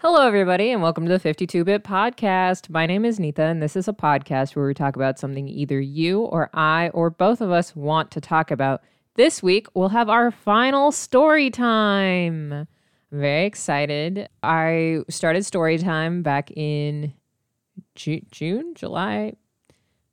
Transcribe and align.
Hello, 0.00 0.24
everybody, 0.24 0.70
and 0.70 0.80
welcome 0.80 1.06
to 1.06 1.10
the 1.10 1.18
52 1.18 1.64
Bit 1.64 1.82
Podcast. 1.82 2.70
My 2.70 2.86
name 2.86 3.04
is 3.04 3.18
Nita, 3.18 3.42
and 3.42 3.60
this 3.60 3.74
is 3.74 3.88
a 3.88 3.92
podcast 3.92 4.54
where 4.54 4.64
we 4.64 4.72
talk 4.72 4.94
about 4.94 5.18
something 5.18 5.48
either 5.48 5.80
you 5.80 6.20
or 6.20 6.50
I 6.54 6.90
or 6.90 7.10
both 7.10 7.40
of 7.40 7.50
us 7.50 7.74
want 7.74 8.12
to 8.12 8.20
talk 8.20 8.52
about. 8.52 8.80
This 9.16 9.42
week, 9.42 9.66
we'll 9.74 9.88
have 9.88 10.08
our 10.08 10.30
final 10.30 10.92
story 10.92 11.50
time. 11.50 12.52
I'm 12.52 12.68
very 13.10 13.44
excited. 13.44 14.28
I 14.40 15.00
started 15.10 15.44
story 15.44 15.78
time 15.78 16.22
back 16.22 16.52
in 16.52 17.12
Ju- 17.96 18.22
June, 18.30 18.74
July, 18.76 19.32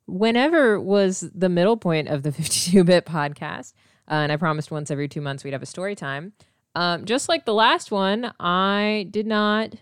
whenever 0.06 0.80
was 0.80 1.30
the 1.32 1.48
middle 1.48 1.76
point 1.76 2.08
of 2.08 2.24
the 2.24 2.32
52 2.32 2.82
Bit 2.82 3.06
Podcast. 3.06 3.72
Uh, 4.10 4.14
and 4.14 4.32
I 4.32 4.36
promised 4.36 4.72
once 4.72 4.90
every 4.90 5.06
two 5.06 5.20
months 5.20 5.44
we'd 5.44 5.52
have 5.52 5.62
a 5.62 5.66
story 5.66 5.94
time. 5.94 6.32
Um, 6.76 7.06
just 7.06 7.30
like 7.30 7.46
the 7.46 7.54
last 7.54 7.90
one, 7.90 8.32
I 8.38 9.08
did 9.10 9.26
not 9.26 9.74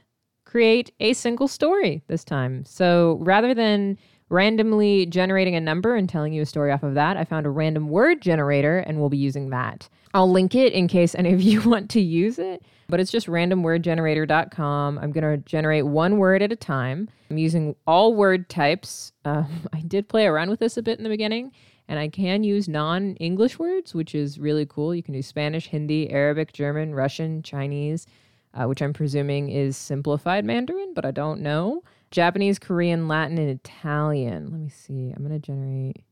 create 0.44 0.92
a 1.00 1.12
single 1.12 1.48
story 1.48 2.04
this 2.06 2.22
time. 2.22 2.64
So 2.64 3.18
rather 3.20 3.52
than 3.52 3.98
randomly 4.28 5.06
generating 5.06 5.56
a 5.56 5.60
number 5.60 5.96
and 5.96 6.08
telling 6.08 6.32
you 6.32 6.42
a 6.42 6.46
story 6.46 6.70
off 6.70 6.84
of 6.84 6.94
that, 6.94 7.16
I 7.16 7.24
found 7.24 7.46
a 7.46 7.50
random 7.50 7.88
word 7.88 8.22
generator 8.22 8.78
and 8.78 9.00
we'll 9.00 9.08
be 9.08 9.18
using 9.18 9.50
that. 9.50 9.88
I'll 10.14 10.30
link 10.30 10.54
it 10.54 10.72
in 10.72 10.86
case 10.86 11.16
any 11.16 11.32
of 11.32 11.42
you 11.42 11.60
want 11.68 11.90
to 11.90 12.00
use 12.00 12.38
it, 12.38 12.62
but 12.88 13.00
it's 13.00 13.10
just 13.10 13.26
randomwordgenerator.com. 13.26 14.98
I'm 14.98 15.10
going 15.10 15.24
to 15.24 15.38
generate 15.38 15.86
one 15.86 16.18
word 16.18 16.42
at 16.42 16.52
a 16.52 16.56
time. 16.56 17.08
I'm 17.28 17.38
using 17.38 17.74
all 17.88 18.14
word 18.14 18.48
types. 18.48 19.10
Um, 19.24 19.48
I 19.72 19.80
did 19.80 20.08
play 20.08 20.26
around 20.26 20.48
with 20.48 20.60
this 20.60 20.76
a 20.76 20.82
bit 20.82 20.98
in 20.98 21.02
the 21.02 21.10
beginning 21.10 21.50
and 21.88 21.98
I 21.98 22.08
can 22.08 22.44
use 22.44 22.68
non 22.68 23.14
English 23.16 23.58
words, 23.58 23.94
which 23.94 24.14
is 24.14 24.38
really 24.38 24.66
cool. 24.66 24.94
You 24.94 25.02
can 25.02 25.14
do 25.14 25.22
Spanish, 25.22 25.68
Hindi, 25.68 26.10
Arabic, 26.10 26.52
German, 26.52 26.94
Russian, 26.94 27.42
Chinese, 27.42 28.06
uh, 28.54 28.64
which 28.64 28.80
I'm 28.80 28.92
presuming 28.92 29.50
is 29.50 29.76
simplified 29.76 30.44
Mandarin, 30.44 30.94
but 30.94 31.04
I 31.04 31.10
don't 31.10 31.40
know. 31.40 31.82
Japanese, 32.10 32.58
Korean, 32.58 33.08
Latin, 33.08 33.38
and 33.38 33.50
Italian. 33.50 34.50
Let 34.50 34.60
me 34.60 34.68
see. 34.68 35.12
I'm 35.14 35.26
going 35.26 35.38
to 35.38 35.44
generate. 35.44 36.04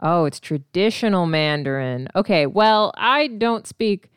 Oh, 0.00 0.24
it's 0.24 0.40
traditional 0.40 1.26
Mandarin. 1.26 2.08
Okay, 2.14 2.46
well, 2.46 2.92
I 2.96 3.26
don't 3.26 3.66
speak 3.66 4.10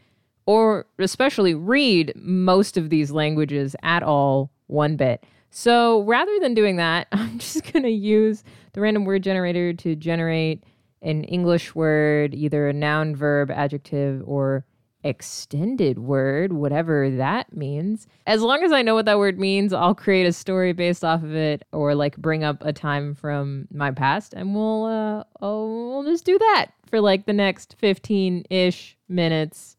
or 0.45 0.86
especially 1.00 1.53
read 1.53 2.14
most 2.16 2.78
of 2.78 2.90
these 2.90 3.12
languages 3.12 3.75
at 3.81 4.03
all 4.03 4.52
one 4.67 4.95
bit. 4.95 5.23
So 5.58 6.02
rather 6.02 6.38
than 6.42 6.53
doing 6.53 6.75
that, 6.75 7.08
I'm 7.14 7.39
just 7.39 7.72
going 7.72 7.84
to 7.84 7.89
use 7.89 8.44
the 8.73 8.81
random 8.81 9.06
word 9.06 9.23
generator 9.23 9.72
to 9.72 9.95
generate 9.95 10.66
an 11.02 11.23
English 11.23 11.73
word, 11.73 12.36
either 12.36 12.67
a 12.67 12.73
noun, 12.73 13.16
verb, 13.16 13.50
adjective, 13.50 14.22
or 14.25 14.66
extended 15.06 15.97
word, 15.97 16.52
whatever 16.52 17.09
that 17.09 17.56
means. 17.56 18.06
As 18.28 18.42
long 18.42 18.64
as 18.64 18.73
I 18.73 18.81
know 18.81 18.95
what 18.95 19.06
that 19.06 19.17
word 19.17 19.39
means, 19.39 19.72
I'll 19.72 19.95
create 19.95 20.25
a 20.25 20.34
story 20.34 20.73
based 20.73 21.06
off 21.06 21.23
of 21.23 21.34
it 21.34 21.64
or 21.72 21.95
like 21.95 22.17
bring 22.17 22.44
up 22.44 22.58
a 22.59 22.73
time 22.73 23.16
from 23.16 23.69
my 23.72 23.92
past 23.92 24.34
and 24.34 24.53
we'll 24.53 24.84
uh 24.84 25.23
oh, 25.42 25.90
we'll 25.90 26.03
just 26.03 26.25
do 26.25 26.38
that 26.38 26.72
for 26.86 27.00
like 27.00 27.28
the 27.28 27.34
next 27.34 27.78
15-ish 27.81 28.97
minutes. 29.08 29.78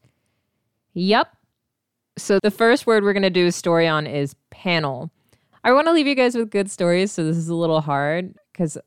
Yep. 0.95 1.29
So 2.17 2.39
the 2.43 2.51
first 2.51 2.87
word 2.87 3.05
we're 3.05 3.13
going 3.13 3.23
to 3.25 3.31
do 3.31 3.47
a 3.47 3.53
story 3.53 3.87
on 3.87 4.07
is 4.07 4.35
panel. 4.49 5.11
I 5.67 5.73
want 5.73 5.89
to 5.89 5.93
leave 5.93 6.07
you 6.07 6.15
guys 6.15 6.37
with 6.37 6.51
good 6.51 6.71
stories, 6.71 7.11
so 7.11 7.25
this 7.25 7.37
is 7.37 7.49
a 7.49 7.55
little 7.55 7.81
hard 7.81 8.37
because 8.53 8.79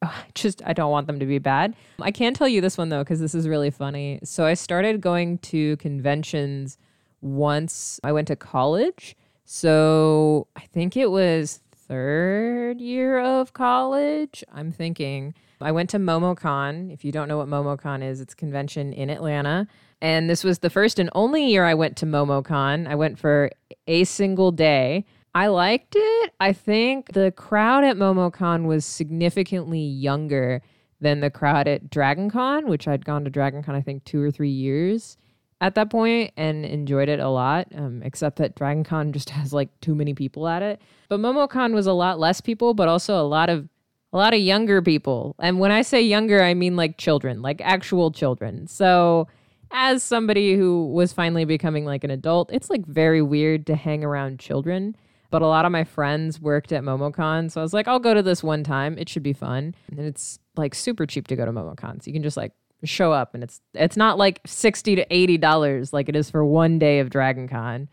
I 0.00 0.12
just 0.34 0.62
I 0.64 0.72
don't 0.72 0.92
want 0.92 1.08
them 1.08 1.18
to 1.18 1.26
be 1.26 1.40
bad. 1.40 1.74
I 2.00 2.12
can 2.12 2.34
tell 2.34 2.46
you 2.46 2.60
this 2.60 2.78
one 2.78 2.88
though 2.88 3.02
because 3.02 3.18
this 3.18 3.34
is 3.34 3.48
really 3.48 3.72
funny. 3.72 4.20
So 4.22 4.46
I 4.46 4.54
started 4.54 5.00
going 5.00 5.38
to 5.38 5.76
conventions 5.78 6.78
once 7.20 7.98
I 8.04 8.12
went 8.12 8.28
to 8.28 8.36
college. 8.36 9.16
So 9.44 10.46
I 10.54 10.60
think 10.60 10.96
it 10.96 11.10
was 11.10 11.58
third 11.74 12.80
year 12.80 13.18
of 13.18 13.52
college. 13.52 14.44
I'm 14.52 14.70
thinking 14.70 15.34
I 15.60 15.72
went 15.72 15.90
to 15.90 15.98
MomoCon. 15.98 16.92
If 16.92 17.04
you 17.04 17.10
don't 17.10 17.26
know 17.26 17.38
what 17.38 17.48
MomoCon 17.48 18.08
is, 18.08 18.20
it's 18.20 18.34
convention 18.34 18.92
in 18.92 19.10
Atlanta. 19.10 19.66
And 20.00 20.30
this 20.30 20.44
was 20.44 20.60
the 20.60 20.70
first 20.70 21.00
and 21.00 21.10
only 21.16 21.44
year 21.44 21.64
I 21.64 21.74
went 21.74 21.96
to 21.96 22.06
MomoCon. 22.06 22.86
I 22.86 22.94
went 22.94 23.18
for 23.18 23.50
a 23.88 24.04
single 24.04 24.52
day. 24.52 25.04
I 25.34 25.48
liked 25.48 25.94
it. 25.96 26.32
I 26.38 26.52
think 26.52 27.12
the 27.12 27.32
crowd 27.32 27.82
at 27.82 27.96
MomoCon 27.96 28.66
was 28.66 28.84
significantly 28.84 29.80
younger 29.80 30.62
than 31.00 31.20
the 31.20 31.30
crowd 31.30 31.66
at 31.66 31.90
DragonCon, 31.90 32.66
which 32.66 32.86
I'd 32.86 33.04
gone 33.04 33.24
to 33.24 33.30
DragonCon, 33.30 33.70
I 33.70 33.80
think, 33.80 34.04
two 34.04 34.22
or 34.22 34.30
three 34.30 34.50
years 34.50 35.16
at 35.60 35.74
that 35.74 35.90
point 35.90 36.32
and 36.36 36.64
enjoyed 36.64 37.08
it 37.08 37.18
a 37.18 37.28
lot, 37.28 37.66
um, 37.74 38.00
except 38.04 38.36
that 38.36 38.54
DragonCon 38.54 39.12
just 39.12 39.30
has 39.30 39.52
like 39.52 39.68
too 39.80 39.94
many 39.94 40.14
people 40.14 40.46
at 40.46 40.62
it. 40.62 40.80
But 41.08 41.20
MomoCon 41.20 41.74
was 41.74 41.86
a 41.86 41.92
lot 41.92 42.20
less 42.20 42.40
people, 42.40 42.72
but 42.72 42.88
also 42.88 43.20
a 43.20 43.26
lot 43.26 43.50
of 43.50 43.68
a 44.12 44.16
lot 44.16 44.32
of 44.32 44.38
younger 44.38 44.80
people. 44.80 45.34
And 45.40 45.58
when 45.58 45.72
I 45.72 45.82
say 45.82 46.00
younger, 46.00 46.40
I 46.40 46.54
mean 46.54 46.76
like 46.76 46.98
children, 46.98 47.42
like 47.42 47.60
actual 47.60 48.12
children. 48.12 48.68
So 48.68 49.26
as 49.72 50.04
somebody 50.04 50.54
who 50.54 50.86
was 50.92 51.12
finally 51.12 51.44
becoming 51.44 51.84
like 51.84 52.04
an 52.04 52.12
adult, 52.12 52.52
it's 52.52 52.70
like 52.70 52.86
very 52.86 53.20
weird 53.20 53.66
to 53.66 53.74
hang 53.74 54.04
around 54.04 54.38
children 54.38 54.94
but 55.34 55.42
a 55.42 55.48
lot 55.48 55.64
of 55.64 55.72
my 55.72 55.82
friends 55.82 56.40
worked 56.40 56.70
at 56.70 56.84
MomoCon. 56.84 57.50
So 57.50 57.60
I 57.60 57.64
was 57.64 57.74
like, 57.74 57.88
I'll 57.88 57.98
go 57.98 58.14
to 58.14 58.22
this 58.22 58.44
one 58.44 58.62
time. 58.62 58.96
It 58.96 59.08
should 59.08 59.24
be 59.24 59.32
fun. 59.32 59.74
And 59.90 59.98
it's 59.98 60.38
like 60.56 60.76
super 60.76 61.06
cheap 61.06 61.26
to 61.26 61.34
go 61.34 61.44
to 61.44 61.50
MomoCon. 61.50 62.00
So 62.00 62.06
you 62.06 62.12
can 62.12 62.22
just 62.22 62.36
like 62.36 62.52
show 62.84 63.12
up 63.12 63.34
and 63.34 63.42
it's 63.42 63.60
it's 63.72 63.96
not 63.96 64.16
like 64.16 64.40
60 64.46 64.94
to 64.94 65.06
80 65.12 65.38
dollars 65.38 65.92
like 65.92 66.08
it 66.08 66.14
is 66.14 66.30
for 66.30 66.44
one 66.44 66.78
day 66.78 67.00
of 67.00 67.10
Dragon 67.10 67.48
Con. 67.48 67.88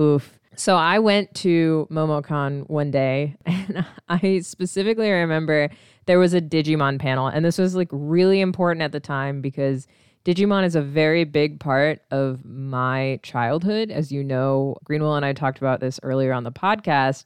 Oof. 0.00 0.38
So 0.54 0.76
I 0.76 1.00
went 1.00 1.34
to 1.38 1.88
MomoCon 1.90 2.70
one 2.70 2.92
day 2.92 3.34
and 3.44 3.84
I 4.08 4.38
specifically 4.38 5.10
remember 5.10 5.70
there 6.06 6.20
was 6.20 6.32
a 6.32 6.40
Digimon 6.40 7.00
panel 7.00 7.26
and 7.26 7.44
this 7.44 7.58
was 7.58 7.74
like 7.74 7.88
really 7.90 8.40
important 8.40 8.84
at 8.84 8.92
the 8.92 9.00
time 9.00 9.40
because 9.40 9.88
Digimon 10.24 10.64
is 10.64 10.74
a 10.74 10.80
very 10.80 11.24
big 11.24 11.60
part 11.60 12.00
of 12.10 12.42
my 12.46 13.20
childhood. 13.22 13.90
As 13.90 14.10
you 14.10 14.24
know, 14.24 14.76
Greenwell 14.84 15.16
and 15.16 15.24
I 15.24 15.34
talked 15.34 15.58
about 15.58 15.80
this 15.80 16.00
earlier 16.02 16.32
on 16.32 16.44
the 16.44 16.52
podcast. 16.52 17.24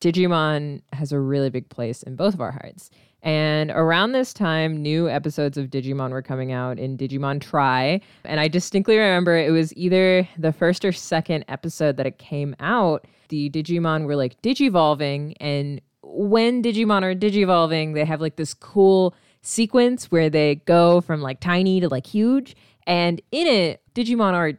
Digimon 0.00 0.82
has 0.92 1.10
a 1.10 1.18
really 1.18 1.50
big 1.50 1.68
place 1.70 2.04
in 2.04 2.14
both 2.14 2.34
of 2.34 2.40
our 2.40 2.52
hearts. 2.52 2.90
And 3.22 3.72
around 3.72 4.12
this 4.12 4.32
time, 4.32 4.80
new 4.80 5.08
episodes 5.10 5.58
of 5.58 5.66
Digimon 5.66 6.10
were 6.10 6.22
coming 6.22 6.52
out 6.52 6.78
in 6.78 6.96
Digimon 6.96 7.40
Tri. 7.40 8.00
And 8.24 8.38
I 8.38 8.46
distinctly 8.46 8.96
remember 8.96 9.36
it 9.36 9.50
was 9.50 9.76
either 9.76 10.28
the 10.38 10.52
first 10.52 10.84
or 10.84 10.92
second 10.92 11.44
episode 11.48 11.96
that 11.96 12.06
it 12.06 12.18
came 12.18 12.54
out. 12.60 13.06
The 13.28 13.50
Digimon 13.50 14.04
were 14.04 14.14
like 14.14 14.40
digivolving. 14.42 15.34
And 15.40 15.80
when 16.04 16.62
Digimon 16.62 17.02
are 17.02 17.16
digivolving, 17.16 17.94
they 17.94 18.04
have 18.04 18.20
like 18.20 18.36
this 18.36 18.54
cool 18.54 19.16
sequence 19.46 20.10
where 20.10 20.28
they 20.28 20.56
go 20.66 21.00
from 21.00 21.22
like 21.22 21.40
tiny 21.40 21.80
to 21.80 21.88
like 21.88 22.06
huge. 22.06 22.56
And 22.86 23.20
in 23.30 23.46
it, 23.46 23.82
Digimon 23.94 24.32
are 24.34 24.52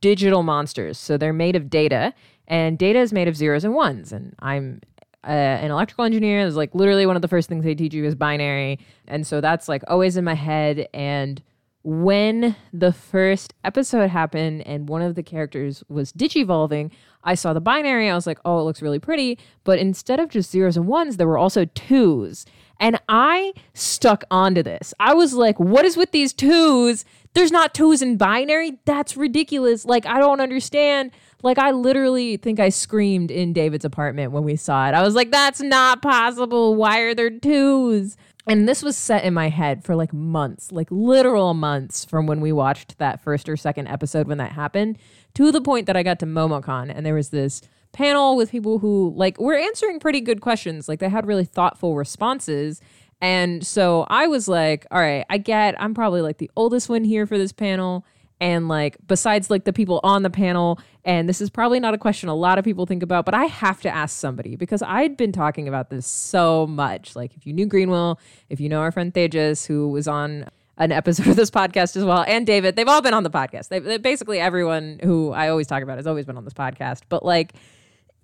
digital 0.00 0.42
monsters. 0.42 0.96
So 0.98 1.16
they're 1.16 1.32
made 1.32 1.56
of 1.56 1.68
data, 1.68 2.14
and 2.46 2.78
data 2.78 3.00
is 3.00 3.12
made 3.12 3.28
of 3.28 3.36
zeros 3.36 3.64
and 3.64 3.74
ones. 3.74 4.12
And 4.12 4.34
I'm 4.38 4.80
uh, 5.24 5.30
an 5.30 5.70
electrical 5.70 6.04
engineer. 6.04 6.46
It's 6.46 6.56
like 6.56 6.74
literally 6.74 7.04
one 7.04 7.16
of 7.16 7.22
the 7.22 7.28
first 7.28 7.48
things 7.48 7.64
they 7.64 7.74
teach 7.74 7.94
you 7.94 8.04
is 8.04 8.14
binary. 8.14 8.78
And 9.06 9.26
so 9.26 9.40
that's 9.40 9.68
like 9.68 9.82
always 9.88 10.16
in 10.16 10.24
my 10.24 10.34
head. 10.34 10.88
And 10.94 11.42
when 11.82 12.56
the 12.72 12.92
first 12.92 13.54
episode 13.64 14.10
happened 14.10 14.66
and 14.66 14.88
one 14.88 15.02
of 15.02 15.14
the 15.14 15.22
characters 15.22 15.82
was 15.88 16.12
digivolving, 16.12 16.90
I 17.24 17.34
saw 17.34 17.52
the 17.52 17.60
binary. 17.60 18.08
I 18.08 18.14
was 18.14 18.26
like, 18.26 18.38
oh, 18.44 18.60
it 18.60 18.62
looks 18.62 18.82
really 18.82 18.98
pretty. 18.98 19.38
But 19.64 19.78
instead 19.78 20.20
of 20.20 20.30
just 20.30 20.50
zeros 20.50 20.76
and 20.76 20.86
ones, 20.86 21.16
there 21.16 21.26
were 21.28 21.38
also 21.38 21.64
twos. 21.64 22.46
And 22.80 23.00
I 23.08 23.54
stuck 23.74 24.24
onto 24.30 24.62
this. 24.62 24.94
I 25.00 25.14
was 25.14 25.34
like, 25.34 25.58
what 25.58 25.84
is 25.84 25.96
with 25.96 26.12
these 26.12 26.32
twos? 26.32 27.04
There's 27.34 27.52
not 27.52 27.74
twos 27.74 28.02
in 28.02 28.16
binary. 28.16 28.78
That's 28.84 29.16
ridiculous. 29.16 29.84
Like, 29.84 30.06
I 30.06 30.18
don't 30.18 30.40
understand. 30.40 31.10
Like, 31.42 31.58
I 31.58 31.72
literally 31.72 32.36
think 32.36 32.60
I 32.60 32.68
screamed 32.68 33.30
in 33.30 33.52
David's 33.52 33.84
apartment 33.84 34.32
when 34.32 34.44
we 34.44 34.56
saw 34.56 34.88
it. 34.88 34.94
I 34.94 35.02
was 35.02 35.14
like, 35.14 35.30
that's 35.30 35.60
not 35.60 36.02
possible. 36.02 36.74
Why 36.74 37.00
are 37.00 37.14
there 37.14 37.30
twos? 37.30 38.16
And 38.48 38.66
this 38.66 38.82
was 38.82 38.96
set 38.96 39.24
in 39.24 39.34
my 39.34 39.50
head 39.50 39.84
for 39.84 39.94
like 39.94 40.12
months, 40.12 40.72
like 40.72 40.88
literal 40.90 41.52
months 41.52 42.06
from 42.06 42.26
when 42.26 42.40
we 42.40 42.50
watched 42.50 42.96
that 42.96 43.20
first 43.20 43.46
or 43.46 43.58
second 43.58 43.88
episode 43.88 44.26
when 44.26 44.38
that 44.38 44.52
happened 44.52 44.96
to 45.34 45.52
the 45.52 45.60
point 45.60 45.86
that 45.86 45.96
I 45.98 46.02
got 46.02 46.18
to 46.20 46.26
MomoCon 46.26 46.90
and 46.94 47.04
there 47.04 47.14
was 47.14 47.28
this 47.28 47.60
panel 47.92 48.36
with 48.36 48.50
people 48.50 48.78
who 48.78 49.12
like 49.16 49.38
were 49.40 49.56
answering 49.56 50.00
pretty 50.00 50.20
good 50.20 50.40
questions. 50.40 50.88
Like 50.88 51.00
they 51.00 51.08
had 51.08 51.26
really 51.26 51.44
thoughtful 51.44 51.96
responses. 51.96 52.80
And 53.20 53.66
so 53.66 54.06
I 54.08 54.26
was 54.26 54.48
like, 54.48 54.86
all 54.90 55.00
right, 55.00 55.24
I 55.28 55.38
get 55.38 55.80
I'm 55.80 55.94
probably 55.94 56.22
like 56.22 56.38
the 56.38 56.50
oldest 56.56 56.88
one 56.88 57.04
here 57.04 57.26
for 57.26 57.38
this 57.38 57.52
panel. 57.52 58.04
And 58.40 58.68
like 58.68 58.96
besides 59.06 59.50
like 59.50 59.64
the 59.64 59.72
people 59.72 59.98
on 60.04 60.22
the 60.22 60.30
panel, 60.30 60.78
and 61.04 61.28
this 61.28 61.40
is 61.40 61.50
probably 61.50 61.80
not 61.80 61.94
a 61.94 61.98
question 61.98 62.28
a 62.28 62.34
lot 62.34 62.58
of 62.58 62.64
people 62.64 62.86
think 62.86 63.02
about, 63.02 63.24
but 63.24 63.34
I 63.34 63.46
have 63.46 63.80
to 63.80 63.88
ask 63.88 64.16
somebody 64.16 64.54
because 64.54 64.80
I'd 64.82 65.16
been 65.16 65.32
talking 65.32 65.66
about 65.66 65.90
this 65.90 66.06
so 66.06 66.66
much. 66.66 67.16
Like 67.16 67.34
if 67.36 67.46
you 67.46 67.52
knew 67.52 67.66
Greenwell, 67.66 68.20
if 68.48 68.60
you 68.60 68.68
know 68.68 68.80
our 68.80 68.92
friend 68.92 69.12
Tejas, 69.12 69.66
who 69.66 69.88
was 69.88 70.06
on 70.06 70.46
an 70.76 70.92
episode 70.92 71.26
of 71.26 71.34
this 71.34 71.50
podcast 71.50 71.96
as 71.96 72.04
well, 72.04 72.24
and 72.28 72.46
David, 72.46 72.76
they've 72.76 72.86
all 72.86 73.02
been 73.02 73.14
on 73.14 73.24
the 73.24 73.30
podcast. 73.30 73.68
They, 73.68 73.98
basically 73.98 74.38
everyone 74.38 75.00
who 75.02 75.32
I 75.32 75.48
always 75.48 75.66
talk 75.66 75.82
about 75.82 75.96
has 75.96 76.06
always 76.06 76.24
been 76.24 76.36
on 76.36 76.44
this 76.44 76.54
podcast. 76.54 77.02
But 77.08 77.24
like 77.24 77.54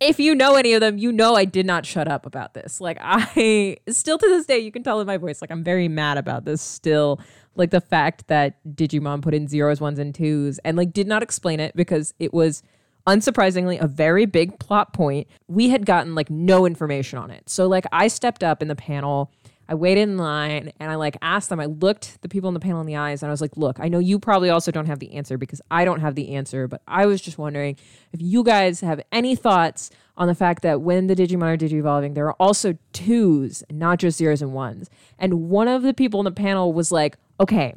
if 0.00 0.18
you 0.18 0.34
know 0.34 0.56
any 0.56 0.72
of 0.72 0.80
them, 0.80 0.98
you 0.98 1.12
know 1.12 1.34
I 1.34 1.44
did 1.44 1.66
not 1.66 1.86
shut 1.86 2.08
up 2.08 2.26
about 2.26 2.54
this. 2.54 2.80
Like 2.80 2.98
I 3.02 3.76
still 3.88 4.18
to 4.18 4.26
this 4.26 4.46
day, 4.46 4.58
you 4.58 4.72
can 4.72 4.82
tell 4.82 5.00
in 5.00 5.06
my 5.06 5.16
voice, 5.16 5.40
like 5.40 5.50
I'm 5.50 5.64
very 5.64 5.88
mad 5.88 6.18
about 6.18 6.44
this 6.44 6.62
still. 6.62 7.20
Like 7.56 7.70
the 7.70 7.80
fact 7.80 8.26
that 8.26 8.58
Digimon 8.74 9.22
put 9.22 9.34
in 9.34 9.46
zeros, 9.46 9.80
ones, 9.80 9.98
and 9.98 10.14
twos 10.14 10.58
and 10.64 10.76
like 10.76 10.92
did 10.92 11.06
not 11.06 11.22
explain 11.22 11.60
it 11.60 11.76
because 11.76 12.12
it 12.18 12.34
was 12.34 12.62
unsurprisingly 13.06 13.80
a 13.80 13.86
very 13.86 14.26
big 14.26 14.58
plot 14.58 14.92
point. 14.92 15.28
We 15.46 15.68
had 15.68 15.86
gotten 15.86 16.14
like 16.14 16.30
no 16.30 16.66
information 16.66 17.18
on 17.18 17.30
it. 17.30 17.48
So 17.48 17.66
like 17.66 17.84
I 17.92 18.08
stepped 18.08 18.42
up 18.42 18.62
in 18.62 18.68
the 18.68 18.76
panel 18.76 19.30
I 19.68 19.74
waited 19.74 20.02
in 20.02 20.16
line 20.16 20.72
and 20.78 20.90
I 20.90 20.96
like 20.96 21.16
asked 21.22 21.48
them, 21.48 21.60
I 21.60 21.66
looked 21.66 22.20
the 22.22 22.28
people 22.28 22.48
in 22.48 22.54
the 22.54 22.60
panel 22.60 22.80
in 22.80 22.86
the 22.86 22.96
eyes 22.96 23.22
and 23.22 23.30
I 23.30 23.32
was 23.32 23.40
like, 23.40 23.56
look, 23.56 23.80
I 23.80 23.88
know 23.88 23.98
you 23.98 24.18
probably 24.18 24.50
also 24.50 24.70
don't 24.70 24.86
have 24.86 24.98
the 24.98 25.14
answer 25.14 25.38
because 25.38 25.60
I 25.70 25.84
don't 25.84 26.00
have 26.00 26.14
the 26.14 26.34
answer, 26.34 26.68
but 26.68 26.82
I 26.86 27.06
was 27.06 27.20
just 27.20 27.38
wondering 27.38 27.76
if 28.12 28.20
you 28.20 28.42
guys 28.42 28.80
have 28.80 29.00
any 29.10 29.34
thoughts 29.36 29.90
on 30.16 30.28
the 30.28 30.34
fact 30.34 30.62
that 30.62 30.80
when 30.80 31.06
the 31.06 31.16
Digimon 31.16 31.42
are 31.42 31.56
digivolving, 31.56 32.14
there 32.14 32.26
are 32.26 32.36
also 32.38 32.76
twos, 32.92 33.64
not 33.70 33.98
just 33.98 34.18
zeros 34.18 34.42
and 34.42 34.52
ones. 34.52 34.90
And 35.18 35.48
one 35.48 35.68
of 35.68 35.82
the 35.82 35.94
people 35.94 36.20
in 36.20 36.24
the 36.24 36.30
panel 36.30 36.72
was 36.72 36.92
like, 36.92 37.16
okay, 37.40 37.74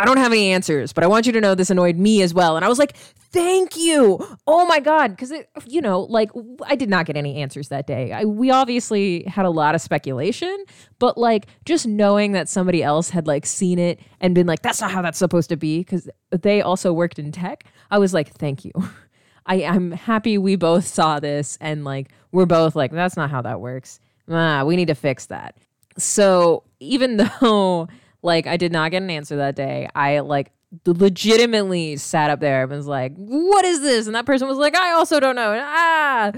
I 0.00 0.06
don't 0.06 0.16
have 0.16 0.32
any 0.32 0.50
answers, 0.50 0.94
but 0.94 1.04
I 1.04 1.06
want 1.08 1.26
you 1.26 1.32
to 1.32 1.42
know 1.42 1.54
this 1.54 1.68
annoyed 1.68 1.96
me 1.98 2.22
as 2.22 2.32
well. 2.32 2.56
And 2.56 2.64
I 2.64 2.68
was 2.68 2.78
like, 2.78 2.96
thank 2.96 3.76
you. 3.76 4.18
Oh 4.46 4.64
my 4.64 4.80
God. 4.80 5.10
Because, 5.10 5.30
you 5.66 5.82
know, 5.82 6.00
like 6.00 6.30
I 6.62 6.74
did 6.74 6.88
not 6.88 7.04
get 7.04 7.18
any 7.18 7.36
answers 7.36 7.68
that 7.68 7.86
day. 7.86 8.10
I, 8.10 8.24
we 8.24 8.50
obviously 8.50 9.24
had 9.24 9.44
a 9.44 9.50
lot 9.50 9.74
of 9.74 9.82
speculation, 9.82 10.64
but 10.98 11.18
like 11.18 11.48
just 11.66 11.86
knowing 11.86 12.32
that 12.32 12.48
somebody 12.48 12.82
else 12.82 13.10
had 13.10 13.26
like 13.26 13.44
seen 13.44 13.78
it 13.78 14.00
and 14.22 14.34
been 14.34 14.46
like, 14.46 14.62
that's 14.62 14.80
not 14.80 14.90
how 14.90 15.02
that's 15.02 15.18
supposed 15.18 15.50
to 15.50 15.56
be, 15.56 15.80
because 15.80 16.08
they 16.30 16.62
also 16.62 16.94
worked 16.94 17.18
in 17.18 17.30
tech, 17.30 17.64
I 17.90 17.98
was 17.98 18.14
like, 18.14 18.32
thank 18.32 18.64
you. 18.64 18.72
I, 19.46 19.64
I'm 19.64 19.90
happy 19.90 20.38
we 20.38 20.56
both 20.56 20.86
saw 20.86 21.20
this 21.20 21.58
and 21.60 21.84
like 21.84 22.08
we're 22.32 22.46
both 22.46 22.74
like, 22.74 22.90
that's 22.90 23.18
not 23.18 23.30
how 23.30 23.42
that 23.42 23.60
works. 23.60 24.00
Ah, 24.30 24.64
we 24.64 24.76
need 24.76 24.88
to 24.88 24.94
fix 24.94 25.26
that. 25.26 25.58
So 25.98 26.62
even 26.78 27.18
though 27.40 27.86
like 28.22 28.46
I 28.46 28.56
did 28.56 28.72
not 28.72 28.90
get 28.90 29.02
an 29.02 29.10
answer 29.10 29.36
that 29.36 29.56
day. 29.56 29.88
I 29.94 30.20
like 30.20 30.52
legitimately 30.86 31.96
sat 31.96 32.30
up 32.30 32.40
there 32.40 32.62
and 32.62 32.70
was 32.70 32.86
like, 32.86 33.14
"What 33.16 33.64
is 33.64 33.80
this?" 33.80 34.06
And 34.06 34.14
that 34.14 34.26
person 34.26 34.48
was 34.48 34.58
like, 34.58 34.76
"I 34.76 34.92
also 34.92 35.20
don't 35.20 35.36
know." 35.36 35.58
Ah. 35.62 36.32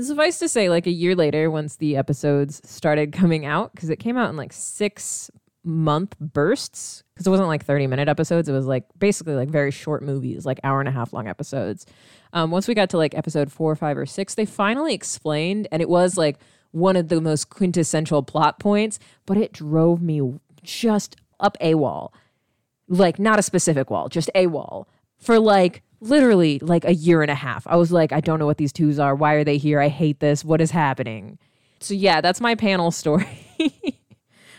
Suffice 0.00 0.38
to 0.40 0.48
say, 0.48 0.68
like 0.68 0.86
a 0.86 0.90
year 0.90 1.14
later, 1.14 1.50
once 1.50 1.76
the 1.76 1.96
episodes 1.96 2.60
started 2.68 3.12
coming 3.12 3.46
out, 3.46 3.72
because 3.74 3.88
it 3.88 3.96
came 3.96 4.18
out 4.18 4.28
in 4.28 4.36
like 4.36 4.52
six 4.52 5.30
month 5.64 6.18
bursts, 6.20 7.02
because 7.14 7.26
it 7.26 7.30
wasn't 7.30 7.48
like 7.48 7.64
30 7.64 7.86
minute 7.86 8.08
episodes. 8.08 8.48
It 8.48 8.52
was 8.52 8.66
like 8.66 8.84
basically 8.98 9.34
like 9.34 9.48
very 9.48 9.70
short 9.70 10.02
movies, 10.02 10.44
like 10.44 10.60
hour 10.64 10.80
and 10.80 10.88
a 10.88 10.92
half 10.92 11.12
long 11.12 11.28
episodes. 11.28 11.86
Um, 12.32 12.50
once 12.50 12.68
we 12.68 12.74
got 12.74 12.90
to 12.90 12.98
like 12.98 13.14
episode 13.16 13.50
four, 13.50 13.74
five, 13.74 13.96
or 13.96 14.06
six, 14.06 14.34
they 14.34 14.44
finally 14.44 14.92
explained, 14.92 15.66
and 15.72 15.80
it 15.80 15.88
was 15.88 16.18
like 16.18 16.38
one 16.72 16.96
of 16.96 17.08
the 17.08 17.20
most 17.20 17.48
quintessential 17.48 18.22
plot 18.22 18.58
points, 18.58 18.98
but 19.24 19.38
it 19.38 19.52
drove 19.52 20.02
me 20.02 20.38
just 20.62 21.16
up 21.40 21.56
a 21.60 21.74
wall, 21.74 22.12
like 22.88 23.18
not 23.18 23.38
a 23.38 23.42
specific 23.42 23.90
wall, 23.90 24.08
just 24.08 24.30
a 24.34 24.46
wall 24.46 24.88
for 25.18 25.38
like 25.38 25.82
literally 26.00 26.58
like 26.60 26.84
a 26.84 26.94
year 26.94 27.22
and 27.22 27.30
a 27.30 27.34
half. 27.34 27.66
I 27.66 27.76
was 27.76 27.92
like, 27.92 28.12
I 28.12 28.20
don't 28.20 28.38
know 28.38 28.46
what 28.46 28.58
these 28.58 28.72
twos 28.72 28.98
are. 28.98 29.14
Why 29.14 29.34
are 29.34 29.44
they 29.44 29.58
here? 29.58 29.80
I 29.80 29.88
hate 29.88 30.20
this. 30.20 30.44
What 30.44 30.60
is 30.60 30.70
happening? 30.70 31.38
So 31.80 31.94
yeah, 31.94 32.20
that's 32.20 32.40
my 32.40 32.54
panel 32.54 32.90
story. 32.90 33.28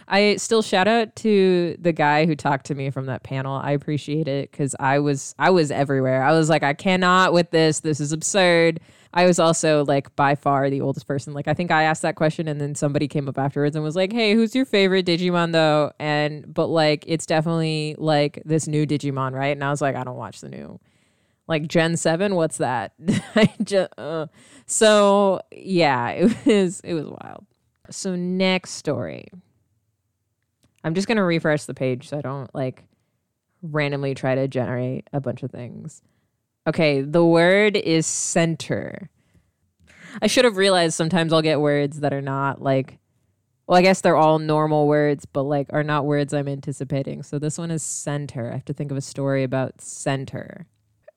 I 0.08 0.38
still 0.38 0.62
shout 0.62 0.88
out 0.88 1.16
to 1.18 1.76
the 1.80 1.92
guy 1.92 2.26
who 2.26 2.36
talked 2.36 2.68
to 2.68 2.76
me 2.76 2.90
from 2.90 3.08
that 3.08 3.24
panel. 3.24 3.56
I 3.56 3.72
appreciate 3.72 4.28
it 4.28 4.50
because 4.52 4.74
I 4.80 5.00
was 5.00 5.36
I 5.38 5.50
was 5.50 5.70
everywhere. 5.70 6.24
I 6.24 6.32
was 6.32 6.50
like, 6.50 6.64
I 6.64 6.74
cannot 6.74 7.34
with 7.34 7.52
this. 7.52 7.82
This 7.82 8.00
is 8.00 8.14
absurd. 8.14 8.80
I 9.18 9.26
was 9.26 9.40
also 9.40 9.84
like 9.84 10.16
by 10.16 10.36
far 10.36 10.70
the 10.70 10.82
oldest 10.82 11.08
person. 11.08 11.34
Like 11.34 11.48
I 11.48 11.56
think 11.56 11.72
I 11.72 11.84
asked 11.84 12.04
that 12.04 12.14
question 12.14 12.48
and 12.48 12.62
then 12.62 12.76
somebody 12.76 13.08
came 13.08 13.28
up 13.28 13.40
afterwards 13.40 13.76
and 13.76 13.84
was 13.84 13.96
like, 13.96 14.14
"Hey, 14.14 14.36
who's 14.36 14.54
your 14.54 14.64
favorite 14.64 15.08
Digimon 15.08 15.54
though?" 15.54 15.92
And 15.98 16.54
but 16.54 16.68
like 16.68 17.04
it's 17.08 17.26
definitely 17.26 17.96
like 17.98 18.40
this 18.46 18.68
new 18.68 18.86
Digimon, 18.86 19.32
right? 19.34 19.48
And 19.58 19.64
I 19.64 19.72
was 19.72 19.82
like, 19.82 19.96
I 19.96 20.04
don't 20.04 20.18
watch 20.18 20.42
the 20.42 20.50
new. 20.50 20.80
Like 21.48 21.68
Gen 21.68 21.98
7, 21.98 22.36
what's 22.36 22.58
that? 22.58 22.94
just, 23.64 23.90
uh. 23.98 24.28
So, 24.68 25.40
yeah, 25.52 26.10
it 26.12 26.46
was 26.46 26.80
it 26.82 26.94
was 26.94 27.06
wild. 27.06 27.48
So 27.90 28.16
next 28.16 28.74
story. 28.74 29.30
I'm 30.84 30.94
just 30.94 31.08
going 31.08 31.18
to 31.18 31.24
refresh 31.24 31.64
the 31.64 31.74
page 31.74 32.10
so 32.10 32.20
I 32.20 32.22
don't 32.22 32.54
like 32.54 32.84
randomly 33.64 34.14
try 34.14 34.36
to 34.36 34.48
generate 34.48 35.10
a 35.12 35.20
bunch 35.20 35.42
of 35.42 35.50
things. 35.50 36.04
Okay, 36.68 37.02
the 37.02 37.26
word 37.26 37.78
is 37.78 38.06
center. 38.06 39.10
I 40.22 40.28
should 40.28 40.44
have 40.44 40.58
realized 40.58 40.96
sometimes 40.96 41.32
I'll 41.32 41.42
get 41.42 41.62
words 41.62 42.02
that 42.02 42.14
are 42.14 42.22
not 42.22 42.62
like 42.62 43.00
well, 43.68 43.78
I 43.78 43.82
guess 43.82 44.00
they're 44.00 44.16
all 44.16 44.40
normal 44.40 44.88
words, 44.88 45.26
but 45.26 45.44
like 45.44 45.68
are 45.72 45.84
not 45.84 46.06
words 46.06 46.34
I'm 46.34 46.48
anticipating. 46.48 47.22
So 47.22 47.38
this 47.38 47.58
one 47.58 47.70
is 47.70 47.84
center. 47.84 48.50
I 48.50 48.56
have 48.56 48.66
to 48.66 48.74
think 48.74 48.92
of 48.92 48.98
a 48.98 49.02
story 49.02 49.44
about 49.44 49.82
center. 49.82 50.68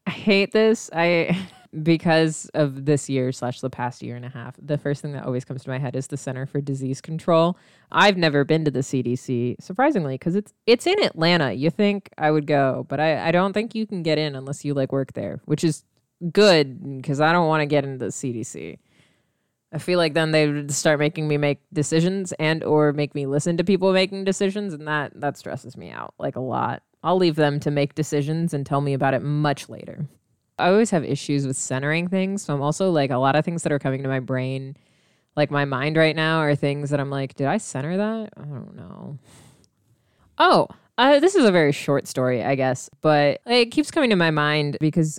I 0.07 0.11
hate 0.11 0.53
this. 0.53 0.91
I 0.93 1.49
because 1.83 2.51
of 2.55 2.85
this 2.85 3.09
year 3.09 3.31
slash 3.33 3.61
the 3.61 3.71
past 3.71 4.03
year 4.03 4.17
and 4.17 4.25
a 4.25 4.29
half, 4.29 4.57
the 4.61 4.79
first 4.79 5.03
thing 5.03 5.13
that 5.13 5.25
always 5.25 5.45
comes 5.45 5.63
to 5.63 5.71
my 5.71 5.79
head 5.79 5.95
is 5.95 6.09
the 6.09 6.17
Center 6.17 6.47
for 6.47 6.61
Disease 6.61 7.01
Control. 7.01 7.57
I've 7.93 8.17
never 8.17 8.45
been 8.45 8.65
to 8.65 8.71
the 8.71 8.81
CDC, 8.81 9.57
surprisingly, 9.61 10.15
because 10.15 10.35
it's 10.35 10.53
it's 10.67 10.87
in 10.87 11.01
Atlanta. 11.03 11.53
You 11.53 11.71
think 11.71 12.11
I 12.19 12.31
would 12.31 12.47
go, 12.47 12.87
but 12.89 12.99
I, 12.99 13.29
I 13.29 13.31
don't 13.31 13.53
think 13.53 13.75
you 13.75 13.87
can 13.87 14.03
get 14.03 14.19
in 14.19 14.35
unless 14.35 14.65
you 14.65 14.75
like 14.75 14.93
work 14.93 15.13
there, 15.13 15.41
which 15.45 15.63
is 15.63 15.85
good 16.33 16.99
because 16.99 17.21
I 17.21 17.33
don't 17.33 17.47
want 17.49 17.61
to 17.63 17.67
get 17.67 17.85
into 17.85 18.05
the 18.05 18.11
CDC. 18.11 18.79
I 19.73 19.79
feel 19.79 19.99
like 19.99 20.15
then 20.15 20.33
they 20.33 20.49
would 20.49 20.73
start 20.73 20.99
making 20.99 21.29
me 21.29 21.37
make 21.37 21.61
decisions 21.73 22.33
and 22.33 22.65
or 22.65 22.93
make 22.93 23.15
me 23.15 23.27
listen 23.27 23.57
to 23.59 23.65
people 23.65 23.93
making 23.93 24.25
decisions, 24.25 24.75
and 24.75 24.89
that 24.89 25.13
that 25.21 25.37
stresses 25.37 25.77
me 25.77 25.91
out 25.91 26.15
like 26.19 26.35
a 26.35 26.41
lot. 26.41 26.83
I'll 27.03 27.17
leave 27.17 27.37
them 27.37 27.61
to 27.61 27.71
make 27.71 27.95
decisions 27.95 28.53
and 28.53 28.67
tell 28.67 28.81
me 28.81 28.93
about 28.93 29.15
it 29.15 29.23
much 29.23 29.69
later. 29.69 30.07
I 30.61 30.71
always 30.71 30.91
have 30.91 31.05
issues 31.05 31.47
with 31.47 31.57
centering 31.57 32.09
things. 32.09 32.43
So 32.43 32.55
I'm 32.55 32.63
also 32.63 32.91
like 32.91 33.11
a 33.11 33.17
lot 33.17 33.37
of 33.37 33.45
things 33.45 33.63
that 33.63 33.73
are 33.73 33.79
coming 33.79 34.03
to 34.03 34.09
my 34.09 34.21
brain, 34.21 34.77
like 35.37 35.51
my 35.51 35.65
mind 35.65 35.97
right 35.97 36.15
now, 36.15 36.39
are 36.39 36.55
things 36.55 36.91
that 36.91 37.01
I'm 37.01 37.11
like, 37.11 37.35
did 37.35 37.47
I 37.47 37.59
center 37.59 37.97
that? 37.97 38.31
I 38.37 38.43
don't 38.43 38.77
know. 38.77 39.19
Oh, 40.39 40.69
uh, 40.99 41.19
this 41.19 41.35
is 41.35 41.45
a 41.45 41.53
very 41.53 41.73
short 41.73 42.07
story, 42.07 42.45
I 42.45 42.55
guess, 42.55 42.91
but 43.01 43.41
it 43.47 43.67
keeps 43.67 43.91
coming 43.91 44.11
to 44.11 44.17
my 44.17 44.31
mind 44.31 44.77
because 44.81 45.19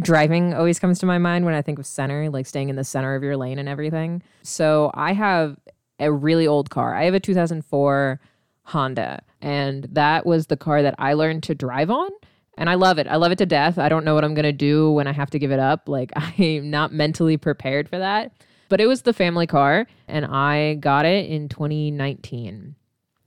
driving 0.00 0.54
always 0.54 0.78
comes 0.78 0.98
to 1.00 1.06
my 1.06 1.18
mind 1.18 1.44
when 1.44 1.54
I 1.54 1.62
think 1.62 1.78
of 1.78 1.86
center, 1.86 2.30
like 2.30 2.46
staying 2.46 2.68
in 2.68 2.76
the 2.76 2.84
center 2.84 3.14
of 3.14 3.22
your 3.22 3.36
lane 3.36 3.58
and 3.58 3.68
everything. 3.68 4.22
So 4.42 4.90
I 4.94 5.12
have 5.14 5.56
a 5.98 6.12
really 6.12 6.46
old 6.46 6.70
car. 6.70 6.94
I 6.94 7.04
have 7.04 7.14
a 7.14 7.20
2004 7.20 8.20
Honda, 8.64 9.22
and 9.40 9.84
that 9.92 10.26
was 10.26 10.46
the 10.46 10.56
car 10.56 10.82
that 10.82 10.94
I 10.98 11.14
learned 11.14 11.44
to 11.44 11.54
drive 11.54 11.90
on 11.90 12.10
and 12.56 12.70
I 12.70 12.74
love 12.74 12.98
it. 12.98 13.06
I 13.06 13.16
love 13.16 13.32
it 13.32 13.38
to 13.38 13.46
death. 13.46 13.78
I 13.78 13.88
don't 13.88 14.04
know 14.04 14.14
what 14.14 14.24
I'm 14.24 14.34
going 14.34 14.44
to 14.44 14.52
do 14.52 14.90
when 14.90 15.06
I 15.06 15.12
have 15.12 15.30
to 15.30 15.38
give 15.38 15.52
it 15.52 15.58
up. 15.58 15.88
Like, 15.88 16.12
I'm 16.16 16.70
not 16.70 16.92
mentally 16.92 17.36
prepared 17.36 17.88
for 17.88 17.98
that. 17.98 18.32
But 18.68 18.80
it 18.80 18.86
was 18.86 19.02
the 19.02 19.12
family 19.12 19.46
car, 19.46 19.86
and 20.08 20.24
I 20.24 20.74
got 20.74 21.06
it 21.06 21.30
in 21.30 21.48
2019. 21.48 22.74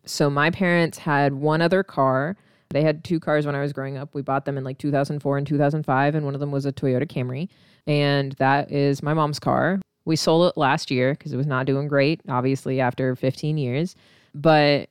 So, 0.06 0.30
my 0.30 0.50
parents 0.50 0.98
had 0.98 1.34
one 1.34 1.62
other 1.62 1.84
car. 1.84 2.36
They 2.72 2.82
had 2.82 3.04
two 3.04 3.20
cars 3.20 3.46
when 3.46 3.56
I 3.56 3.62
was 3.62 3.72
growing 3.72 3.98
up. 3.98 4.14
We 4.14 4.22
bought 4.22 4.46
them 4.46 4.58
in 4.58 4.64
like 4.64 4.80
2004 4.80 5.38
and 5.38 5.48
2005, 5.48 6.16
and 6.16 6.26
one 6.26 6.34
of 6.34 6.42
them 6.42 6.52
was 6.52 6.66
a 6.66 6.74
Toyota 6.74 7.08
Camry. 7.08 7.48
And 7.88 8.34
that 8.34 8.72
is 8.72 9.02
my 9.02 9.14
mom's 9.14 9.40
car. 9.40 9.80
We 10.06 10.16
sold 10.16 10.52
it 10.52 10.58
last 10.58 10.92
year 10.92 11.14
because 11.14 11.34
it 11.34 11.38
was 11.38 11.48
not 11.48 11.66
doing 11.66 11.88
great, 11.88 12.22
obviously, 12.28 12.82
after 12.82 13.16
15 13.16 13.58
years. 13.58 13.96
But 14.36 14.90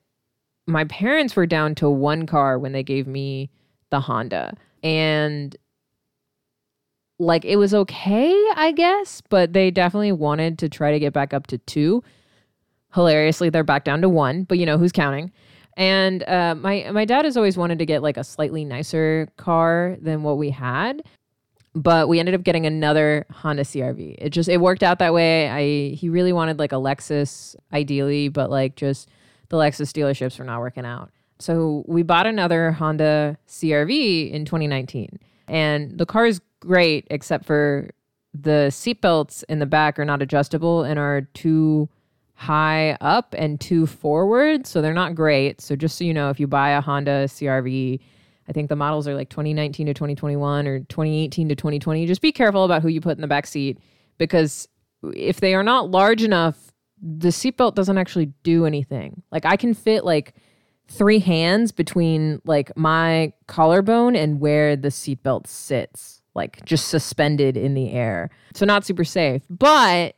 my 0.66 0.84
parents 0.84 1.36
were 1.36 1.46
down 1.46 1.74
to 1.76 1.90
one 1.90 2.26
car 2.26 2.58
when 2.58 2.72
they 2.72 2.82
gave 2.82 3.06
me 3.06 3.50
the 3.90 4.00
Honda. 4.00 4.54
And 4.82 5.56
like 7.18 7.44
it 7.44 7.56
was 7.56 7.74
okay, 7.74 8.32
I 8.54 8.72
guess, 8.72 9.22
but 9.28 9.52
they 9.52 9.70
definitely 9.70 10.12
wanted 10.12 10.58
to 10.60 10.68
try 10.68 10.92
to 10.92 10.98
get 10.98 11.12
back 11.12 11.34
up 11.34 11.46
to 11.48 11.58
two. 11.58 12.02
Hilariously, 12.94 13.50
they're 13.50 13.64
back 13.64 13.84
down 13.84 14.00
to 14.02 14.08
one, 14.08 14.44
but 14.44 14.58
you 14.58 14.66
know 14.66 14.78
who's 14.78 14.92
counting. 14.92 15.32
And 15.76 16.22
uh, 16.24 16.54
my 16.56 16.90
my 16.92 17.04
dad 17.04 17.24
has 17.24 17.36
always 17.36 17.56
wanted 17.56 17.78
to 17.80 17.86
get 17.86 18.02
like 18.02 18.16
a 18.16 18.24
slightly 18.24 18.64
nicer 18.64 19.28
car 19.36 19.96
than 20.00 20.22
what 20.22 20.38
we 20.38 20.50
had, 20.50 21.02
but 21.74 22.08
we 22.08 22.18
ended 22.18 22.34
up 22.34 22.42
getting 22.42 22.66
another 22.66 23.26
Honda 23.30 23.62
CRV. 23.62 24.16
It 24.18 24.30
just 24.30 24.48
it 24.48 24.60
worked 24.60 24.82
out 24.82 24.98
that 25.00 25.12
way. 25.12 25.48
I 25.48 25.94
he 25.94 26.08
really 26.08 26.32
wanted 26.32 26.58
like 26.58 26.72
a 26.72 26.76
Lexus 26.76 27.56
ideally, 27.72 28.28
but 28.28 28.50
like 28.50 28.76
just 28.76 29.08
the 29.48 29.56
Lexus 29.56 29.92
dealerships 29.92 30.38
were 30.38 30.44
not 30.44 30.60
working 30.60 30.84
out. 30.84 31.10
So 31.38 31.84
we 31.86 32.02
bought 32.02 32.26
another 32.26 32.72
Honda 32.72 33.38
CRV 33.48 34.32
in 34.32 34.44
2019. 34.44 35.18
And 35.46 35.96
the 35.96 36.06
car 36.06 36.26
is 36.26 36.40
great, 36.60 37.06
except 37.10 37.44
for 37.44 37.90
the 38.34 38.68
seatbelts 38.70 39.44
in 39.48 39.58
the 39.58 39.66
back 39.66 39.98
are 39.98 40.04
not 40.04 40.22
adjustable 40.22 40.82
and 40.82 40.98
are 40.98 41.22
too 41.34 41.88
high 42.34 42.96
up 43.00 43.34
and 43.36 43.60
too 43.60 43.86
forward. 43.86 44.66
So 44.66 44.80
they're 44.80 44.92
not 44.92 45.14
great. 45.14 45.60
So 45.60 45.74
just 45.74 45.98
so 45.98 46.04
you 46.04 46.14
know, 46.14 46.30
if 46.30 46.38
you 46.38 46.46
buy 46.46 46.70
a 46.70 46.80
Honda 46.80 47.24
CRV, 47.26 48.00
I 48.48 48.52
think 48.52 48.68
the 48.68 48.76
models 48.76 49.08
are 49.08 49.14
like 49.14 49.28
2019 49.28 49.86
to 49.86 49.94
2021 49.94 50.66
or 50.66 50.80
2018 50.80 51.48
to 51.48 51.54
2020. 51.54 52.06
Just 52.06 52.22
be 52.22 52.32
careful 52.32 52.64
about 52.64 52.82
who 52.82 52.88
you 52.88 53.00
put 53.00 53.16
in 53.16 53.22
the 53.22 53.26
back 53.26 53.46
seat 53.46 53.78
because 54.18 54.68
if 55.14 55.40
they 55.40 55.54
are 55.54 55.64
not 55.64 55.90
large 55.90 56.22
enough, 56.22 56.72
the 57.00 57.28
seatbelt 57.28 57.74
doesn't 57.74 57.98
actually 57.98 58.26
do 58.42 58.66
anything. 58.66 59.22
Like 59.30 59.44
I 59.44 59.56
can 59.56 59.74
fit 59.74 60.04
like 60.04 60.34
three 60.88 61.18
hands 61.18 61.70
between 61.72 62.40
like 62.44 62.74
my 62.76 63.32
collarbone 63.46 64.16
and 64.16 64.40
where 64.40 64.74
the 64.74 64.88
seatbelt 64.88 65.46
sits, 65.46 66.22
like 66.34 66.64
just 66.64 66.88
suspended 66.88 67.56
in 67.56 67.74
the 67.74 67.90
air. 67.90 68.30
So 68.54 68.64
not 68.66 68.84
super 68.84 69.04
safe. 69.04 69.42
But 69.50 70.16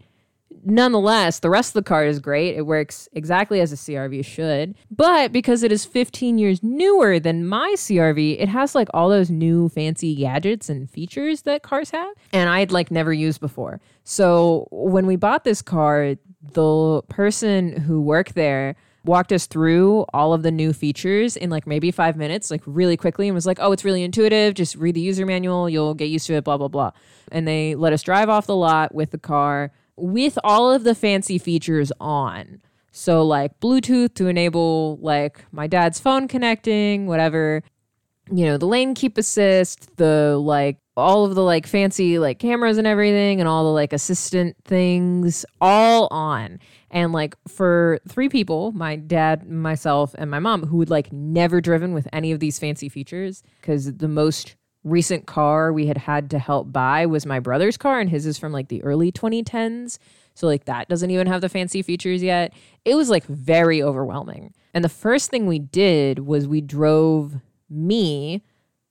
nonetheless, 0.65 1.41
the 1.41 1.51
rest 1.51 1.71
of 1.71 1.85
the 1.85 1.89
car 1.89 2.05
is 2.05 2.19
great. 2.19 2.57
It 2.57 2.67
works 2.67 3.09
exactly 3.13 3.61
as 3.61 3.73
a 3.73 3.77
CRV 3.77 4.25
should. 4.25 4.75
But 4.91 5.33
because 5.33 5.63
it 5.63 5.73
is 5.73 5.85
15 5.85 6.39
years 6.39 6.63
newer 6.63 7.19
than 7.19 7.47
my 7.47 7.75
CRV, 7.77 8.41
it 8.41 8.49
has 8.49 8.75
like 8.75 8.89
all 8.95 9.09
those 9.09 9.31
new 9.31 9.69
fancy 9.69 10.15
gadgets 10.15 10.69
and 10.69 10.89
features 10.89 11.43
that 11.43 11.63
cars 11.63 11.91
have 11.91 12.15
and 12.33 12.49
I'd 12.49 12.73
like 12.73 12.91
never 12.91 13.13
used 13.13 13.41
before. 13.41 13.81
So 14.05 14.69
when 14.71 15.07
we 15.07 15.17
bought 15.17 15.45
this 15.45 15.63
car, 15.63 16.15
the 16.53 17.03
person 17.09 17.73
who 17.73 18.01
worked 18.01 18.35
there 18.35 18.77
walked 19.05 19.33
us 19.33 19.47
through 19.47 20.05
all 20.13 20.33
of 20.33 20.43
the 20.43 20.51
new 20.51 20.73
features 20.73 21.37
in 21.37 21.51
like 21.51 21.67
maybe 21.67 21.91
five 21.91 22.17
minutes, 22.17 22.51
like 22.51 22.63
really 22.67 22.97
quickly, 22.97 23.29
and 23.29 23.35
was 23.35 23.47
like, 23.47 23.59
oh, 23.61 23.73
it's 23.73 23.85
really 23.85 24.03
intuitive. 24.03 24.55
Just 24.55 24.77
read 24.77 24.95
the 24.95 25.01
user 25.01 25.25
manual, 25.25 25.69
you'll 25.69 25.95
get 25.95 26.07
used 26.07 26.27
to 26.27 26.35
it, 26.35 26.45
blah, 26.45 26.57
blah, 26.57 26.69
blah. 26.69 26.91
And 27.33 27.47
they 27.47 27.75
let 27.75 27.93
us 27.93 28.03
drive 28.03 28.29
off 28.29 28.47
the 28.47 28.57
lot 28.57 28.95
with 28.95 29.11
the 29.11 29.19
car 29.19 29.73
with 29.97 30.39
all 30.43 30.73
of 30.73 30.85
the 30.85 30.95
fancy 30.95 31.39
features 31.39 31.93
on. 32.01 32.61
So, 32.93 33.25
like 33.25 33.61
Bluetooth 33.61 34.15
to 34.15 34.27
enable 34.27 34.99
like 35.01 35.45
my 35.53 35.67
dad's 35.67 36.01
phone 36.01 36.27
connecting, 36.27 37.07
whatever, 37.07 37.63
you 38.31 38.45
know, 38.45 38.57
the 38.57 38.67
lane 38.67 38.95
keep 38.95 39.19
assist, 39.19 39.97
the 39.97 40.37
like 40.39 40.79
all 40.97 41.25
of 41.25 41.35
the 41.35 41.43
like 41.43 41.67
fancy 41.67 42.19
like 42.19 42.39
cameras 42.39 42.79
and 42.79 42.87
everything, 42.87 43.41
and 43.41 43.49
all 43.49 43.65
the 43.65 43.71
like 43.71 43.93
assistant 43.93 44.57
things 44.65 45.45
all 45.61 46.09
on. 46.11 46.59
And 46.91 47.13
like 47.13 47.37
for 47.49 48.01
three 48.09 48.29
people, 48.29 48.73
my 48.73 48.97
dad, 48.97 49.49
myself, 49.49 50.15
and 50.19 50.31
my 50.31 50.39
mom, 50.39 50.67
who 50.67 50.81
had 50.81 50.91
like 50.91 51.13
never 51.13 51.61
driven 51.61 51.93
with 51.95 52.09
any 52.13 52.33
of 52.33 52.41
these 52.41 52.59
fancy 52.59 52.89
features, 52.89 53.43
because 53.61 53.97
the 53.97 54.09
most 54.09 54.57
recent 54.83 55.27
car 55.27 55.73
we 55.73 55.87
had 55.87 55.99
had 55.99 56.31
to 56.31 56.39
help 56.39 56.73
buy 56.73 57.07
was 57.07 57.27
my 57.27 57.41
brother's 57.41 57.77
car, 57.77 58.01
and 58.01 58.11
his 58.11 58.27
is 58.27 58.39
from 58.39 58.53
like 58.53 58.69
the 58.69 58.83
early 58.83 59.13
2010s. 59.13 59.99
So, 60.35 60.47
like, 60.47 60.65
that 60.65 60.89
doesn't 60.89 61.11
even 61.11 61.27
have 61.27 61.43
the 61.43 61.49
fancy 61.49 61.83
features 61.83 62.23
yet. 62.23 62.55
It 62.85 62.95
was 62.95 63.11
like 63.11 63.25
very 63.25 63.83
overwhelming. 63.83 64.55
And 64.73 64.83
the 64.83 64.89
first 64.89 65.31
thing 65.31 65.47
we 65.47 65.59
did 65.59 66.21
was 66.21 66.47
we 66.49 66.61
drove 66.61 67.41
me 67.71 68.43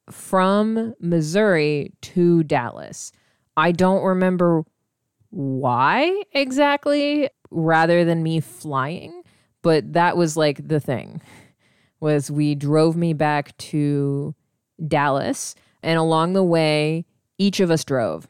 from 0.10 0.96
Missouri 1.00 1.94
to 2.02 2.44
Dallas. 2.44 3.12
I 3.56 3.72
don't 3.72 4.04
remember 4.04 4.64
why 5.30 6.24
exactly 6.32 7.30
rather 7.52 8.06
than 8.06 8.24
me 8.24 8.40
flying, 8.40 9.22
but 9.62 9.94
that 9.94 10.18
was 10.18 10.38
like 10.38 10.68
the 10.68 10.80
thing 10.80 11.22
was 12.00 12.32
we 12.32 12.56
drove 12.56 12.96
me 12.96 13.14
back 13.14 13.56
to 13.58 14.34
Dallas 14.88 15.56
and 15.84 15.98
along 16.00 16.34
the 16.34 16.44
way, 16.44 17.06
each 17.38 17.60
of 17.60 17.72
us 17.72 17.84
drove. 17.84 18.28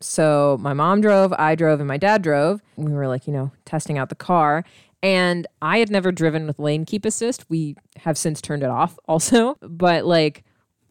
So 0.00 0.58
my 0.60 0.74
mom 0.74 1.00
drove, 1.00 1.32
I 1.38 1.54
drove, 1.54 1.80
and 1.80 1.88
my 1.88 1.96
dad 1.96 2.22
drove. 2.22 2.62
We 2.76 2.92
were 2.92 3.08
like, 3.08 3.26
you 3.26 3.32
know, 3.32 3.50
testing 3.64 3.98
out 3.98 4.08
the 4.10 4.14
car. 4.14 4.64
And 5.06 5.46
I 5.62 5.78
had 5.78 5.88
never 5.88 6.10
driven 6.10 6.48
with 6.48 6.58
lane 6.58 6.84
keep 6.84 7.04
assist. 7.04 7.48
We 7.48 7.76
have 7.98 8.18
since 8.18 8.40
turned 8.40 8.64
it 8.64 8.70
off 8.70 8.98
also. 9.06 9.56
But 9.60 10.04
like, 10.04 10.42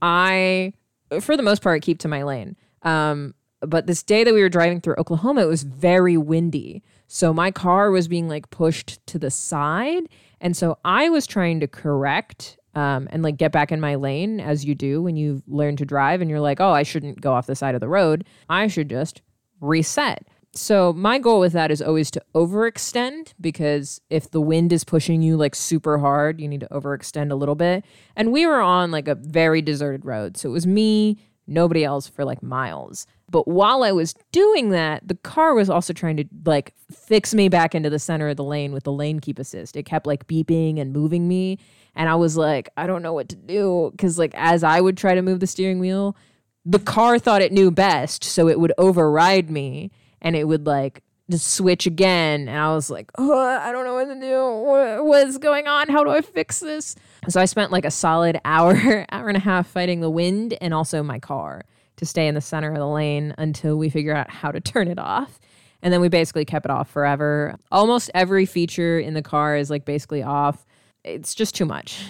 I, 0.02 0.72
for 1.20 1.36
the 1.36 1.44
most 1.44 1.62
part, 1.62 1.82
keep 1.82 2.00
to 2.00 2.08
my 2.08 2.24
lane. 2.24 2.56
Um, 2.84 3.36
but 3.60 3.88
this 3.88 4.04
day 4.04 4.24
that 4.24 4.34
we 4.34 4.40
were 4.40 4.48
driving 4.48 4.80
through 4.80 4.96
Oklahoma, 4.98 5.42
it 5.42 5.50
was 5.50 5.64
very 5.64 6.16
windy. 6.16 6.82
So 7.08 7.34
my 7.34 7.52
car 7.52 7.92
was 7.92 8.08
being 8.08 8.30
like 8.30 8.50
pushed 8.52 9.06
to 9.08 9.20
the 9.20 9.30
side. 9.30 10.04
And 10.40 10.56
so 10.56 10.78
I 10.86 11.10
was 11.10 11.28
trying 11.28 11.60
to 11.60 11.68
correct 11.68 12.58
um, 12.74 13.10
and 13.12 13.22
like 13.22 13.36
get 13.36 13.52
back 13.52 13.70
in 13.70 13.82
my 13.82 13.96
lane 13.96 14.40
as 14.40 14.64
you 14.64 14.76
do 14.76 15.02
when 15.02 15.18
you 15.18 15.44
learn 15.46 15.76
to 15.76 15.86
drive 15.86 16.22
and 16.22 16.30
you're 16.30 16.40
like, 16.40 16.62
oh, 16.62 16.72
I 16.72 16.84
shouldn't 16.84 17.20
go 17.20 17.34
off 17.34 17.48
the 17.48 17.56
side 17.56 17.76
of 17.76 17.82
the 17.82 17.90
road. 17.90 18.24
I 18.48 18.68
should 18.68 18.90
just 18.90 19.22
reset. 19.60 20.26
So 20.58 20.94
my 20.94 21.20
goal 21.20 21.42
with 21.42 21.52
that 21.52 21.70
is 21.70 21.82
always 21.82 22.10
to 22.12 22.22
overextend 22.34 23.34
because 23.42 24.00
if 24.10 24.32
the 24.32 24.40
wind 24.40 24.72
is 24.72 24.86
pushing 24.86 25.22
you 25.22 25.36
like 25.36 25.54
super 25.54 25.98
hard, 25.98 26.40
you 26.40 26.48
need 26.48 26.62
to 26.62 26.68
overextend 26.70 27.32
a 27.32 27.36
little 27.36 27.56
bit. 27.56 27.84
And 28.16 28.32
we 28.32 28.46
were 28.46 28.62
on 28.62 28.90
like 28.90 29.10
a 29.10 29.16
very 29.16 29.62
deserted 29.62 30.06
road. 30.06 30.38
So 30.38 30.48
it 30.48 30.54
was 30.54 30.66
me, 30.66 31.18
nobody 31.46 31.84
else 31.84 32.08
for 32.08 32.24
like 32.24 32.42
miles. 32.42 33.06
But 33.30 33.50
while 33.50 33.84
I 33.84 33.92
was 33.92 34.16
doing 34.32 34.70
that, 34.70 35.06
the 35.06 35.16
car 35.16 35.54
was 35.56 35.70
also 35.70 35.92
trying 35.92 36.16
to 36.18 36.26
like 36.46 36.74
fix 36.90 37.34
me 37.34 37.50
back 37.50 37.76
into 37.76 37.90
the 37.90 38.00
center 38.00 38.30
of 38.30 38.38
the 38.38 38.44
lane 38.44 38.72
with 38.72 38.86
the 38.86 38.94
lane 38.94 39.20
keep 39.20 39.40
assist. 39.40 39.76
It 39.76 39.84
kept 39.84 40.08
like 40.08 40.26
beeping 40.26 40.80
and 40.80 40.94
moving 40.94 41.28
me. 41.28 41.60
And 41.96 42.08
I 42.08 42.16
was 42.16 42.38
like, 42.38 42.70
I 42.78 42.88
don't 42.88 43.02
know 43.02 43.14
what 43.14 43.28
to 43.28 43.36
do. 43.36 43.94
Cause 43.98 44.18
like 44.18 44.34
as 44.36 44.64
I 44.64 44.80
would 44.80 44.96
try 44.96 45.16
to 45.16 45.22
move 45.22 45.42
the 45.42 45.48
steering 45.48 45.80
wheel, 45.80 46.16
the 46.64 46.80
car 46.80 47.20
thought 47.20 47.42
it 47.42 47.52
knew 47.52 47.72
best. 47.72 48.24
So 48.24 48.48
it 48.48 48.58
would 48.58 48.72
override 48.78 49.50
me 49.50 49.92
and 50.26 50.36
it 50.36 50.46
would 50.46 50.66
like 50.66 51.02
just 51.30 51.54
switch 51.54 51.86
again. 51.86 52.50
And 52.50 52.58
I 52.58 52.74
was 52.74 52.90
like, 52.90 53.10
oh, 53.18 53.38
I 53.38 53.72
don't 53.72 53.86
know 53.86 53.94
what 53.94 54.06
to 54.06 54.20
do. 54.20 55.04
what's 55.06 55.38
going 55.38 55.68
on? 55.68 55.88
How 55.88 56.04
do 56.04 56.10
I 56.10 56.22
fix 56.22 56.60
this? 56.60 56.96
So 57.30 57.40
I 57.40 57.46
spent 57.46 57.72
like 57.72 57.86
a 57.86 57.92
solid 57.92 58.40
hour, 58.46 59.06
hour 59.12 59.28
and 59.30 59.38
a 59.38 59.42
half 59.42 59.68
fighting 59.68 60.02
the 60.02 60.10
wind 60.10 60.58
and 60.60 60.74
also 60.74 61.02
my 61.02 61.20
car 61.20 61.64
to 61.98 62.06
stay 62.06 62.28
in 62.28 62.36
the 62.36 62.42
center 62.42 62.72
of 62.72 62.78
the 62.78 62.88
lane 62.88 63.34
until 63.38 63.78
we 63.78 63.90
figure 63.90 64.14
out 64.14 64.30
how 64.30 64.52
to 64.52 64.60
turn 64.60 64.90
it 64.90 65.00
off. 65.00 65.40
And 65.82 65.94
then 65.94 66.02
we 66.02 66.10
basically 66.10 66.44
kept 66.44 66.66
it 66.66 66.72
off 66.72 66.90
forever. 66.90 67.56
Almost 67.72 68.10
every 68.14 68.46
feature 68.46 69.00
in 69.00 69.14
the 69.14 69.22
car 69.22 69.56
is 69.56 69.70
like 69.70 69.86
basically 69.86 70.24
off 70.24 70.66
it's 71.04 71.36
just 71.36 71.54
too 71.54 71.66
much. 71.66 72.04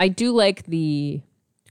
I 0.00 0.08
do 0.08 0.32
like 0.32 0.64
the 0.64 1.20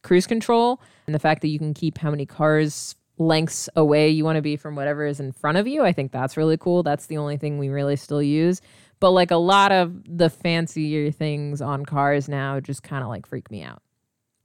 cruise 0.03 0.27
control 0.27 0.79
and 1.07 1.15
the 1.15 1.19
fact 1.19 1.41
that 1.41 1.47
you 1.47 1.57
can 1.57 1.73
keep 1.73 1.97
how 1.97 2.11
many 2.11 2.27
cars 2.27 2.95
lengths 3.19 3.69
away 3.75 4.09
you 4.09 4.23
want 4.23 4.37
to 4.37 4.41
be 4.41 4.55
from 4.55 4.75
whatever 4.75 5.05
is 5.05 5.19
in 5.19 5.31
front 5.31 5.57
of 5.57 5.67
you. 5.67 5.83
I 5.83 5.91
think 5.91 6.11
that's 6.11 6.37
really 6.37 6.57
cool. 6.57 6.81
That's 6.83 7.05
the 7.05 7.17
only 7.17 7.37
thing 7.37 7.59
we 7.59 7.69
really 7.69 7.95
still 7.95 8.23
use. 8.23 8.61
But 8.99 9.11
like 9.11 9.29
a 9.29 9.37
lot 9.37 9.71
of 9.71 10.01
the 10.05 10.29
fancier 10.29 11.11
things 11.11 11.61
on 11.61 11.85
cars 11.85 12.27
now 12.27 12.59
just 12.59 12.81
kind 12.81 13.03
of 13.03 13.09
like 13.09 13.25
freak 13.25 13.51
me 13.51 13.61
out. 13.61 13.81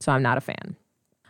So 0.01 0.11
I'm 0.11 0.21
not 0.21 0.37
a 0.37 0.41
fan. 0.41 0.75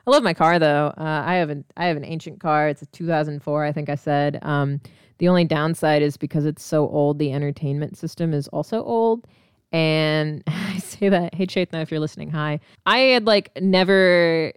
I 0.06 0.12
love 0.12 0.24
my 0.24 0.34
car 0.34 0.60
though. 0.60 0.94
Uh, 0.98 1.24
I 1.26 1.36
have 1.36 1.50
an 1.50 1.64
I 1.78 1.86
have 1.86 1.98
an 1.98 2.06
ancient 2.06 2.40
car. 2.40 2.68
It's 2.68 2.82
a 2.82 2.88
2004, 2.88 3.64
I 3.64 3.72
think 3.72 3.90
I 3.90 3.96
said. 3.96 4.40
Um, 4.42 4.82
the 5.18 5.30
only 5.30 5.46
downside 5.46 6.02
is 6.02 6.18
because 6.18 6.46
it's 6.46 6.64
so 6.64 6.90
old, 6.90 7.20
the 7.20 7.32
entertainment 7.32 7.98
system 7.98 8.34
is 8.34 8.48
also 8.50 8.84
old 8.84 9.26
and 9.72 10.44
I 10.48 10.78
say 10.78 11.10
that, 11.10 11.34
hey 11.36 11.46
Chaitna, 11.46 11.82
if 11.82 11.92
you're 11.92 12.00
listening, 12.00 12.32
hi. 12.32 12.60
I 12.86 12.98
had 13.00 13.26
like 13.26 13.52
never 13.62 14.54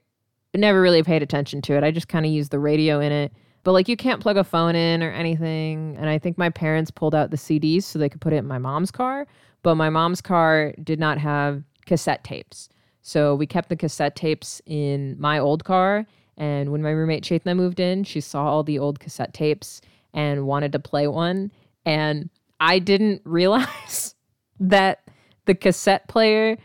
never 0.54 0.80
really 0.80 1.02
paid 1.02 1.22
attention 1.22 1.62
to 1.62 1.74
it. 1.74 1.84
I 1.84 1.90
just 1.90 2.08
kind 2.08 2.24
of 2.24 2.32
used 2.32 2.50
the 2.50 2.58
radio 2.58 3.00
in 3.00 3.12
it. 3.12 3.32
But 3.64 3.72
like 3.72 3.88
you 3.88 3.96
can't 3.96 4.20
plug 4.20 4.36
a 4.36 4.44
phone 4.44 4.74
in 4.74 5.02
or 5.02 5.10
anything. 5.10 5.96
And 5.98 6.08
I 6.08 6.18
think 6.18 6.38
my 6.38 6.50
parents 6.50 6.90
pulled 6.90 7.14
out 7.14 7.30
the 7.30 7.36
CDs 7.36 7.82
so 7.82 7.98
they 7.98 8.08
could 8.08 8.20
put 8.20 8.32
it 8.32 8.36
in 8.36 8.46
my 8.46 8.58
mom's 8.58 8.90
car. 8.90 9.26
But 9.62 9.74
my 9.74 9.90
mom's 9.90 10.20
car 10.20 10.72
did 10.82 10.98
not 10.98 11.18
have 11.18 11.62
cassette 11.84 12.24
tapes. 12.24 12.68
So 13.02 13.34
we 13.34 13.46
kept 13.46 13.68
the 13.68 13.76
cassette 13.76 14.16
tapes 14.16 14.62
in 14.66 15.16
my 15.18 15.38
old 15.38 15.64
car. 15.64 16.06
And 16.36 16.70
when 16.70 16.82
my 16.82 16.90
roommate 16.90 17.24
Chaitna 17.24 17.56
moved 17.56 17.80
in, 17.80 18.04
she 18.04 18.20
saw 18.20 18.44
all 18.44 18.62
the 18.62 18.78
old 18.78 19.00
cassette 19.00 19.34
tapes 19.34 19.80
and 20.14 20.46
wanted 20.46 20.72
to 20.72 20.78
play 20.78 21.08
one. 21.08 21.50
And 21.84 22.30
I 22.60 22.78
didn't 22.78 23.22
realize 23.26 24.14
that 24.60 25.02
the 25.46 25.54
cassette 25.54 26.08
player 26.08 26.56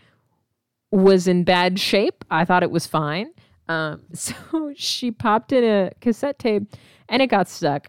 was 0.91 1.27
in 1.27 1.43
bad 1.43 1.79
shape. 1.79 2.23
I 2.29 2.45
thought 2.45 2.63
it 2.63 2.71
was 2.71 2.85
fine. 2.85 3.31
Um, 3.67 4.01
so 4.13 4.73
she 4.75 5.11
popped 5.11 5.51
in 5.51 5.63
a 5.63 5.91
cassette 6.01 6.39
tape 6.39 6.63
and 7.09 7.21
it 7.21 7.27
got 7.27 7.47
stuck. 7.47 7.87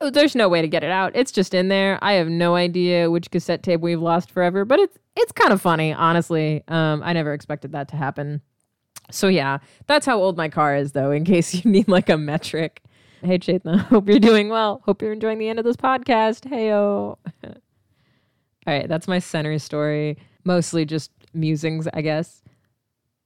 Uh, 0.00 0.10
there's 0.10 0.34
no 0.34 0.48
way 0.48 0.62
to 0.62 0.68
get 0.68 0.84
it 0.84 0.90
out. 0.90 1.12
It's 1.14 1.32
just 1.32 1.54
in 1.54 1.68
there. 1.68 1.98
I 2.02 2.14
have 2.14 2.28
no 2.28 2.54
idea 2.54 3.10
which 3.10 3.30
cassette 3.30 3.62
tape 3.62 3.80
we've 3.80 4.00
lost 4.00 4.30
forever, 4.30 4.64
but 4.64 4.78
it's 4.78 4.98
it's 5.16 5.32
kind 5.32 5.52
of 5.52 5.60
funny, 5.60 5.92
honestly. 5.92 6.62
Um, 6.68 7.02
I 7.02 7.12
never 7.12 7.32
expected 7.32 7.72
that 7.72 7.88
to 7.88 7.96
happen. 7.96 8.40
So 9.10 9.26
yeah, 9.26 9.58
that's 9.86 10.06
how 10.06 10.18
old 10.18 10.36
my 10.36 10.48
car 10.48 10.76
is, 10.76 10.92
though. 10.92 11.10
In 11.10 11.24
case 11.24 11.54
you 11.54 11.70
need 11.70 11.88
like 11.88 12.08
a 12.08 12.18
metric. 12.18 12.82
Hey 13.22 13.38
Chaitna, 13.38 13.78
hope 13.88 14.08
you're 14.08 14.20
doing 14.20 14.48
well. 14.48 14.80
Hope 14.84 15.02
you're 15.02 15.12
enjoying 15.12 15.38
the 15.38 15.48
end 15.48 15.58
of 15.58 15.64
this 15.64 15.76
podcast. 15.76 16.48
Heyo. 16.48 17.16
All 17.44 18.74
right, 18.74 18.88
that's 18.88 19.08
my 19.08 19.18
center 19.18 19.58
story. 19.58 20.18
Mostly 20.44 20.84
just 20.84 21.10
musings, 21.34 21.88
I 21.92 22.02
guess. 22.02 22.42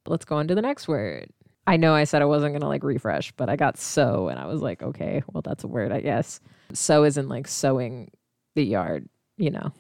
Let's 0.07 0.25
go 0.25 0.37
on 0.37 0.49
to 0.49 0.55
the 0.55 0.63
next 0.63 0.89
word. 0.89 1.31
I 1.67 1.77
know 1.77 1.95
I 1.95 2.05
said 2.05 2.23
I 2.23 2.27
wasn't 2.27 2.55
gonna 2.55 2.69
like 2.69 2.83
refresh, 2.83 3.33
but 3.33 3.49
I 3.49 3.57
got 3.57 3.79
so 3.79 4.29
and 4.29 4.39
I 4.39 4.47
was 4.47 4.61
like, 4.61 4.83
okay, 4.83 5.23
well 5.33 5.43
that's 5.43 5.65
a 5.65 5.69
word, 5.69 5.93
I 5.93 6.01
guess. 6.01 6.41
So 6.73 7.05
isn't 7.05 7.29
like 7.29 7.47
sowing 7.47 8.11
the 8.55 8.65
yard, 8.65 9.09
you 9.37 9.51
know. 9.51 9.73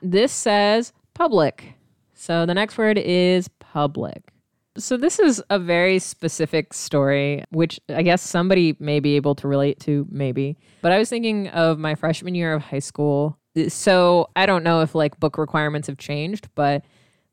This 0.00 0.32
says 0.32 0.92
public. 1.14 1.74
So 2.14 2.46
the 2.46 2.54
next 2.54 2.78
word 2.78 2.98
is 2.98 3.48
public. 3.58 4.32
So, 4.78 4.96
this 4.96 5.18
is 5.18 5.42
a 5.50 5.58
very 5.58 5.98
specific 5.98 6.72
story, 6.72 7.44
which 7.50 7.78
I 7.90 8.00
guess 8.00 8.22
somebody 8.22 8.74
may 8.78 9.00
be 9.00 9.16
able 9.16 9.34
to 9.34 9.48
relate 9.48 9.78
to, 9.80 10.06
maybe. 10.10 10.56
But 10.80 10.92
I 10.92 10.98
was 10.98 11.10
thinking 11.10 11.48
of 11.48 11.78
my 11.78 11.94
freshman 11.94 12.34
year 12.34 12.54
of 12.54 12.62
high 12.62 12.78
school. 12.78 13.38
So, 13.68 14.30
I 14.34 14.46
don't 14.46 14.64
know 14.64 14.80
if 14.80 14.94
like 14.94 15.20
book 15.20 15.36
requirements 15.36 15.88
have 15.88 15.98
changed, 15.98 16.48
but 16.54 16.86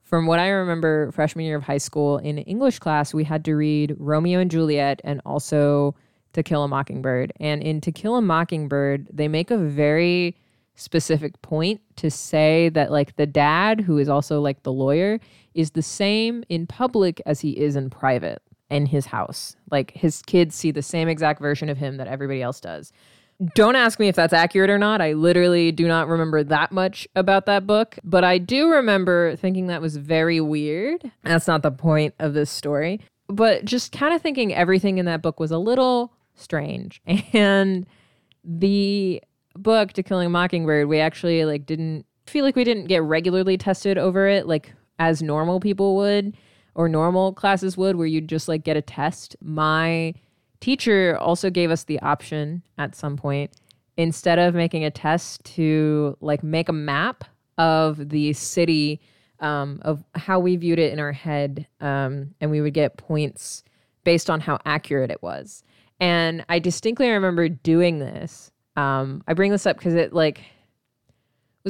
from 0.09 0.25
what 0.25 0.39
I 0.39 0.47
remember, 0.47 1.11
freshman 1.11 1.45
year 1.45 1.55
of 1.55 1.63
high 1.63 1.77
school 1.77 2.17
in 2.17 2.39
English 2.39 2.79
class, 2.79 3.13
we 3.13 3.23
had 3.23 3.45
to 3.45 3.55
read 3.55 3.95
Romeo 3.99 4.39
and 4.39 4.49
Juliet 4.49 5.01
and 5.03 5.21
also 5.23 5.93
To 6.33 6.41
Kill 6.41 6.63
a 6.63 6.67
Mockingbird. 6.67 7.31
And 7.39 7.61
in 7.61 7.79
To 7.81 7.91
Kill 7.91 8.15
a 8.15 8.21
Mockingbird, 8.21 9.07
they 9.13 9.27
make 9.27 9.51
a 9.51 9.57
very 9.57 10.35
specific 10.73 11.39
point 11.43 11.79
to 11.97 12.09
say 12.09 12.69
that 12.69 12.91
like 12.91 13.17
the 13.17 13.27
dad 13.27 13.81
who 13.81 13.99
is 13.99 14.09
also 14.09 14.41
like 14.41 14.63
the 14.63 14.71
lawyer 14.71 15.19
is 15.53 15.71
the 15.71 15.83
same 15.83 16.43
in 16.49 16.65
public 16.65 17.21
as 17.27 17.41
he 17.41 17.51
is 17.51 17.75
in 17.75 17.89
private 17.91 18.41
in 18.69 18.85
his 18.85 19.07
house 19.07 19.57
like 19.71 19.91
his 19.91 20.21
kids 20.21 20.55
see 20.55 20.71
the 20.71 20.81
same 20.81 21.09
exact 21.09 21.41
version 21.41 21.67
of 21.67 21.77
him 21.77 21.97
that 21.97 22.07
everybody 22.07 22.41
else 22.41 22.61
does 22.61 22.93
don't 23.55 23.75
ask 23.75 23.99
me 23.99 24.07
if 24.07 24.15
that's 24.15 24.33
accurate 24.33 24.69
or 24.69 24.77
not. 24.77 25.01
I 25.01 25.13
literally 25.13 25.71
do 25.71 25.87
not 25.87 26.07
remember 26.07 26.43
that 26.43 26.71
much 26.71 27.07
about 27.15 27.45
that 27.45 27.65
book 27.65 27.97
but 28.03 28.23
i 28.23 28.37
do 28.37 28.69
remember 28.69 29.35
thinking 29.37 29.67
that 29.67 29.81
was 29.81 29.97
very 29.97 30.41
weird. 30.41 31.11
That's 31.23 31.47
not 31.47 31.61
the 31.61 31.71
point 31.71 32.15
of 32.19 32.33
this 32.33 32.49
story 32.49 32.99
but 33.29 33.63
just 33.63 33.91
kind 33.91 34.13
of 34.13 34.21
thinking 34.21 34.53
everything 34.53 34.97
in 34.97 35.05
that 35.05 35.21
book 35.21 35.39
was 35.39 35.51
a 35.51 35.57
little 35.57 36.13
strange. 36.35 37.01
And 37.33 37.85
the 38.43 39.21
book 39.55 39.93
to 39.93 40.03
killing 40.03 40.27
a 40.27 40.29
mockingbird 40.29 40.87
we 40.87 40.99
actually 40.99 41.43
like 41.45 41.65
didn't 41.65 42.05
feel 42.25 42.45
like 42.45 42.55
we 42.55 42.63
didn't 42.63 42.85
get 42.85 43.03
regularly 43.03 43.57
tested 43.57 43.97
over 43.97 44.27
it 44.27 44.47
like 44.47 44.73
as 44.97 45.21
normal 45.21 45.59
people 45.59 45.97
would 45.97 46.37
or 46.75 46.87
normal 46.87 47.33
classes 47.33 47.75
would 47.75 47.97
where 47.97 48.07
you'd 48.07 48.29
just 48.29 48.47
like 48.47 48.63
get 48.63 48.77
a 48.77 48.81
test. 48.81 49.35
My 49.41 50.13
teacher 50.59 51.17
also 51.19 51.49
gave 51.49 51.71
us 51.71 51.83
the 51.83 51.99
option 52.01 52.63
at 52.77 52.95
some 52.95 53.17
point 53.17 53.51
instead 53.97 54.39
of 54.39 54.53
making 54.53 54.85
a 54.85 54.91
test 54.91 55.43
to 55.43 56.17
like 56.21 56.43
make 56.43 56.69
a 56.69 56.73
map 56.73 57.23
of 57.57 58.09
the 58.09 58.33
city 58.33 59.01
um, 59.41 59.79
of 59.83 60.03
how 60.15 60.39
we 60.39 60.55
viewed 60.55 60.79
it 60.79 60.93
in 60.93 60.99
our 60.99 61.11
head 61.11 61.67
um, 61.81 62.33
and 62.39 62.51
we 62.51 62.61
would 62.61 62.73
get 62.73 62.97
points 62.97 63.63
based 64.03 64.29
on 64.29 64.39
how 64.39 64.59
accurate 64.65 65.11
it 65.11 65.21
was. 65.21 65.63
And 65.99 66.45
i 66.47 66.59
distinctly 66.59 67.09
remember 67.09 67.49
doing 67.49 67.99
this. 67.99 68.51
Um, 68.77 69.21
I 69.27 69.33
bring 69.33 69.51
this 69.51 69.65
up 69.65 69.77
because 69.77 69.95
it 69.95 70.13
like 70.13 70.41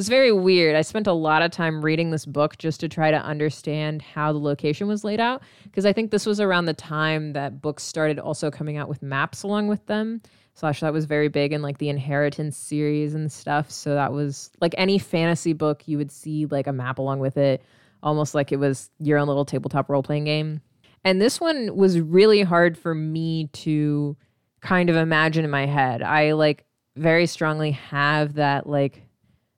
was 0.00 0.08
very 0.08 0.32
weird. 0.32 0.76
I 0.76 0.80
spent 0.80 1.06
a 1.06 1.12
lot 1.12 1.42
of 1.42 1.50
time 1.50 1.84
reading 1.84 2.10
this 2.10 2.24
book 2.24 2.56
just 2.56 2.80
to 2.80 2.88
try 2.88 3.10
to 3.10 3.18
understand 3.18 4.00
how 4.00 4.32
the 4.32 4.38
location 4.38 4.88
was 4.88 5.04
laid 5.04 5.20
out 5.20 5.42
because 5.64 5.84
I 5.84 5.92
think 5.92 6.10
this 6.10 6.24
was 6.24 6.40
around 6.40 6.64
the 6.64 6.72
time 6.72 7.34
that 7.34 7.60
books 7.60 7.82
started 7.82 8.18
also 8.18 8.50
coming 8.50 8.78
out 8.78 8.88
with 8.88 9.02
maps 9.02 9.42
along 9.42 9.68
with 9.68 9.84
them. 9.84 10.22
Slash, 10.54 10.80
that 10.80 10.94
was 10.94 11.04
very 11.04 11.28
big 11.28 11.52
in 11.52 11.60
like 11.60 11.76
the 11.76 11.90
Inheritance 11.90 12.56
series 12.56 13.12
and 13.12 13.30
stuff. 13.30 13.70
So 13.70 13.92
that 13.92 14.10
was 14.10 14.50
like 14.62 14.74
any 14.78 14.98
fantasy 14.98 15.52
book, 15.52 15.86
you 15.86 15.98
would 15.98 16.10
see 16.10 16.46
like 16.46 16.66
a 16.66 16.72
map 16.72 16.98
along 16.98 17.18
with 17.18 17.36
it, 17.36 17.62
almost 18.02 18.34
like 18.34 18.52
it 18.52 18.56
was 18.56 18.88
your 19.00 19.18
own 19.18 19.28
little 19.28 19.44
tabletop 19.44 19.90
role 19.90 20.02
playing 20.02 20.24
game. 20.24 20.62
And 21.04 21.20
this 21.20 21.38
one 21.38 21.76
was 21.76 22.00
really 22.00 22.40
hard 22.40 22.78
for 22.78 22.94
me 22.94 23.48
to 23.48 24.16
kind 24.62 24.88
of 24.88 24.96
imagine 24.96 25.44
in 25.44 25.50
my 25.50 25.66
head. 25.66 26.00
I 26.00 26.32
like 26.32 26.64
very 26.96 27.26
strongly 27.26 27.72
have 27.72 28.36
that 28.36 28.66
like 28.66 29.02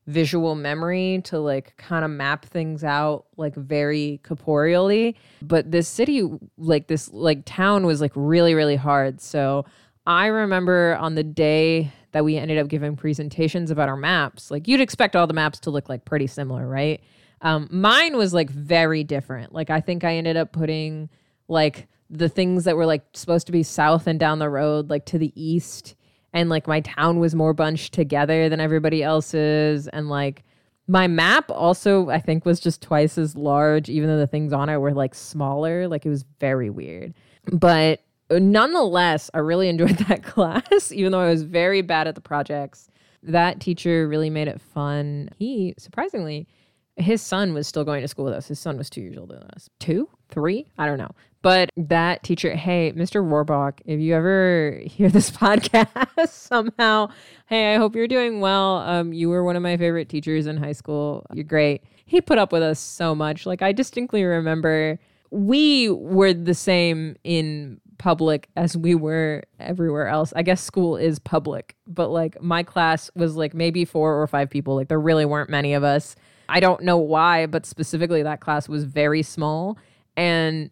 visual 0.06 0.54
memory 0.54 1.21
to 1.25 1.38
like 1.38 1.76
kind 1.76 2.04
of 2.04 2.11
map 2.11 2.44
things 2.47 2.82
out 2.82 3.26
like 3.37 3.54
very 3.54 4.21
corporeally. 4.25 5.16
But 5.40 5.71
this 5.71 5.87
city 5.88 6.28
like 6.59 6.88
this 6.88 7.12
like 7.12 7.44
town 7.44 7.87
was 7.87 8.00
like 8.00 8.12
really 8.14 8.54
really 8.54 8.76
hard. 8.76 9.21
So 9.21 9.64
i 10.04 10.26
remember 10.26 10.97
on 10.97 11.14
the 11.14 11.23
day 11.23 11.92
that 12.11 12.25
we 12.25 12.37
ended 12.37 12.59
up 12.59 12.66
giving 12.66 12.97
presentations 12.97 13.71
about 13.71 13.88
our 13.88 13.97
maps 13.97 14.50
like 14.50 14.66
you'd 14.66 14.80
expect 14.80 15.14
all 15.14 15.28
the 15.28 15.32
maps 15.32 15.61
to 15.61 15.71
look 15.71 15.88
like 15.88 16.04
pretty 16.04 16.26
similar 16.26 16.67
right? 16.67 17.00
Um, 17.41 17.69
mine 17.71 18.17
was 18.17 18.32
like 18.32 18.50
very 18.50 19.04
different. 19.04 19.52
Like 19.52 19.71
i 19.71 19.80
think 19.80 20.02
i 20.04 20.17
ended 20.17 20.36
up 20.36 20.52
putting 20.52 21.08
like 21.49 21.86
the 22.10 22.28
things 22.28 22.65
that 22.65 22.76
were 22.76 22.86
like 22.86 23.04
supposed 23.15 23.47
to 23.47 23.52
be 23.52 23.62
south 23.62 24.06
and 24.06 24.21
down 24.21 24.38
the 24.38 24.50
road 24.50 24.91
like 24.91 25.06
to 25.06 25.19
the 25.19 25.32
east 25.34 25.95
and 26.32 26.49
like 26.49 26.66
my 26.66 26.80
town 26.80 27.18
was 27.18 27.34
more 27.34 27.52
bunched 27.52 27.92
together 27.92 28.49
than 28.49 28.60
everybody 28.60 29.02
else's. 29.02 29.88
And 29.88 30.08
like 30.08 30.42
my 30.88 31.06
map 31.06 31.49
also 31.50 32.08
i 32.10 32.18
think 32.18 32.45
was 32.45 32.58
just 32.58 32.82
twice 32.82 33.16
as 33.16 33.36
large 33.36 33.88
even 33.88 34.08
though 34.08 34.18
the 34.18 34.26
things 34.26 34.52
on 34.52 34.68
it 34.68 34.78
were 34.78 34.95
like 34.95 35.14
smaller. 35.14 35.88
Like 35.88 36.06
it 36.06 36.10
was 36.10 36.25
very 36.40 36.71
weird. 36.71 37.14
But 37.52 38.00
uh, 38.30 38.38
nonetheless 38.38 39.30
i 39.34 39.38
really 39.38 39.68
enjoyed 39.71 39.99
that 40.08 40.23
class 40.25 40.92
even 40.92 41.12
though 41.12 41.21
i 41.21 41.28
was 41.28 41.42
very 41.42 41.82
bad 41.82 42.06
at 42.06 42.14
the 42.14 42.21
projects. 42.21 42.88
That 43.25 43.60
teacher 43.60 44.08
really 44.08 44.30
made 44.30 44.49
it 44.49 44.60
fun. 44.60 45.30
He 45.38 45.75
surprisingly 45.78 46.49
his 46.97 47.23
son 47.23 47.55
was 47.55 47.67
still 47.67 47.85
going 47.85 48.02
to 48.02 48.09
school 48.09 48.25
with 48.25 48.35
us 48.35 48.49
his 48.49 48.59
son 48.59 48.76
was 48.76 48.91
two 48.91 49.00
years 49.00 49.17
older 49.17 49.37
than 49.37 49.49
us 49.55 49.69
two 49.78 50.09
three 50.28 50.67
i 50.78 50.87
don't 50.87 50.99
know 50.99 51.11
but 51.43 51.71
that 51.76 52.23
teacher, 52.23 52.55
hey, 52.55 52.93
Mr. 52.93 53.23
Warbach, 53.23 53.81
if 53.85 54.00
you 54.00 54.15
ever 54.15 54.81
hear 54.87 55.11
this 55.11 55.31
podcast 55.31 56.28
somehow, 56.28 57.09
hey, 57.47 57.75
I 57.75 57.78
hope 57.78 57.95
you're 57.95 58.09
doing 58.09 58.41
well. 58.41 58.78
Um, 58.78 59.13
you 59.13 59.28
were 59.28 59.45
one 59.45 59.57
of 59.57 59.63
my 59.63 59.76
favorite 59.76 60.09
teachers 60.09 60.47
in 60.47 60.57
high 60.57 60.73
school. 60.73 61.26
You're 61.35 61.45
great. 61.45 61.83
He 62.07 62.21
put 62.21 62.39
up 62.39 62.52
with 62.52 62.63
us 62.63 62.78
so 62.78 63.15
much. 63.15 63.45
Like 63.45 63.61
I 63.61 63.73
distinctly 63.73 64.23
remember 64.23 64.99
we 65.31 65.89
were 65.89 66.35
the 66.35 66.55
same 66.55 67.17
in 67.25 67.81
public 67.99 68.49
as 68.57 68.76
we 68.76 68.95
were 68.95 69.43
everywhere 69.59 70.09
else. 70.09 70.33
I 70.37 70.43
guess 70.43 70.61
school 70.61 70.97
is 70.97 71.19
public, 71.19 71.75
but 71.87 72.11
like 72.11 72.41
my 72.43 72.63
class 72.63 73.11
was 73.15 73.35
like 73.35 73.55
maybe 73.55 73.85
four 73.85 74.21
or 74.21 74.26
five 74.26 74.50
people. 74.50 74.76
Like 74.76 74.89
there 74.89 75.00
really 75.00 75.25
weren't 75.25 75.49
many 75.49 75.73
of 75.73 75.85
us. 75.85 76.17
I 76.49 76.61
don't 76.61 76.83
know 76.83 76.99
why, 76.99 77.47
but 77.47 77.67
specifically 77.67 78.23
that 78.23 78.41
class 78.41 78.69
was 78.69 78.85
very 78.85 79.23
small. 79.23 79.78
And 80.17 80.71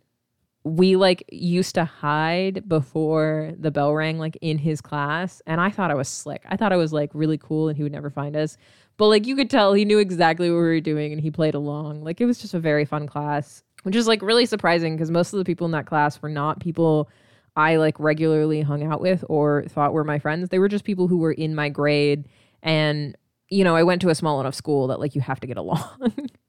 we 0.65 0.97
like 0.97 1.25
used 1.33 1.75
to 1.77 1.85
hide 1.85 2.69
before 2.69 3.53
the 3.59 3.71
bell 3.71 3.95
rang 3.95 4.19
like 4.19 4.37
in 4.41 4.59
his 4.59 4.81
class. 4.81 5.41
And 5.47 5.61
i 5.61 5.71
thought 5.71 5.91
i 5.91 5.95
was 5.95 6.09
slick. 6.09 6.43
I 6.49 6.57
thought 6.57 6.73
i 6.73 6.77
was 6.77 6.93
like 6.93 7.11
really 7.15 7.39
cool 7.39 7.69
and 7.69 7.77
he 7.77 7.83
would 7.83 7.93
never 7.93 8.11
find 8.11 8.37
us. 8.37 8.59
But 8.99 9.09
like 9.09 9.27
you 9.27 9.37
could 9.37 9.49
tell 9.49 9.73
he 9.73 9.87
knew 9.87 9.99
exactly 9.99 10.51
what 10.51 10.57
we 10.57 10.63
were 10.63 10.81
doing 10.81 11.13
and 11.13 11.21
he 11.21 11.31
played 11.31 11.55
along. 11.55 12.05
Like 12.05 12.21
it 12.21 12.27
was 12.27 12.39
just 12.39 12.55
a 12.55 12.61
very 12.61 12.85
fun 12.85 13.07
class 13.07 13.63
which 13.83 13.97
is 13.97 14.07
like 14.07 14.21
really 14.23 14.47
surprising 14.47 14.95
because 14.95 15.11
most 15.11 15.33
of 15.33 15.39
the 15.39 15.45
people 15.45 15.65
in 15.65 15.71
that 15.73 15.87
class 15.87 16.21
were 16.21 16.29
not 16.29 16.61
people 16.61 17.09
i 17.57 17.77
like 17.77 17.99
regularly 17.99 18.61
hung 18.61 18.85
out 18.85 19.01
with 19.01 19.25
or 19.29 19.65
thought 19.69 19.93
were 19.93 20.05
my 20.05 20.19
friends. 20.19 20.49
They 20.49 20.59
were 20.59 20.69
just 20.69 20.85
people 20.85 21.09
who 21.09 21.19
were 21.19 21.33
in 21.33 21.55
my 21.55 21.69
grade 21.69 22.29
and 22.63 23.17
you 23.51 23.65
know 23.65 23.77
i 23.77 23.83
went 23.83 24.01
to 24.01 24.09
a 24.09 24.15
small 24.15 24.41
enough 24.41 24.55
school 24.55 24.87
that 24.87 25.01
like 25.01 25.15
you 25.15 25.21
have 25.21 25.41
to 25.41 25.47
get 25.47 25.57
along 25.57 26.13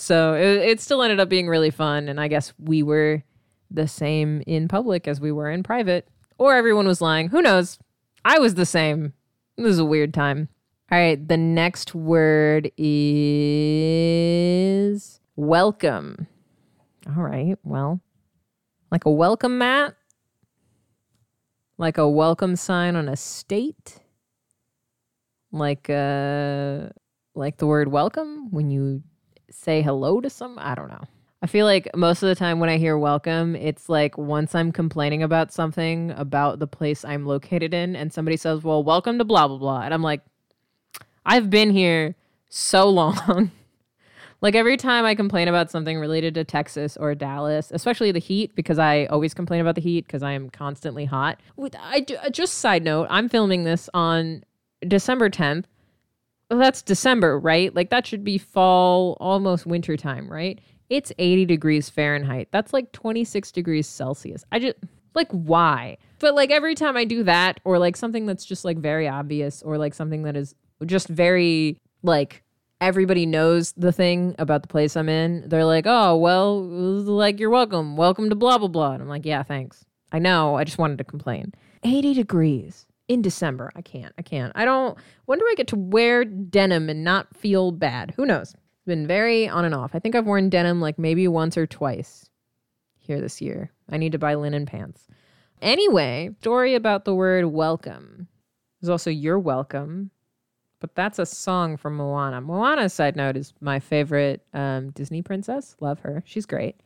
So 0.00 0.34
it, 0.34 0.58
it 0.68 0.80
still 0.80 1.02
ended 1.02 1.18
up 1.18 1.28
being 1.28 1.48
really 1.48 1.72
fun. 1.72 2.08
And 2.08 2.20
I 2.20 2.28
guess 2.28 2.52
we 2.56 2.84
were 2.84 3.24
the 3.68 3.88
same 3.88 4.44
in 4.46 4.68
public 4.68 5.08
as 5.08 5.20
we 5.20 5.32
were 5.32 5.50
in 5.50 5.64
private, 5.64 6.06
or 6.38 6.54
everyone 6.54 6.86
was 6.86 7.00
lying. 7.00 7.30
Who 7.30 7.42
knows? 7.42 7.80
I 8.24 8.38
was 8.38 8.54
the 8.54 8.64
same. 8.64 9.12
This 9.56 9.72
is 9.72 9.80
a 9.80 9.84
weird 9.84 10.14
time. 10.14 10.48
All 10.90 10.98
right, 10.98 11.28
the 11.28 11.36
next 11.36 11.96
word 11.96 12.70
is 12.78 13.20
welcome. 15.34 16.28
All 17.08 17.24
right, 17.24 17.58
well, 17.64 18.00
like 18.92 19.04
a 19.04 19.10
welcome 19.10 19.58
mat, 19.58 19.96
like 21.76 21.98
a 21.98 22.08
welcome 22.08 22.54
sign 22.54 22.94
on 22.94 23.08
a 23.08 23.16
state, 23.16 23.98
like 25.52 25.88
uh 25.90 26.88
like 27.34 27.56
the 27.56 27.66
word 27.66 27.88
welcome 27.88 28.50
when 28.50 28.70
you 28.70 29.02
say 29.50 29.82
hello 29.82 30.20
to 30.20 30.30
some 30.30 30.58
I 30.58 30.74
don't 30.74 30.88
know. 30.88 31.04
I 31.40 31.46
feel 31.46 31.66
like 31.66 31.88
most 31.94 32.22
of 32.22 32.28
the 32.28 32.34
time 32.34 32.58
when 32.58 32.68
I 32.68 32.78
hear 32.78 32.98
welcome, 32.98 33.54
it's 33.54 33.88
like 33.88 34.18
once 34.18 34.56
I'm 34.56 34.72
complaining 34.72 35.22
about 35.22 35.52
something 35.52 36.10
about 36.12 36.58
the 36.58 36.66
place 36.66 37.04
I'm 37.04 37.26
located 37.26 37.72
in 37.72 37.94
and 37.94 38.12
somebody 38.12 38.36
says, 38.36 38.64
"Well, 38.64 38.82
welcome 38.82 39.18
to 39.18 39.24
blah 39.24 39.46
blah 39.46 39.58
blah." 39.58 39.82
And 39.82 39.94
I'm 39.94 40.02
like, 40.02 40.22
"I've 41.24 41.48
been 41.48 41.70
here 41.70 42.16
so 42.48 42.88
long." 42.90 43.52
like 44.40 44.56
every 44.56 44.76
time 44.76 45.04
I 45.04 45.14
complain 45.14 45.46
about 45.46 45.70
something 45.70 45.98
related 45.98 46.34
to 46.34 46.44
Texas 46.44 46.96
or 46.96 47.14
Dallas, 47.14 47.70
especially 47.72 48.10
the 48.10 48.18
heat 48.18 48.54
because 48.56 48.80
I 48.80 49.06
always 49.06 49.32
complain 49.32 49.60
about 49.60 49.76
the 49.76 49.80
heat 49.80 50.06
because 50.06 50.24
I 50.24 50.32
am 50.32 50.50
constantly 50.50 51.04
hot. 51.04 51.40
With 51.56 51.76
I 51.80 52.00
do, 52.00 52.16
just 52.32 52.54
side 52.54 52.82
note, 52.82 53.06
I'm 53.10 53.28
filming 53.28 53.62
this 53.62 53.88
on 53.94 54.42
December 54.86 55.30
10th 55.30 55.64
well, 56.50 56.58
that's 56.58 56.82
December, 56.82 57.38
right? 57.38 57.74
Like 57.74 57.90
that 57.90 58.06
should 58.06 58.24
be 58.24 58.38
fall, 58.38 59.16
almost 59.20 59.66
winter 59.66 59.96
time, 59.96 60.30
right? 60.30 60.58
It's 60.88 61.12
80 61.18 61.44
degrees 61.44 61.90
Fahrenheit. 61.90 62.48
That's 62.50 62.72
like 62.72 62.92
26 62.92 63.52
degrees 63.52 63.86
Celsius. 63.86 64.44
I 64.50 64.58
just 64.58 64.76
like 65.14 65.30
why? 65.30 65.98
But 66.20 66.34
like 66.34 66.50
every 66.50 66.74
time 66.74 66.96
I 66.96 67.04
do 67.04 67.22
that 67.24 67.60
or 67.64 67.78
like 67.78 67.96
something 67.96 68.24
that's 68.24 68.46
just 68.46 68.64
like 68.64 68.78
very 68.78 69.06
obvious 69.06 69.62
or 69.62 69.76
like 69.76 69.92
something 69.92 70.22
that 70.22 70.36
is 70.36 70.54
just 70.86 71.08
very 71.08 71.76
like 72.02 72.42
everybody 72.80 73.26
knows 73.26 73.72
the 73.72 73.92
thing 73.92 74.34
about 74.38 74.62
the 74.62 74.68
place 74.68 74.96
I'm 74.96 75.08
in. 75.08 75.46
They're 75.48 75.64
like, 75.64 75.84
oh, 75.86 76.16
well, 76.16 76.62
like, 76.62 77.40
you're 77.40 77.50
welcome. 77.50 77.96
Welcome 77.96 78.30
to 78.30 78.36
blah, 78.36 78.56
blah, 78.56 78.68
blah. 78.68 78.92
And 78.92 79.02
I'm 79.02 79.08
like, 79.08 79.26
yeah, 79.26 79.42
thanks. 79.42 79.84
I 80.12 80.20
know. 80.20 80.54
I 80.54 80.62
just 80.62 80.78
wanted 80.78 80.98
to 80.98 81.04
complain. 81.04 81.52
80 81.82 82.14
degrees 82.14 82.86
in 83.08 83.22
December. 83.22 83.72
I 83.74 83.82
can't. 83.82 84.14
I 84.18 84.22
can't. 84.22 84.52
I 84.54 84.64
don't. 84.64 84.96
When 85.24 85.38
do 85.38 85.46
I 85.50 85.54
get 85.56 85.66
to 85.68 85.76
wear 85.76 86.24
denim 86.24 86.88
and 86.88 87.02
not 87.02 87.34
feel 87.36 87.72
bad? 87.72 88.12
Who 88.16 88.24
knows? 88.24 88.52
It's 88.52 88.86
been 88.86 89.06
very 89.06 89.48
on 89.48 89.64
and 89.64 89.74
off. 89.74 89.94
I 89.94 89.98
think 89.98 90.14
I've 90.14 90.26
worn 90.26 90.50
denim 90.50 90.80
like 90.80 90.98
maybe 90.98 91.26
once 91.26 91.56
or 91.56 91.66
twice 91.66 92.28
here 92.96 93.20
this 93.20 93.40
year. 93.40 93.72
I 93.90 93.96
need 93.96 94.12
to 94.12 94.18
buy 94.18 94.34
linen 94.34 94.66
pants. 94.66 95.08
Anyway, 95.60 96.30
story 96.40 96.74
about 96.74 97.04
the 97.04 97.14
word 97.14 97.46
welcome. 97.46 98.28
There's 98.80 98.90
also 98.90 99.10
you're 99.10 99.40
welcome, 99.40 100.10
but 100.78 100.94
that's 100.94 101.18
a 101.18 101.26
song 101.26 101.76
from 101.76 101.96
Moana. 101.96 102.40
Moana, 102.40 102.88
side 102.88 103.16
note, 103.16 103.36
is 103.36 103.52
my 103.60 103.80
favorite 103.80 104.44
um, 104.54 104.90
Disney 104.90 105.22
princess. 105.22 105.74
Love 105.80 105.98
her. 106.00 106.22
She's 106.26 106.46
great. 106.46 106.76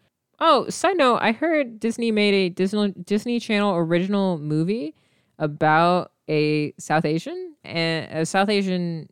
Oh, 0.41 0.69
side 0.71 0.97
note, 0.97 1.19
I 1.21 1.33
heard 1.33 1.79
Disney 1.79 2.11
made 2.11 2.35
a 2.35 2.49
Disney 2.49 2.93
Disney 3.05 3.39
Channel 3.39 3.77
original 3.77 4.39
movie 4.39 4.95
about 5.39 6.12
a 6.29 6.73
South 6.79 7.05
Asian 7.05 7.55
and 7.65 8.11
a 8.13 8.27
South 8.27 8.49
Asian 8.49 9.09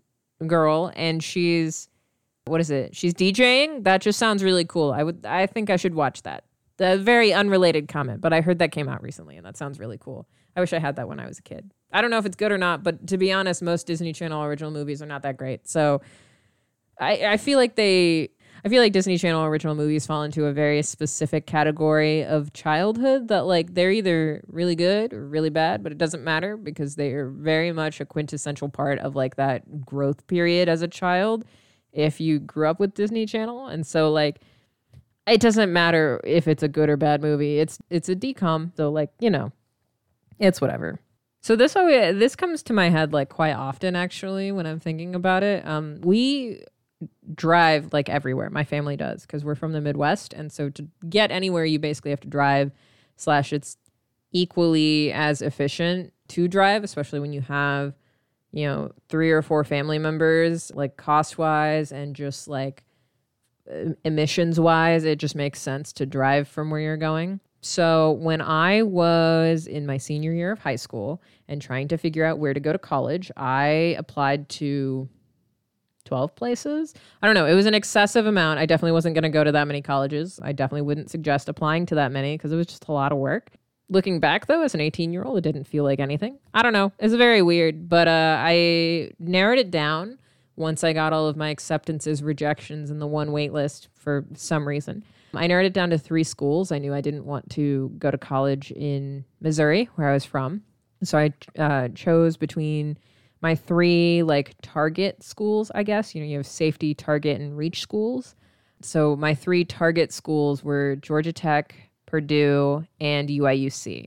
girl, 0.47 0.93
and 0.95 1.23
she's 1.23 1.89
what 2.47 2.61
is 2.61 2.71
it? 2.71 2.97
She's 2.97 3.15
DJing. 3.15 3.85
That 3.85 4.01
just 4.01 4.19
sounds 4.19 4.43
really 4.43 4.65
cool. 4.65 4.93
I 4.93 5.03
would. 5.03 5.25
I 5.25 5.47
think 5.47 5.71
I 5.71 5.77
should 5.77 5.95
watch 5.95 6.23
that. 6.23 6.45
The 6.79 6.99
very 6.99 7.33
unrelated 7.33 7.89
comment, 7.89 8.21
but 8.21 8.33
I 8.33 8.41
heard 8.41 8.59
that 8.59 8.73
came 8.73 8.89
out 8.89 9.03
recently, 9.03 9.37
and 9.37 9.45
that 9.45 9.57
sounds 9.57 9.79
really 9.79 9.99
cool. 9.99 10.27
I 10.57 10.61
wish 10.61 10.73
I 10.73 10.79
had 10.79 10.97
that 10.97 11.09
when 11.09 11.21
I 11.21 11.27
was 11.27 11.39
a 11.39 11.43
kid. 11.43 11.71
I 11.93 12.01
don't 12.01 12.11
know 12.11 12.19
if 12.19 12.27
it's 12.27 12.37
good 12.37 12.53
or 12.53 12.59
not, 12.59 12.83
but 12.83 13.07
to 13.09 13.19
be 13.19 13.33
honest, 13.33 13.63
most 13.63 13.87
Disney 13.87 14.13
Channel 14.13 14.43
original 14.45 14.71
movies 14.71 15.03
are 15.03 15.07
not 15.07 15.23
that 15.23 15.37
great. 15.37 15.69
So 15.69 16.01
I, 16.99 17.27
I 17.27 17.37
feel 17.37 17.59
like 17.59 17.77
they 17.77 18.31
I 18.65 18.69
feel 18.69 18.83
like 18.83 18.93
Disney 18.93 19.17
Channel 19.17 19.45
original 19.45 19.75
movies 19.75 20.07
fall 20.07 20.23
into 20.23 20.45
a 20.47 20.53
very 20.53 20.83
specific 20.83 21.47
category 21.47 22.25
of 22.25 22.53
childhood 22.53 23.29
that 23.29 23.47
like 23.47 23.75
they're 23.75 23.91
either 23.91 24.43
really 24.49 24.75
good 24.75 25.13
or 25.13 25.27
really 25.27 25.51
bad, 25.51 25.83
but 25.83 25.93
it 25.93 25.99
doesn't 25.99 26.23
matter 26.23 26.57
because 26.57 26.97
they 26.97 27.13
are 27.13 27.29
very 27.29 27.73
much 27.73 28.01
a 28.01 28.05
quintessential 28.05 28.69
part 28.69 28.99
of 28.99 29.17
like 29.17 29.37
that 29.37 29.85
growth 29.87 30.27
period 30.27 30.69
as 30.69 30.83
a 30.83 30.89
child 30.89 31.45
if 31.93 32.21
you 32.21 32.39
grew 32.39 32.69
up 32.69 32.79
with 32.79 32.95
Disney 32.95 33.27
Channel. 33.27 33.67
And 33.67 33.87
so 33.87 34.11
like 34.11 34.41
it 35.27 35.41
doesn't 35.41 35.73
matter 35.73 36.21
if 36.25 36.49
it's 36.49 36.63
a 36.63 36.69
good 36.69 36.89
or 36.89 36.97
bad 36.97 37.23
movie. 37.23 37.59
It's 37.59 37.79
it's 37.89 38.09
a 38.09 38.17
DCOM, 38.17 38.77
so 38.77 38.91
like, 38.91 39.11
you 39.21 39.31
know, 39.31 39.53
it's 40.39 40.61
whatever. 40.61 41.01
So 41.41 41.57
this 41.57 41.73
this 41.73 42.37
comes 42.37 42.63
to 42.65 42.73
my 42.75 42.91
head 42.91 43.13
like 43.13 43.31
quite 43.31 43.55
often 43.55 43.97
actually 43.97 44.53
when 44.53 44.67
I'm 44.67 44.81
thinking 44.81 45.15
about 45.15 45.43
it. 45.43 45.67
Um 45.67 46.01
we 46.03 46.63
drive 47.35 47.93
like 47.93 48.09
everywhere. 48.09 48.51
My 48.51 48.65
family 48.65 48.97
does 48.97 49.23
because 49.23 49.45
we're 49.45 49.55
from 49.55 49.73
the 49.73 49.81
Midwest, 49.81 50.33
and 50.33 50.53
so 50.53 50.69
to 50.71 50.87
get 51.09 51.31
anywhere, 51.31 51.65
you 51.65 51.79
basically 51.79 52.11
have 52.11 52.21
to 52.21 52.29
drive. 52.29 52.73
Slash, 53.17 53.53
it's 53.53 53.77
equally 54.33 55.13
as 55.13 55.43
efficient 55.43 56.13
to 56.29 56.49
drive, 56.49 56.85
especially 56.85 57.21
when 57.21 57.33
you 57.33 57.43
have, 57.43 57.95
you 58.53 58.67
know, 58.67 58.93
three 59.09 59.31
or 59.31 59.43
four 59.43 59.63
family 59.65 59.99
members. 59.99 60.73
Like 60.75 60.97
cost 60.97 61.37
wise 61.37 61.93
and 61.93 62.17
just 62.17 62.49
like 62.49 62.85
emissions 64.05 64.59
wise, 64.59 65.05
it 65.05 65.19
just 65.19 65.35
makes 65.35 65.61
sense 65.61 65.93
to 65.95 66.07
drive 66.07 66.49
from 66.49 66.71
where 66.71 66.81
you're 66.81 66.97
going. 66.97 67.41
So 67.63 68.13
when 68.13 68.41
I 68.41 68.83
was 68.83 69.67
in 69.67 69.85
my 69.85 69.99
senior 69.99 70.33
year 70.33 70.53
of 70.53 70.61
high 70.61 70.77
school 70.77 71.23
and 71.47 71.61
trying 71.61 71.89
to 71.89 71.99
figure 71.99 72.25
out 72.25 72.39
where 72.39 72.55
to 72.55 72.61
go 72.61 72.73
to 72.73 72.79
college, 72.79 73.31
I 73.37 73.95
applied 73.99 74.49
to 74.51 75.09
12 76.11 76.35
places. 76.35 76.93
I 77.23 77.27
don't 77.29 77.37
know. 77.37 77.47
It 77.47 77.55
was 77.55 77.67
an 77.67 77.75
excessive 77.75 78.27
amount. 78.27 78.59
I 78.59 78.67
definitely 78.67 78.91
wasn't 78.91 79.15
going 79.15 79.23
to 79.23 79.29
go 79.29 79.45
to 79.45 79.53
that 79.53 79.69
many 79.69 79.81
colleges. 79.81 80.41
I 80.43 80.51
definitely 80.51 80.83
wouldn't 80.83 81.09
suggest 81.09 81.49
applying 81.49 81.87
to 81.87 81.95
that 81.95 82.11
many 82.11 82.37
because 82.37 82.51
it 82.51 82.57
was 82.57 82.67
just 82.67 82.89
a 82.89 82.93
lot 82.93 83.13
of 83.13 83.19
work. 83.19 83.51
Looking 83.89 84.19
back 84.19 84.47
though, 84.47 84.63
as 84.63 84.75
an 84.75 84.81
18 84.81 85.13
year 85.13 85.23
old, 85.23 85.39
it 85.39 85.43
didn't 85.43 85.69
feel 85.69 85.85
like 85.85 86.01
anything. 86.01 86.41
I 86.53 86.63
don't 86.63 86.73
know. 86.73 86.91
It's 86.99 87.15
very 87.15 87.43
weird, 87.43 87.89
but 87.89 88.09
uh, 88.09 88.39
I 88.41 89.13
narrowed 89.21 89.61
it 89.61 89.71
down 89.71 90.19
once 90.57 90.83
I 90.83 90.93
got 90.93 91.13
all 91.13 91.29
of 91.29 91.37
my 91.37 91.51
acceptances, 91.51 92.25
rejections, 92.25 92.91
and 92.91 93.01
the 93.01 93.07
one 93.07 93.31
wait 93.31 93.53
list 93.53 93.87
for 93.95 94.27
some 94.35 94.67
reason. 94.67 95.05
I 95.33 95.47
narrowed 95.47 95.67
it 95.67 95.73
down 95.73 95.91
to 95.91 95.99
three 95.99 96.25
schools. 96.25 96.73
I 96.73 96.79
knew 96.79 96.93
I 96.93 97.01
didn't 97.01 97.25
want 97.25 97.49
to 97.51 97.93
go 98.01 98.11
to 98.11 98.19
college 98.19 98.73
in 98.73 99.25
Missouri, 99.41 99.89
where 99.95 100.09
I 100.09 100.15
was 100.15 100.25
from. 100.25 100.63
So 101.05 101.19
I 101.19 101.33
uh, 101.57 101.89
chose 101.95 102.37
between 102.37 102.99
my 103.43 103.55
three 103.55 104.23
like 104.23 104.55
target 104.63 105.23
schools, 105.23 105.71
I 105.75 105.83
guess. 105.83 106.15
You 106.15 106.23
know, 106.23 106.29
you 106.29 106.37
have 106.37 106.47
safety, 106.47 106.95
target, 106.95 107.41
and 107.41 107.57
reach 107.57 107.81
schools. 107.81 108.35
So 108.83 109.17
my 109.17 109.35
three 109.35 109.65
target 109.65 110.13
schools 110.13 110.65
were 110.65 110.97
Georgia 110.97 111.33
Tech, 111.33 111.75
Purdue, 112.07 112.87
and 113.01 113.29
UIUC. 113.29 114.07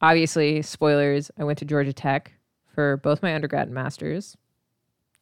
Obviously, 0.00 0.62
spoilers, 0.62 1.30
I 1.38 1.44
went 1.44 1.58
to 1.60 1.64
Georgia 1.64 1.92
Tech 1.92 2.32
for 2.66 2.98
both 2.98 3.22
my 3.22 3.34
undergrad 3.34 3.66
and 3.66 3.74
masters. 3.74 4.36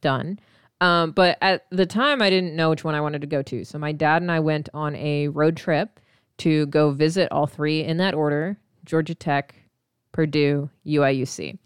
Done. 0.01 0.38
Um, 0.81 1.12
but 1.12 1.38
at 1.41 1.67
the 1.71 1.87
time, 1.87 2.21
I 2.21 2.29
didn't 2.29 2.57
know 2.57 2.71
which 2.71 2.83
one 2.83 2.95
I 2.95 3.01
wanted 3.01 3.21
to 3.21 3.29
go 3.29 3.43
to. 3.43 3.65
So 3.65 3.79
my 3.79 3.93
dad 3.93 4.21
and 4.21 4.33
I 4.33 4.41
went 4.41 4.69
on 4.75 4.97
a 4.97 5.29
road 5.29 5.57
trip 5.57 6.01
to 6.38 6.67
go 6.67 6.91
visit 6.91 7.31
all 7.31 7.47
three 7.47 7.85
in 7.85 7.99
that 7.99 8.15
order 8.15 8.57
Georgia 8.85 9.15
Tech, 9.15 9.55
Purdue, 10.11 10.69
UIUC. 10.85 11.57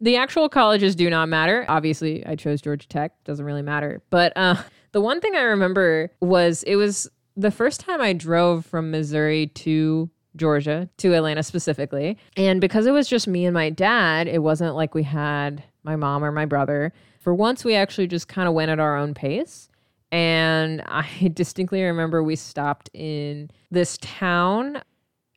The 0.00 0.16
actual 0.16 0.48
colleges 0.48 0.94
do 0.94 1.10
not 1.10 1.28
matter. 1.28 1.66
Obviously, 1.68 2.24
I 2.26 2.34
chose 2.36 2.62
Georgia 2.62 2.88
Tech. 2.88 3.12
Doesn't 3.24 3.44
really 3.44 3.62
matter. 3.62 4.02
But 4.10 4.32
uh, 4.36 4.56
the 4.92 5.00
one 5.00 5.20
thing 5.20 5.36
I 5.36 5.42
remember 5.42 6.10
was 6.20 6.62
it 6.64 6.76
was 6.76 7.08
the 7.36 7.50
first 7.50 7.80
time 7.80 8.00
I 8.00 8.12
drove 8.12 8.66
from 8.66 8.90
Missouri 8.90 9.48
to 9.48 10.10
Georgia, 10.36 10.88
to 10.98 11.14
Atlanta 11.14 11.42
specifically. 11.42 12.16
And 12.36 12.60
because 12.60 12.86
it 12.86 12.92
was 12.92 13.08
just 13.08 13.28
me 13.28 13.44
and 13.44 13.54
my 13.54 13.70
dad, 13.70 14.28
it 14.28 14.42
wasn't 14.42 14.74
like 14.74 14.94
we 14.94 15.02
had 15.02 15.62
my 15.82 15.96
mom 15.96 16.24
or 16.24 16.32
my 16.32 16.46
brother. 16.46 16.92
For 17.18 17.34
once, 17.34 17.64
we 17.64 17.74
actually 17.74 18.06
just 18.06 18.28
kind 18.28 18.48
of 18.48 18.54
went 18.54 18.70
at 18.70 18.80
our 18.80 18.96
own 18.96 19.14
pace. 19.14 19.68
And 20.12 20.82
I 20.86 21.30
distinctly 21.32 21.82
remember 21.82 22.22
we 22.22 22.36
stopped 22.36 22.90
in 22.94 23.50
this 23.70 23.98
town. 24.00 24.82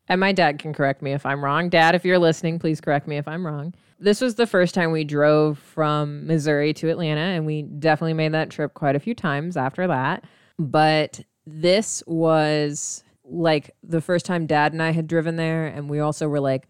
And 0.08 0.20
my 0.20 0.32
dad 0.32 0.60
can 0.60 0.74
correct 0.74 1.02
me 1.02 1.14
if 1.14 1.26
I'm 1.26 1.44
wrong. 1.44 1.70
Dad, 1.70 1.96
if 1.96 2.04
you're 2.04 2.20
listening, 2.20 2.60
please 2.60 2.82
correct 2.82 3.08
me 3.08 3.18
if 3.18 3.28
I'm 3.28 3.46
wrong 3.46 3.74
this 4.04 4.20
was 4.20 4.36
the 4.36 4.46
first 4.46 4.76
time 4.76 4.92
we 4.92 5.06
drove 5.06 5.58
from 5.58 6.28
Missouri 6.28 6.74
to 6.74 6.90
Atlanta, 6.90 7.22
and 7.22 7.46
we 7.46 7.62
definitely 7.62 8.14
made 8.14 8.34
that 8.34 8.50
trip 8.50 8.74
quite 8.74 8.98
a 8.98 9.00
few 9.00 9.16
times 9.16 9.56
after 9.56 9.88
that. 9.88 10.26
But 10.60 11.22
this 11.46 12.04
was 12.06 13.02
like 13.24 13.72
the 13.82 14.02
first 14.02 14.26
time 14.26 14.46
dad 14.46 14.74
and 14.74 14.84
I 14.84 14.92
had 14.92 15.08
driven 15.08 15.38
there, 15.38 15.68
and 15.68 15.90
we 15.90 16.00
also 16.00 16.28
were 16.28 16.42
like 16.42 16.68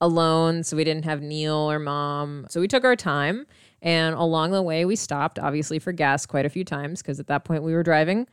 alone, 0.00 0.64
so 0.64 0.76
we 0.76 0.82
didn't 0.82 1.04
have 1.04 1.22
Neil 1.22 1.54
or 1.54 1.78
mom. 1.78 2.46
So 2.50 2.60
we 2.60 2.66
took 2.66 2.84
our 2.84 2.96
time, 2.96 3.46
and 3.80 4.16
along 4.16 4.50
the 4.50 4.62
way, 4.62 4.84
we 4.84 4.96
stopped 4.96 5.38
obviously 5.38 5.78
for 5.78 5.92
gas 5.92 6.26
quite 6.26 6.46
a 6.46 6.50
few 6.50 6.64
times 6.64 7.00
because 7.00 7.20
at 7.20 7.28
that 7.28 7.44
point 7.44 7.62
we 7.62 7.74
were 7.74 7.84
driving 7.84 8.26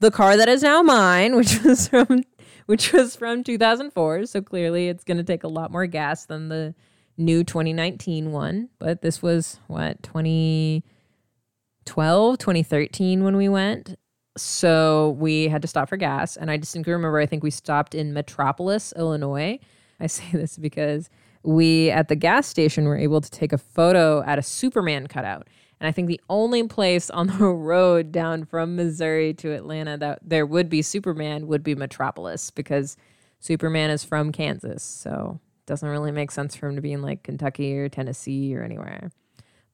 the 0.00 0.10
car 0.10 0.36
that 0.36 0.48
is 0.48 0.64
now 0.64 0.82
mine, 0.82 1.36
which 1.36 1.62
was 1.62 1.86
from 1.86 2.24
which 2.66 2.92
was 2.92 3.16
from 3.16 3.44
2004. 3.44 4.26
So 4.26 4.42
clearly, 4.42 4.88
it's 4.88 5.04
going 5.04 5.18
to 5.18 5.24
take 5.24 5.44
a 5.44 5.48
lot 5.48 5.70
more 5.70 5.86
gas 5.86 6.26
than 6.26 6.48
the 6.48 6.74
new 7.16 7.44
2019 7.44 8.32
one, 8.32 8.68
but 8.78 9.02
this 9.02 9.22
was 9.22 9.60
what 9.66 10.02
2012, 10.02 12.38
2013 12.38 13.24
when 13.24 13.36
we 13.36 13.48
went. 13.48 13.96
So 14.36 15.16
we 15.18 15.48
had 15.48 15.62
to 15.62 15.68
stop 15.68 15.90
for 15.90 15.96
gas, 15.96 16.36
and 16.36 16.50
I 16.50 16.56
distinctly 16.56 16.92
remember. 16.92 17.18
I 17.18 17.26
think 17.26 17.42
we 17.42 17.50
stopped 17.50 17.94
in 17.94 18.14
Metropolis, 18.14 18.92
Illinois. 18.96 19.58
I 20.00 20.06
say 20.06 20.24
this 20.32 20.56
because 20.56 21.10
we 21.42 21.90
at 21.90 22.08
the 22.08 22.16
gas 22.16 22.46
station 22.46 22.84
were 22.84 22.96
able 22.96 23.20
to 23.20 23.30
take 23.30 23.52
a 23.52 23.58
photo 23.58 24.22
at 24.22 24.38
a 24.38 24.42
Superman 24.42 25.06
cutout. 25.06 25.48
And 25.82 25.88
I 25.88 25.90
think 25.90 26.06
the 26.06 26.20
only 26.30 26.62
place 26.68 27.10
on 27.10 27.26
the 27.26 27.44
road 27.44 28.12
down 28.12 28.44
from 28.44 28.76
Missouri 28.76 29.34
to 29.34 29.52
Atlanta 29.52 29.98
that 29.98 30.20
there 30.22 30.46
would 30.46 30.68
be 30.68 30.80
Superman 30.80 31.48
would 31.48 31.64
be 31.64 31.74
Metropolis 31.74 32.52
because 32.52 32.96
Superman 33.40 33.90
is 33.90 34.04
from 34.04 34.30
Kansas. 34.30 34.84
So 34.84 35.40
it 35.42 35.66
doesn't 35.66 35.88
really 35.88 36.12
make 36.12 36.30
sense 36.30 36.54
for 36.54 36.68
him 36.68 36.76
to 36.76 36.82
be 36.82 36.92
in 36.92 37.02
like 37.02 37.24
Kentucky 37.24 37.76
or 37.76 37.88
Tennessee 37.88 38.54
or 38.54 38.62
anywhere. 38.62 39.10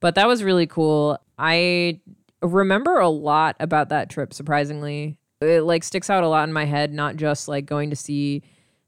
But 0.01 0.15
that 0.15 0.27
was 0.27 0.43
really 0.43 0.67
cool. 0.67 1.19
I 1.39 2.01
remember 2.41 2.99
a 3.01 3.11
lot 3.11 3.57
about 3.61 3.91
that 3.91 4.09
trip, 4.09 4.33
surprisingly. 4.33 5.19
It 5.43 5.65
like 5.65 5.85
sticks 5.85 6.09
out 6.09 6.25
a 6.25 6.29
lot 6.29 6.49
in 6.49 6.55
my 6.55 6.65
head, 6.65 6.91
not 6.91 7.17
just 7.17 7.49
like 7.49 7.67
going 7.67 7.91
to 7.91 7.97
see 7.97 8.43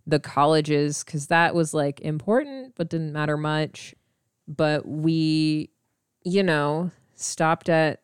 the 0.06 0.20
colleges, 0.20 1.04
because 1.04 1.26
that 1.26 1.54
was 1.54 1.74
like 1.74 2.00
important, 2.00 2.76
but 2.76 2.88
didn't 2.88 3.12
matter 3.12 3.36
much. 3.36 3.94
But 4.48 4.88
we, 4.88 5.68
you 6.24 6.42
know, 6.42 6.90
stopped 7.20 7.68
at 7.68 8.02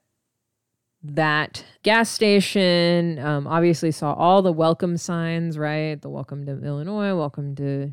that 1.03 1.65
gas 1.83 2.11
station. 2.11 3.19
Um, 3.19 3.47
obviously, 3.47 3.91
saw 3.91 4.13
all 4.15 4.43
the 4.43 4.53
welcome 4.53 4.97
signs, 4.97 5.59
right? 5.59 6.01
The 6.01 6.09
welcome 6.09 6.47
to 6.47 6.53
Illinois, 6.65 7.15
welcome 7.17 7.55
to 7.57 7.93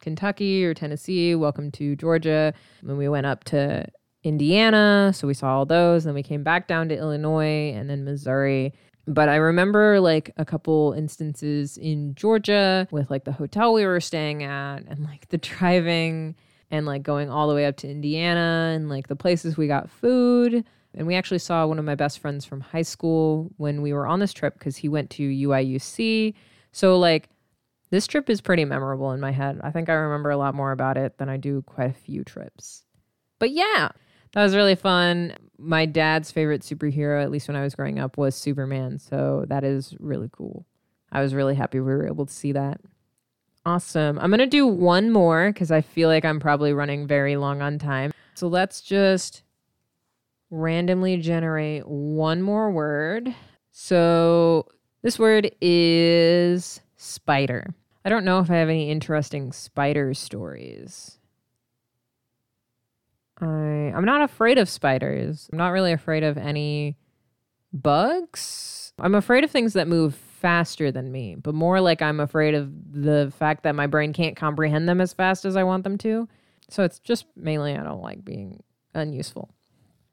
Kentucky 0.00 0.64
or 0.64 0.74
Tennessee. 0.74 1.34
Welcome 1.34 1.70
to 1.72 1.96
Georgia. 1.96 2.52
And 2.86 2.98
we 2.98 3.08
went 3.08 3.26
up 3.26 3.44
to 3.44 3.86
Indiana. 4.22 5.12
So 5.14 5.26
we 5.26 5.34
saw 5.34 5.56
all 5.56 5.66
those. 5.66 6.04
Then 6.04 6.14
we 6.14 6.22
came 6.22 6.42
back 6.42 6.68
down 6.68 6.88
to 6.88 6.96
Illinois 6.96 7.72
and 7.74 7.88
then 7.88 8.04
Missouri. 8.04 8.72
But 9.06 9.28
I 9.28 9.36
remember 9.36 10.00
like 10.00 10.32
a 10.36 10.44
couple 10.44 10.92
instances 10.92 11.76
in 11.76 12.14
Georgia 12.14 12.88
with 12.90 13.10
like 13.10 13.24
the 13.24 13.32
hotel 13.32 13.74
we 13.74 13.84
were 13.84 14.00
staying 14.00 14.42
at 14.42 14.84
and 14.88 15.04
like 15.04 15.28
the 15.28 15.38
driving 15.38 16.34
and 16.70 16.86
like 16.86 17.02
going 17.02 17.30
all 17.30 17.48
the 17.48 17.54
way 17.54 17.66
up 17.66 17.76
to 17.78 17.90
Indiana 17.90 18.72
and 18.74 18.88
like 18.88 19.08
the 19.08 19.16
places 19.16 19.56
we 19.56 19.66
got 19.66 19.90
food. 19.90 20.64
And 20.96 21.06
we 21.06 21.16
actually 21.16 21.38
saw 21.38 21.66
one 21.66 21.78
of 21.78 21.84
my 21.84 21.96
best 21.96 22.20
friends 22.20 22.44
from 22.44 22.60
high 22.60 22.82
school 22.82 23.50
when 23.56 23.82
we 23.82 23.92
were 23.92 24.06
on 24.06 24.20
this 24.20 24.32
trip 24.32 24.54
because 24.54 24.76
he 24.76 24.88
went 24.88 25.10
to 25.10 25.22
UIUC. 25.28 26.34
So, 26.70 26.98
like, 26.98 27.28
this 27.90 28.06
trip 28.06 28.30
is 28.30 28.40
pretty 28.40 28.64
memorable 28.64 29.12
in 29.12 29.20
my 29.20 29.32
head. 29.32 29.60
I 29.62 29.70
think 29.70 29.88
I 29.88 29.94
remember 29.94 30.30
a 30.30 30.36
lot 30.36 30.54
more 30.54 30.72
about 30.72 30.96
it 30.96 31.18
than 31.18 31.28
I 31.28 31.36
do 31.36 31.62
quite 31.62 31.90
a 31.90 31.94
few 31.94 32.22
trips. 32.24 32.84
But 33.38 33.50
yeah, 33.50 33.90
that 34.32 34.42
was 34.42 34.54
really 34.54 34.74
fun. 34.74 35.34
My 35.58 35.86
dad's 35.86 36.30
favorite 36.30 36.62
superhero, 36.62 37.22
at 37.22 37.30
least 37.30 37.48
when 37.48 37.56
I 37.56 37.62
was 37.62 37.74
growing 37.74 37.98
up, 37.98 38.16
was 38.16 38.34
Superman. 38.34 38.98
So 38.98 39.46
that 39.48 39.64
is 39.64 39.96
really 39.98 40.28
cool. 40.32 40.66
I 41.10 41.22
was 41.22 41.34
really 41.34 41.54
happy 41.54 41.78
we 41.78 41.92
were 41.92 42.06
able 42.06 42.26
to 42.26 42.32
see 42.32 42.52
that. 42.52 42.80
Awesome. 43.66 44.18
I'm 44.18 44.30
going 44.30 44.38
to 44.40 44.46
do 44.46 44.66
one 44.66 45.10
more 45.10 45.50
because 45.50 45.70
I 45.70 45.80
feel 45.80 46.08
like 46.08 46.24
I'm 46.24 46.38
probably 46.38 46.72
running 46.72 47.06
very 47.06 47.36
long 47.36 47.62
on 47.62 47.78
time. 47.78 48.12
So 48.34 48.46
let's 48.46 48.82
just 48.82 49.42
randomly 50.50 51.16
generate 51.16 51.86
one 51.88 52.42
more 52.42 52.70
word. 52.70 53.34
So 53.70 54.66
this 55.02 55.18
word 55.18 55.50
is 55.60 56.80
spider. 56.96 57.74
I 58.04 58.10
don't 58.10 58.24
know 58.24 58.40
if 58.40 58.50
I 58.50 58.56
have 58.56 58.68
any 58.68 58.90
interesting 58.90 59.50
spider 59.52 60.12
stories. 60.12 61.18
I 63.40 63.46
I'm 63.94 64.04
not 64.04 64.22
afraid 64.22 64.58
of 64.58 64.68
spiders. 64.68 65.48
I'm 65.50 65.58
not 65.58 65.70
really 65.70 65.92
afraid 65.92 66.22
of 66.22 66.36
any 66.36 66.96
bugs. 67.72 68.92
I'm 68.98 69.14
afraid 69.14 69.42
of 69.44 69.50
things 69.50 69.72
that 69.72 69.88
move 69.88 70.14
faster 70.44 70.92
than 70.92 71.10
me, 71.10 71.36
but 71.36 71.54
more 71.54 71.80
like 71.80 72.02
I'm 72.02 72.20
afraid 72.20 72.54
of 72.54 72.70
the 72.92 73.32
fact 73.38 73.62
that 73.62 73.74
my 73.74 73.86
brain 73.86 74.12
can't 74.12 74.36
comprehend 74.36 74.86
them 74.86 75.00
as 75.00 75.14
fast 75.14 75.46
as 75.46 75.56
I 75.56 75.62
want 75.62 75.84
them 75.84 75.96
to. 75.96 76.28
So 76.68 76.82
it's 76.82 76.98
just 76.98 77.24
mainly 77.34 77.74
I 77.74 77.82
don't 77.82 78.02
like 78.02 78.26
being 78.26 78.62
unuseful. 78.94 79.54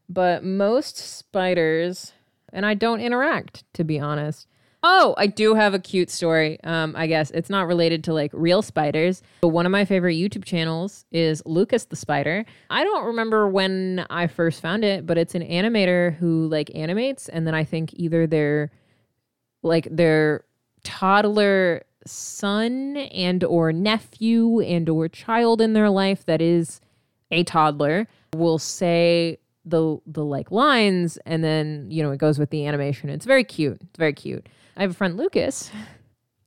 But 0.07 0.45
most 0.45 0.95
spiders, 0.95 2.13
and 2.53 2.65
I 2.65 2.75
don't 2.75 3.01
interact, 3.01 3.65
to 3.73 3.83
be 3.83 3.99
honest. 3.99 4.47
Oh, 4.83 5.15
I 5.17 5.27
do 5.27 5.53
have 5.53 5.73
a 5.73 5.79
cute 5.79 6.09
story. 6.09 6.63
Um, 6.63 6.95
I 6.95 7.07
guess 7.07 7.29
it's 7.31 7.49
not 7.49 7.67
related 7.67 8.05
to 8.05 8.13
like 8.13 8.31
real 8.33 8.61
spiders, 8.61 9.21
but 9.41 9.49
one 9.49 9.65
of 9.65 9.71
my 9.73 9.83
favorite 9.83 10.15
YouTube 10.15 10.45
channels 10.45 11.03
is 11.11 11.43
Lucas 11.45 11.83
the 11.85 11.97
Spider. 11.97 12.45
I 12.69 12.85
don't 12.85 13.05
remember 13.05 13.49
when 13.49 14.05
I 14.09 14.27
first 14.27 14.61
found 14.61 14.85
it, 14.85 15.05
but 15.05 15.17
it's 15.17 15.35
an 15.35 15.43
animator 15.43 16.15
who 16.15 16.47
like 16.47 16.71
animates, 16.73 17.27
and 17.27 17.45
then 17.45 17.53
I 17.53 17.65
think 17.65 17.93
either 17.95 18.27
their 18.27 18.71
like 19.61 19.87
their 19.89 20.45
toddler 20.83 21.83
son 22.05 22.97
and 22.97 23.43
or 23.43 23.71
nephew 23.71 24.59
and 24.61 24.89
or 24.89 25.07
child 25.07 25.61
in 25.61 25.73
their 25.73 25.89
life 25.89 26.25
that 26.25 26.41
is 26.41 26.81
a 27.29 27.43
toddler 27.43 28.07
will 28.35 28.57
say 28.57 29.37
the 29.65 29.99
the 30.07 30.25
like 30.25 30.49
lines 30.49 31.17
and 31.27 31.43
then 31.43 31.85
you 31.91 32.01
know 32.01 32.11
it 32.11 32.17
goes 32.17 32.39
with 32.39 32.49
the 32.49 32.65
animation 32.65 33.09
it's 33.09 33.25
very 33.25 33.43
cute 33.43 33.77
it's 33.81 33.99
very 33.99 34.13
cute 34.13 34.47
I 34.77 34.81
have 34.83 34.91
a 34.91 34.95
friend, 34.95 35.17
Lucas. 35.17 35.69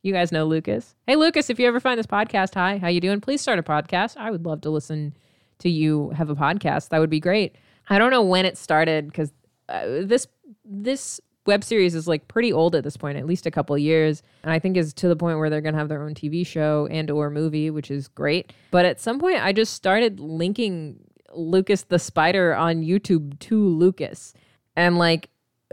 You 0.03 0.12
guys 0.12 0.33
know 0.33 0.44
Lucas. 0.44 0.94
Hey, 1.07 1.16
Lucas, 1.16 1.50
if 1.50 1.59
you 1.59 1.66
ever 1.66 1.81
find 1.81 1.98
this 1.98 2.07
podcast, 2.07 2.55
hi, 2.55 2.79
how 2.79 2.88
you 2.88 3.00
doing? 3.00 3.20
Please 3.20 3.40
start 3.40 3.59
a 3.59 3.62
podcast. 3.62 4.16
I 4.16 4.31
would 4.31 4.44
love 4.44 4.61
to 4.62 4.70
listen 4.70 5.16
to 5.61 5.70
you 5.70 6.11
have 6.11 6.31
a 6.31 6.35
podcast. 6.35 6.88
That 6.88 6.98
would 6.98 7.11
be 7.11 7.20
great. 7.20 7.57
I 7.88 7.98
don't 7.98 8.11
know 8.11 8.22
when 8.22 8.44
it 8.44 8.59
started 8.59 9.07
because 9.07 9.33
uh, 9.68 9.85
this 10.03 10.27
this 10.64 11.20
web 11.46 11.64
series 11.64 11.94
is 11.94 12.09
like 12.09 12.28
pretty 12.28 12.52
old 12.52 12.74
at 12.74 12.85
this 12.85 12.96
point, 12.96 13.18
at 13.18 13.26
least 13.26 13.46
a 13.46 13.50
couple 13.50 13.76
years, 13.76 14.22
and 14.42 14.52
I 14.52 14.59
think 14.59 14.76
is 14.76 14.92
to 14.94 15.09
the 15.09 15.16
point 15.16 15.38
where 15.38 15.50
they're 15.50 15.61
gonna 15.61 15.78
have 15.78 15.88
their 15.88 16.02
own 16.02 16.14
TV 16.14 16.46
show 16.46 16.88
and 16.90 17.11
or 17.11 17.30
movie, 17.30 17.70
which 17.70 17.90
is 17.90 18.09
great. 18.09 18.52
But 18.70 18.85
at 18.85 19.00
some 19.00 19.18
point, 19.18 19.44
I 19.44 19.52
just 19.52 19.74
started 19.74 20.20
linking 20.20 21.00
Lucas 21.35 21.83
the 21.83 21.98
Spider 21.98 22.54
on 22.54 22.83
YouTube 22.83 23.38
to 23.40 23.66
Lucas, 23.66 24.35
and 24.76 24.98
like 24.98 25.28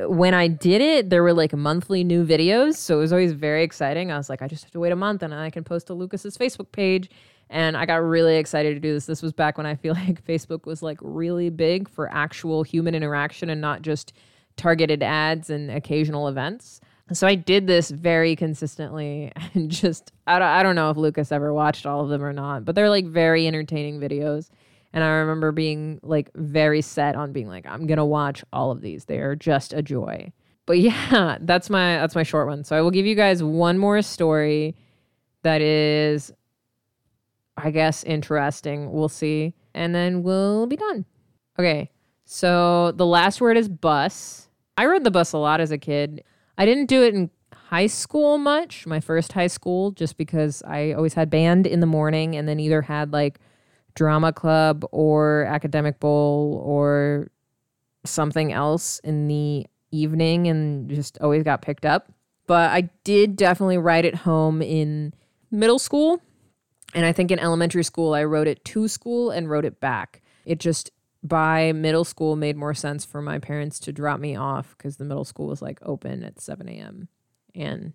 when 0.07 0.34
I 0.34 0.47
did 0.47 0.81
it, 0.81 1.10
there 1.10 1.23
were 1.23 1.34
like 1.34 1.53
monthly 1.53 2.03
new 2.03 2.25
videos. 2.25 2.75
So 2.75 2.97
it 2.97 3.01
was 3.01 3.12
always 3.13 3.34
very 3.34 3.63
exciting. 3.63 4.12
I 4.12 4.17
was 4.17 4.29
like, 4.29 4.41
I 4.41 4.47
just 4.47 4.63
have 4.63 4.71
to 4.71 4.79
wait 4.79 4.91
a 4.91 4.95
month 4.95 5.23
and 5.23 5.34
I 5.34 5.49
can 5.49 5.63
post 5.63 5.88
to 5.88 5.93
Lucas's 5.93 6.38
Facebook 6.38 6.71
page. 6.71 7.10
And 7.49 7.75
I 7.75 7.86
got 7.86 7.95
really 7.97 8.38
excited 8.38 8.73
to 8.75 8.79
do 8.79 8.93
this. 8.93 9.05
This 9.05 9.21
was 9.21 9.34
back 9.34 9.57
when 9.57 9.67
I 9.67 9.75
feel 9.75 9.93
like 10.07 10.25
Facebook 10.25 10.65
was 10.65 10.81
like 10.81 10.97
really 11.01 11.49
big 11.49 11.89
for 11.89 12.12
actual 12.12 12.63
human 12.63 12.95
interaction 12.95 13.49
and 13.49 13.62
not 13.62 13.81
just 13.81 14.13
targeted 14.57 15.03
ads 15.03 15.49
and 15.49 15.71
occasional 15.71 16.27
events. 16.27 16.81
So 17.13 17.27
I 17.27 17.35
did 17.35 17.67
this 17.67 17.89
very 17.89 18.35
consistently 18.35 19.31
and 19.53 19.69
just, 19.69 20.11
I 20.27 20.39
don't, 20.39 20.47
I 20.47 20.63
don't 20.63 20.75
know 20.75 20.89
if 20.89 20.97
Lucas 20.97 21.31
ever 21.31 21.53
watched 21.53 21.85
all 21.85 22.03
of 22.03 22.09
them 22.09 22.23
or 22.23 22.33
not, 22.33 22.65
but 22.65 22.75
they're 22.75 22.89
like 22.89 23.05
very 23.05 23.47
entertaining 23.47 23.99
videos. 23.99 24.49
And 24.93 25.03
I 25.03 25.09
remember 25.09 25.51
being 25.51 25.99
like 26.03 26.29
very 26.35 26.81
set 26.81 27.15
on 27.15 27.31
being 27.31 27.47
like, 27.47 27.65
I'm 27.65 27.87
gonna 27.87 28.05
watch 28.05 28.43
all 28.51 28.71
of 28.71 28.81
these. 28.81 29.05
They 29.05 29.19
are 29.19 29.35
just 29.35 29.73
a 29.73 29.81
joy. 29.81 30.31
But 30.65 30.79
yeah, 30.79 31.37
that's 31.41 31.69
my 31.69 31.97
that's 31.97 32.15
my 32.15 32.23
short 32.23 32.47
one. 32.47 32.63
So 32.63 32.77
I 32.77 32.81
will 32.81 32.91
give 32.91 33.05
you 33.05 33.15
guys 33.15 33.41
one 33.41 33.77
more 33.77 34.01
story 34.01 34.75
that 35.43 35.61
is 35.61 36.31
I 37.57 37.71
guess 37.71 38.03
interesting. 38.03 38.91
We'll 38.91 39.09
see. 39.09 39.53
And 39.73 39.93
then 39.95 40.23
we'll 40.23 40.67
be 40.67 40.75
done. 40.75 41.05
Okay. 41.59 41.91
So 42.25 42.91
the 42.91 43.05
last 43.05 43.41
word 43.41 43.57
is 43.57 43.67
bus. 43.67 44.47
I 44.77 44.86
rode 44.86 45.03
the 45.03 45.12
bus 45.12 45.34
a 45.34 45.38
lot 45.38 45.60
as 45.60 45.71
a 45.71 45.77
kid. 45.77 46.23
I 46.57 46.65
didn't 46.65 46.88
do 46.88 47.03
it 47.03 47.13
in 47.13 47.29
high 47.53 47.88
school 47.88 48.38
much, 48.38 48.86
my 48.86 48.99
first 48.99 49.34
high 49.34 49.47
school, 49.47 49.91
just 49.91 50.17
because 50.17 50.62
I 50.67 50.91
always 50.91 51.13
had 51.13 51.29
band 51.29 51.65
in 51.65 51.79
the 51.79 51.86
morning 51.86 52.36
and 52.36 52.47
then 52.47 52.60
either 52.60 52.81
had 52.81 53.13
like 53.13 53.39
drama 53.95 54.34
club 54.34 54.86
or 54.91 55.45
academic 55.45 55.99
bowl 55.99 56.62
or 56.65 57.31
something 58.05 58.51
else 58.51 58.99
in 58.99 59.27
the 59.27 59.65
evening 59.91 60.47
and 60.47 60.89
just 60.89 61.17
always 61.21 61.43
got 61.43 61.62
picked 61.62 61.86
up. 61.86 62.12
But 62.47 62.71
I 62.71 62.89
did 63.03 63.36
definitely 63.36 63.77
write 63.77 64.05
it 64.05 64.15
home 64.15 64.62
in 64.62 65.13
middle 65.49 65.79
school. 65.79 66.21
And 66.93 67.05
I 67.05 67.13
think 67.13 67.31
in 67.31 67.39
elementary 67.39 67.84
school, 67.84 68.13
I 68.13 68.23
wrote 68.25 68.47
it 68.47 68.65
to 68.65 68.88
school 68.88 69.31
and 69.31 69.49
wrote 69.49 69.63
it 69.63 69.79
back. 69.79 70.21
It 70.45 70.60
just 70.60 70.91
by 71.23 71.71
middle 71.71 72.03
school 72.03 72.36
made 72.36 72.57
more 72.57 72.73
sense 72.73 73.05
for 73.05 73.21
my 73.21 73.39
parents 73.39 73.79
to 73.79 73.91
drop 73.91 74.19
me 74.19 74.36
off 74.36 74.75
because 74.77 74.97
the 74.97 75.05
middle 75.05 75.25
school 75.25 75.47
was 75.47 75.62
like 75.62 75.79
open 75.84 76.23
at 76.23 76.39
7 76.39 76.67
a.m. 76.67 77.07
And 77.53 77.93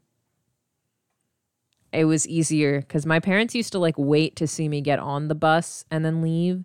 it 1.93 2.05
was 2.05 2.29
easier 2.29 2.81
because 2.81 3.07
my 3.07 3.21
parents 3.21 3.55
used 3.55 3.73
to 3.73 3.79
like 3.79 3.95
wait 3.97 4.37
to 4.37 4.47
see 4.47 4.69
me 4.69 4.81
get 4.81 4.99
on 4.99 5.29
the 5.29 5.35
bus 5.35 5.85
and 5.91 6.05
then 6.05 6.23
leave. 6.23 6.65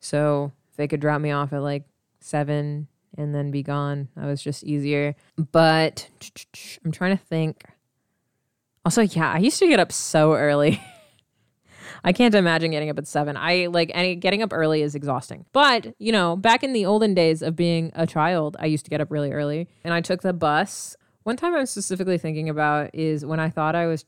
So 0.00 0.52
they 0.76 0.86
could 0.86 1.00
drop 1.00 1.20
me 1.20 1.30
off 1.30 1.52
at 1.52 1.62
like 1.62 1.84
seven 2.20 2.88
and 3.16 3.34
then 3.34 3.50
be 3.50 3.62
gone. 3.62 4.08
That 4.16 4.26
was 4.26 4.42
just 4.42 4.64
easier. 4.64 5.16
But 5.52 6.08
I'm 6.84 6.92
trying 6.92 7.16
to 7.16 7.24
think. 7.24 7.64
Also, 8.84 9.02
yeah, 9.02 9.32
I 9.32 9.38
used 9.38 9.58
to 9.58 9.66
get 9.66 9.80
up 9.80 9.90
so 9.90 10.34
early. 10.34 10.80
I 12.06 12.12
can't 12.12 12.34
imagine 12.34 12.70
getting 12.70 12.88
up 12.88 12.98
at 12.98 13.06
seven. 13.06 13.36
I 13.36 13.66
like 13.66 13.90
any 13.92 14.14
getting 14.14 14.40
up 14.40 14.52
early 14.52 14.80
is 14.80 14.94
exhausting. 14.94 15.44
But, 15.52 15.92
you 15.98 16.12
know, 16.12 16.36
back 16.36 16.62
in 16.62 16.72
the 16.72 16.86
olden 16.86 17.14
days 17.14 17.42
of 17.42 17.56
being 17.56 17.90
a 17.94 18.06
child, 18.06 18.56
I 18.60 18.66
used 18.66 18.84
to 18.84 18.90
get 18.90 19.00
up 19.00 19.10
really 19.10 19.32
early 19.32 19.68
and 19.82 19.92
I 19.92 20.00
took 20.00 20.22
the 20.22 20.32
bus 20.32 20.96
one 21.24 21.36
time 21.36 21.56
I'm 21.56 21.66
specifically 21.66 22.18
thinking 22.18 22.48
about 22.48 22.94
is 22.94 23.26
when 23.26 23.40
I 23.40 23.50
thought 23.50 23.74
I 23.74 23.86
was 23.86 24.04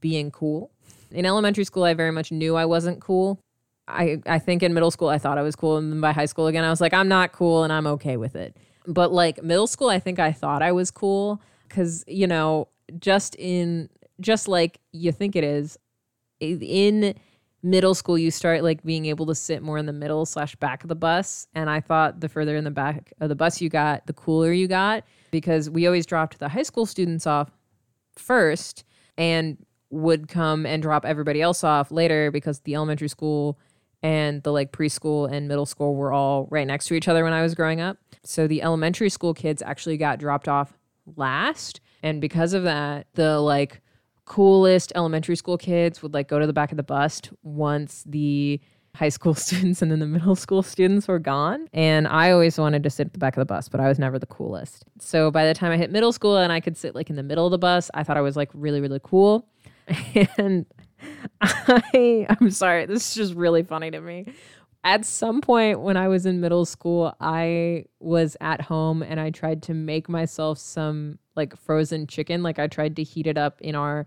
being 0.00 0.30
cool. 0.30 0.70
In 1.10 1.26
elementary 1.26 1.64
school, 1.64 1.84
I 1.84 1.92
very 1.92 2.10
much 2.10 2.32
knew 2.32 2.56
I 2.56 2.64
wasn't 2.64 2.98
cool. 2.98 3.38
I, 3.86 4.22
I 4.24 4.38
think 4.38 4.62
in 4.62 4.72
middle 4.72 4.90
school, 4.90 5.08
I 5.08 5.18
thought 5.18 5.36
I 5.36 5.42
was 5.42 5.54
cool. 5.54 5.76
And 5.76 5.92
then 5.92 6.00
by 6.00 6.12
high 6.12 6.24
school, 6.24 6.46
again, 6.46 6.64
I 6.64 6.70
was 6.70 6.80
like, 6.80 6.94
I'm 6.94 7.08
not 7.08 7.32
cool 7.32 7.62
and 7.62 7.70
I'm 7.70 7.86
okay 7.88 8.16
with 8.16 8.34
it. 8.34 8.56
But 8.86 9.12
like 9.12 9.42
middle 9.42 9.66
school, 9.66 9.90
I 9.90 9.98
think 9.98 10.18
I 10.18 10.32
thought 10.32 10.62
I 10.62 10.72
was 10.72 10.90
cool 10.90 11.42
because, 11.68 12.04
you 12.08 12.26
know, 12.26 12.68
just 12.98 13.36
in, 13.38 13.90
just 14.18 14.48
like 14.48 14.80
you 14.92 15.12
think 15.12 15.36
it 15.36 15.44
is, 15.44 15.78
in 16.40 17.14
middle 17.62 17.94
school 17.94 18.18
you 18.18 18.30
start 18.30 18.62
like 18.62 18.82
being 18.82 19.06
able 19.06 19.26
to 19.26 19.34
sit 19.34 19.62
more 19.62 19.78
in 19.78 19.86
the 19.86 19.92
middle 19.92 20.26
slash 20.26 20.56
back 20.56 20.82
of 20.82 20.88
the 20.88 20.96
bus 20.96 21.46
and 21.54 21.70
i 21.70 21.80
thought 21.80 22.20
the 22.20 22.28
further 22.28 22.56
in 22.56 22.64
the 22.64 22.70
back 22.70 23.12
of 23.20 23.28
the 23.28 23.36
bus 23.36 23.60
you 23.60 23.68
got 23.68 24.04
the 24.06 24.12
cooler 24.12 24.52
you 24.52 24.66
got 24.66 25.04
because 25.30 25.70
we 25.70 25.86
always 25.86 26.04
dropped 26.04 26.38
the 26.40 26.48
high 26.48 26.62
school 26.62 26.86
students 26.86 27.26
off 27.26 27.50
first 28.16 28.84
and 29.16 29.64
would 29.90 30.26
come 30.26 30.64
and 30.66 30.82
drop 30.82 31.04
everybody 31.04 31.40
else 31.42 31.62
off 31.62 31.90
later 31.90 32.30
because 32.30 32.60
the 32.60 32.74
elementary 32.74 33.08
school 33.08 33.58
and 34.02 34.42
the 34.42 34.50
like 34.50 34.72
preschool 34.72 35.30
and 35.30 35.46
middle 35.46 35.66
school 35.66 35.94
were 35.94 36.12
all 36.12 36.48
right 36.50 36.66
next 36.66 36.86
to 36.86 36.94
each 36.94 37.08
other 37.08 37.22
when 37.22 37.32
I 37.32 37.42
was 37.42 37.54
growing 37.54 37.80
up. 37.80 37.98
So 38.24 38.46
the 38.46 38.62
elementary 38.62 39.10
school 39.10 39.34
kids 39.34 39.62
actually 39.62 39.98
got 39.98 40.18
dropped 40.18 40.48
off 40.48 40.76
last. 41.16 41.80
And 42.02 42.20
because 42.20 42.54
of 42.54 42.64
that, 42.64 43.06
the 43.14 43.38
like 43.38 43.81
coolest 44.32 44.92
elementary 44.94 45.36
school 45.36 45.58
kids 45.58 46.02
would 46.02 46.14
like 46.14 46.26
go 46.26 46.38
to 46.38 46.46
the 46.46 46.54
back 46.54 46.70
of 46.70 46.78
the 46.78 46.82
bus 46.82 47.20
once 47.42 48.02
the 48.06 48.58
high 48.94 49.10
school 49.10 49.34
students 49.46 49.82
and 49.82 49.90
then 49.90 49.98
the 49.98 50.06
middle 50.06 50.34
school 50.34 50.62
students 50.62 51.06
were 51.06 51.18
gone. 51.18 51.68
And 51.74 52.08
I 52.08 52.30
always 52.30 52.56
wanted 52.56 52.82
to 52.84 52.88
sit 52.88 53.08
at 53.08 53.12
the 53.12 53.18
back 53.18 53.36
of 53.36 53.42
the 53.42 53.44
bus, 53.44 53.68
but 53.68 53.78
I 53.78 53.88
was 53.88 53.98
never 53.98 54.18
the 54.18 54.24
coolest. 54.24 54.86
So 54.98 55.30
by 55.30 55.44
the 55.46 55.52
time 55.52 55.70
I 55.70 55.76
hit 55.76 55.90
middle 55.90 56.12
school 56.12 56.38
and 56.38 56.50
I 56.50 56.60
could 56.60 56.78
sit 56.78 56.94
like 56.94 57.10
in 57.10 57.16
the 57.16 57.22
middle 57.22 57.44
of 57.44 57.50
the 57.50 57.58
bus, 57.58 57.90
I 57.92 58.04
thought 58.04 58.16
I 58.16 58.22
was 58.22 58.34
like 58.34 58.48
really, 58.54 58.80
really 58.80 59.00
cool. 59.02 59.46
And 60.38 60.64
I 61.42 62.26
I'm 62.30 62.50
sorry, 62.50 62.86
this 62.86 63.10
is 63.10 63.14
just 63.14 63.34
really 63.34 63.62
funny 63.62 63.90
to 63.90 64.00
me. 64.00 64.32
At 64.82 65.04
some 65.04 65.42
point 65.42 65.80
when 65.80 65.98
I 65.98 66.08
was 66.08 66.24
in 66.24 66.40
middle 66.40 66.64
school, 66.64 67.14
I 67.20 67.84
was 68.00 68.38
at 68.40 68.62
home 68.62 69.02
and 69.02 69.20
I 69.20 69.28
tried 69.28 69.62
to 69.64 69.74
make 69.74 70.08
myself 70.08 70.56
some 70.56 71.18
like 71.36 71.54
frozen 71.54 72.06
chicken. 72.06 72.42
Like 72.42 72.58
I 72.58 72.66
tried 72.66 72.96
to 72.96 73.02
heat 73.02 73.26
it 73.26 73.36
up 73.36 73.60
in 73.60 73.74
our 73.74 74.06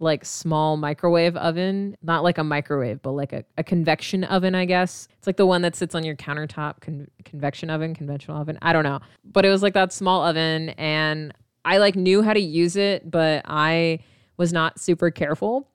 like 0.00 0.24
small 0.24 0.76
microwave 0.76 1.36
oven, 1.36 1.96
not 2.02 2.22
like 2.22 2.38
a 2.38 2.44
microwave, 2.44 3.00
but 3.02 3.12
like 3.12 3.32
a, 3.32 3.44
a 3.56 3.64
convection 3.64 4.24
oven, 4.24 4.54
I 4.54 4.64
guess. 4.64 5.08
It's 5.18 5.26
like 5.26 5.36
the 5.36 5.46
one 5.46 5.62
that 5.62 5.76
sits 5.76 5.94
on 5.94 6.04
your 6.04 6.16
countertop, 6.16 6.80
con- 6.80 7.08
convection 7.24 7.70
oven, 7.70 7.94
conventional 7.94 8.36
oven. 8.36 8.58
I 8.62 8.72
don't 8.72 8.84
know. 8.84 9.00
But 9.24 9.44
it 9.44 9.50
was 9.50 9.62
like 9.62 9.74
that 9.74 9.92
small 9.92 10.22
oven 10.22 10.70
and 10.70 11.32
I 11.64 11.78
like 11.78 11.96
knew 11.96 12.22
how 12.22 12.32
to 12.32 12.40
use 12.40 12.76
it, 12.76 13.10
but 13.10 13.42
I 13.46 14.00
was 14.36 14.52
not 14.52 14.80
super 14.80 15.10
careful. 15.10 15.68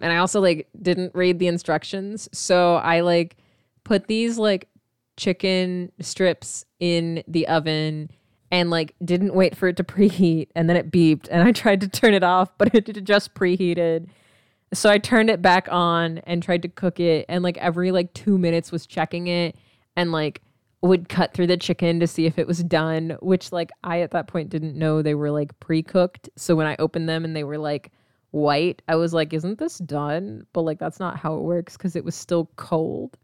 And 0.00 0.12
I 0.12 0.18
also 0.18 0.40
like 0.40 0.68
didn't 0.80 1.14
read 1.14 1.38
the 1.38 1.46
instructions. 1.46 2.28
So 2.32 2.76
I 2.76 3.00
like 3.00 3.36
put 3.84 4.06
these 4.06 4.38
like 4.38 4.68
chicken 5.16 5.90
strips 6.00 6.64
in 6.78 7.24
the 7.26 7.48
oven 7.48 8.10
and 8.50 8.70
like 8.70 8.94
didn't 9.04 9.34
wait 9.34 9.56
for 9.56 9.68
it 9.68 9.76
to 9.76 9.84
preheat 9.84 10.48
and 10.54 10.68
then 10.68 10.76
it 10.76 10.90
beeped 10.90 11.28
and 11.30 11.42
I 11.42 11.52
tried 11.52 11.80
to 11.82 11.88
turn 11.88 12.14
it 12.14 12.22
off 12.22 12.56
but 12.58 12.74
it 12.74 12.84
just 13.04 13.34
preheated. 13.34 14.08
So 14.74 14.90
I 14.90 14.98
turned 14.98 15.30
it 15.30 15.40
back 15.40 15.68
on 15.70 16.18
and 16.18 16.42
tried 16.42 16.62
to 16.62 16.68
cook 16.68 17.00
it 17.00 17.26
and 17.28 17.42
like 17.42 17.56
every 17.58 17.92
like 17.92 18.12
2 18.14 18.38
minutes 18.38 18.72
was 18.72 18.86
checking 18.86 19.28
it 19.28 19.56
and 19.96 20.12
like 20.12 20.42
would 20.82 21.08
cut 21.08 21.32
through 21.34 21.46
the 21.46 21.56
chicken 21.56 22.00
to 22.00 22.06
see 22.06 22.26
if 22.26 22.38
it 22.38 22.46
was 22.46 22.62
done, 22.62 23.16
which 23.20 23.52
like 23.52 23.70
I 23.82 24.00
at 24.00 24.10
that 24.12 24.28
point 24.28 24.50
didn't 24.50 24.76
know 24.76 25.02
they 25.02 25.14
were 25.14 25.30
like 25.30 25.58
pre-cooked. 25.60 26.28
So 26.36 26.54
when 26.54 26.66
I 26.66 26.76
opened 26.78 27.08
them 27.08 27.24
and 27.24 27.34
they 27.34 27.44
were 27.44 27.58
like 27.58 27.92
white, 28.30 28.82
I 28.88 28.96
was 28.96 29.12
like, 29.14 29.32
isn't 29.32 29.58
this 29.58 29.78
done? 29.78 30.46
But 30.52 30.62
like 30.62 30.78
that's 30.78 31.00
not 31.00 31.18
how 31.18 31.36
it 31.36 31.42
works 31.42 31.76
cuz 31.76 31.96
it 31.96 32.04
was 32.04 32.14
still 32.14 32.50
cold. 32.56 33.16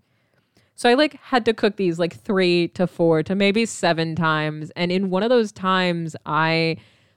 So 0.74 0.88
I 0.88 0.94
like 0.94 1.14
had 1.20 1.44
to 1.44 1.54
cook 1.54 1.76
these 1.76 1.98
like 1.98 2.14
3 2.14 2.68
to 2.68 2.86
4 2.86 3.22
to 3.24 3.34
maybe 3.34 3.66
7 3.66 4.16
times 4.16 4.70
and 4.76 4.90
in 4.90 5.10
one 5.10 5.22
of 5.22 5.30
those 5.30 5.52
times 5.52 6.16
I 6.26 6.76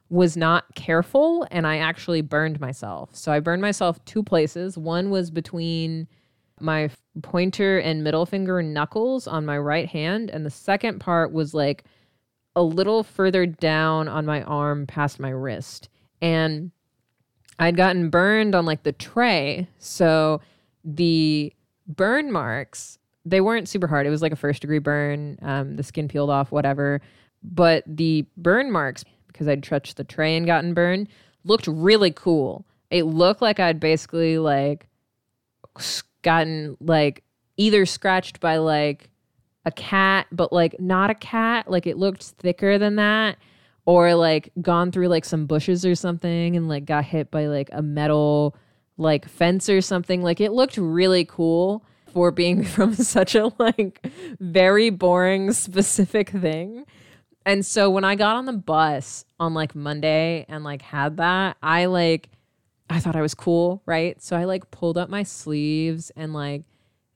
was 0.10 0.38
not 0.38 0.76
careful 0.76 1.48
and 1.50 1.66
I 1.66 1.78
actually 1.78 2.22
burned 2.22 2.60
myself. 2.60 3.16
So 3.16 3.32
I 3.32 3.40
burned 3.40 3.62
myself 3.62 4.04
two 4.06 4.22
places. 4.22 4.78
One 4.78 5.10
was 5.10 5.32
between 5.32 6.08
my 6.60 6.90
pointer 7.22 7.80
and 7.80 8.04
middle 8.04 8.26
finger 8.26 8.62
knuckles 8.62 9.28
on 9.28 9.46
my 9.46 9.58
right 9.58 9.88
hand 9.88 10.30
and 10.30 10.46
the 10.46 10.52
second 10.52 11.00
part 11.00 11.32
was 11.32 11.54
like 11.54 11.86
a 12.56 12.64
little 12.64 13.04
further 13.04 13.46
down 13.46 14.08
on 14.08 14.26
my 14.26 14.42
arm 14.44 14.88
past 14.88 15.20
my 15.20 15.30
wrist. 15.30 15.90
And 16.22 16.72
I'd 17.60 17.78
gotten 17.78 18.10
burned 18.10 18.56
on 18.56 18.66
like 18.66 18.84
the 18.84 18.92
tray. 18.92 19.68
So 19.78 20.42
the 20.84 21.54
burn 21.88 22.32
marks, 22.32 22.98
they 23.26 23.42
weren't 23.42 23.68
super 23.68 23.88
hard. 23.88 24.06
It 24.06 24.12
was 24.12 24.22
like 24.22 24.32
a 24.32 24.38
first 24.38 24.62
degree 24.62 24.80
burn. 24.80 25.38
Um, 25.42 25.76
the 25.76 25.84
skin 25.84 26.08
peeled 26.08 26.30
off, 26.30 26.52
whatever. 26.52 27.02
But 27.44 27.84
the 27.88 28.26
burn 28.38 28.72
marks, 28.72 29.04
because 29.28 29.48
I'd 29.48 29.64
touched 29.64 29.98
the 29.98 30.04
tray 30.04 30.38
and 30.38 30.46
gotten 30.46 30.74
burned, 30.74 31.10
looked 31.44 31.68
really 31.68 32.12
cool. 32.12 32.66
It 32.92 33.04
looked 33.04 33.42
like 33.42 33.60
I'd 33.60 33.80
basically 33.80 34.38
like 34.38 34.88
gotten 36.22 36.78
like 36.80 37.24
either 37.58 37.86
scratched 37.86 38.40
by 38.40 38.58
like 38.58 39.10
a 39.66 39.72
cat, 39.72 40.28
but 40.32 40.54
like 40.54 40.80
not 40.80 41.10
a 41.10 41.16
cat. 41.16 41.70
Like 41.70 41.88
it 41.88 41.98
looked 41.98 42.24
thicker 42.24 42.78
than 42.78 42.96
that. 42.98 43.38
Or 43.88 44.16
like 44.16 44.52
gone 44.62 44.92
through 44.92 45.10
like 45.10 45.26
some 45.26 45.46
bushes 45.46 45.86
or 45.86 45.94
something 45.94 46.56
and 46.56 46.68
like 46.68 46.86
got 46.86 47.06
hit 47.06 47.30
by 47.30 47.48
like 47.48 47.70
a 47.72 47.84
metal 47.84 48.56
like 48.98 49.28
fence 49.28 49.70
or 49.70 49.82
something. 49.82 50.24
Like 50.24 50.42
it 50.42 50.52
looked 50.52 50.78
really 50.78 51.26
cool 51.26 51.86
for 52.16 52.32
being 52.32 52.64
from 52.76 52.96
such 52.96 53.36
a 53.36 53.52
like 53.60 54.08
very 54.40 54.90
boring 54.90 55.52
specific 55.52 56.30
thing. 56.30 56.86
And 57.46 57.64
so 57.64 57.92
when 57.92 58.04
I 58.04 58.16
got 58.16 58.38
on 58.38 58.46
the 58.46 58.54
bus 58.54 59.26
on 59.40 59.54
like 59.54 59.76
Monday 59.76 60.46
and 60.48 60.64
like 60.64 60.82
had 60.82 61.18
that, 61.18 61.58
I 61.62 61.86
like 61.86 62.30
I 62.90 63.00
thought 63.00 63.16
I 63.16 63.22
was 63.22 63.36
cool, 63.36 63.84
right? 63.86 64.20
So 64.22 64.36
I 64.36 64.46
like 64.46 64.72
pulled 64.72 64.98
up 64.98 65.10
my 65.10 65.24
sleeves 65.24 66.10
and 66.16 66.34
like 66.34 66.64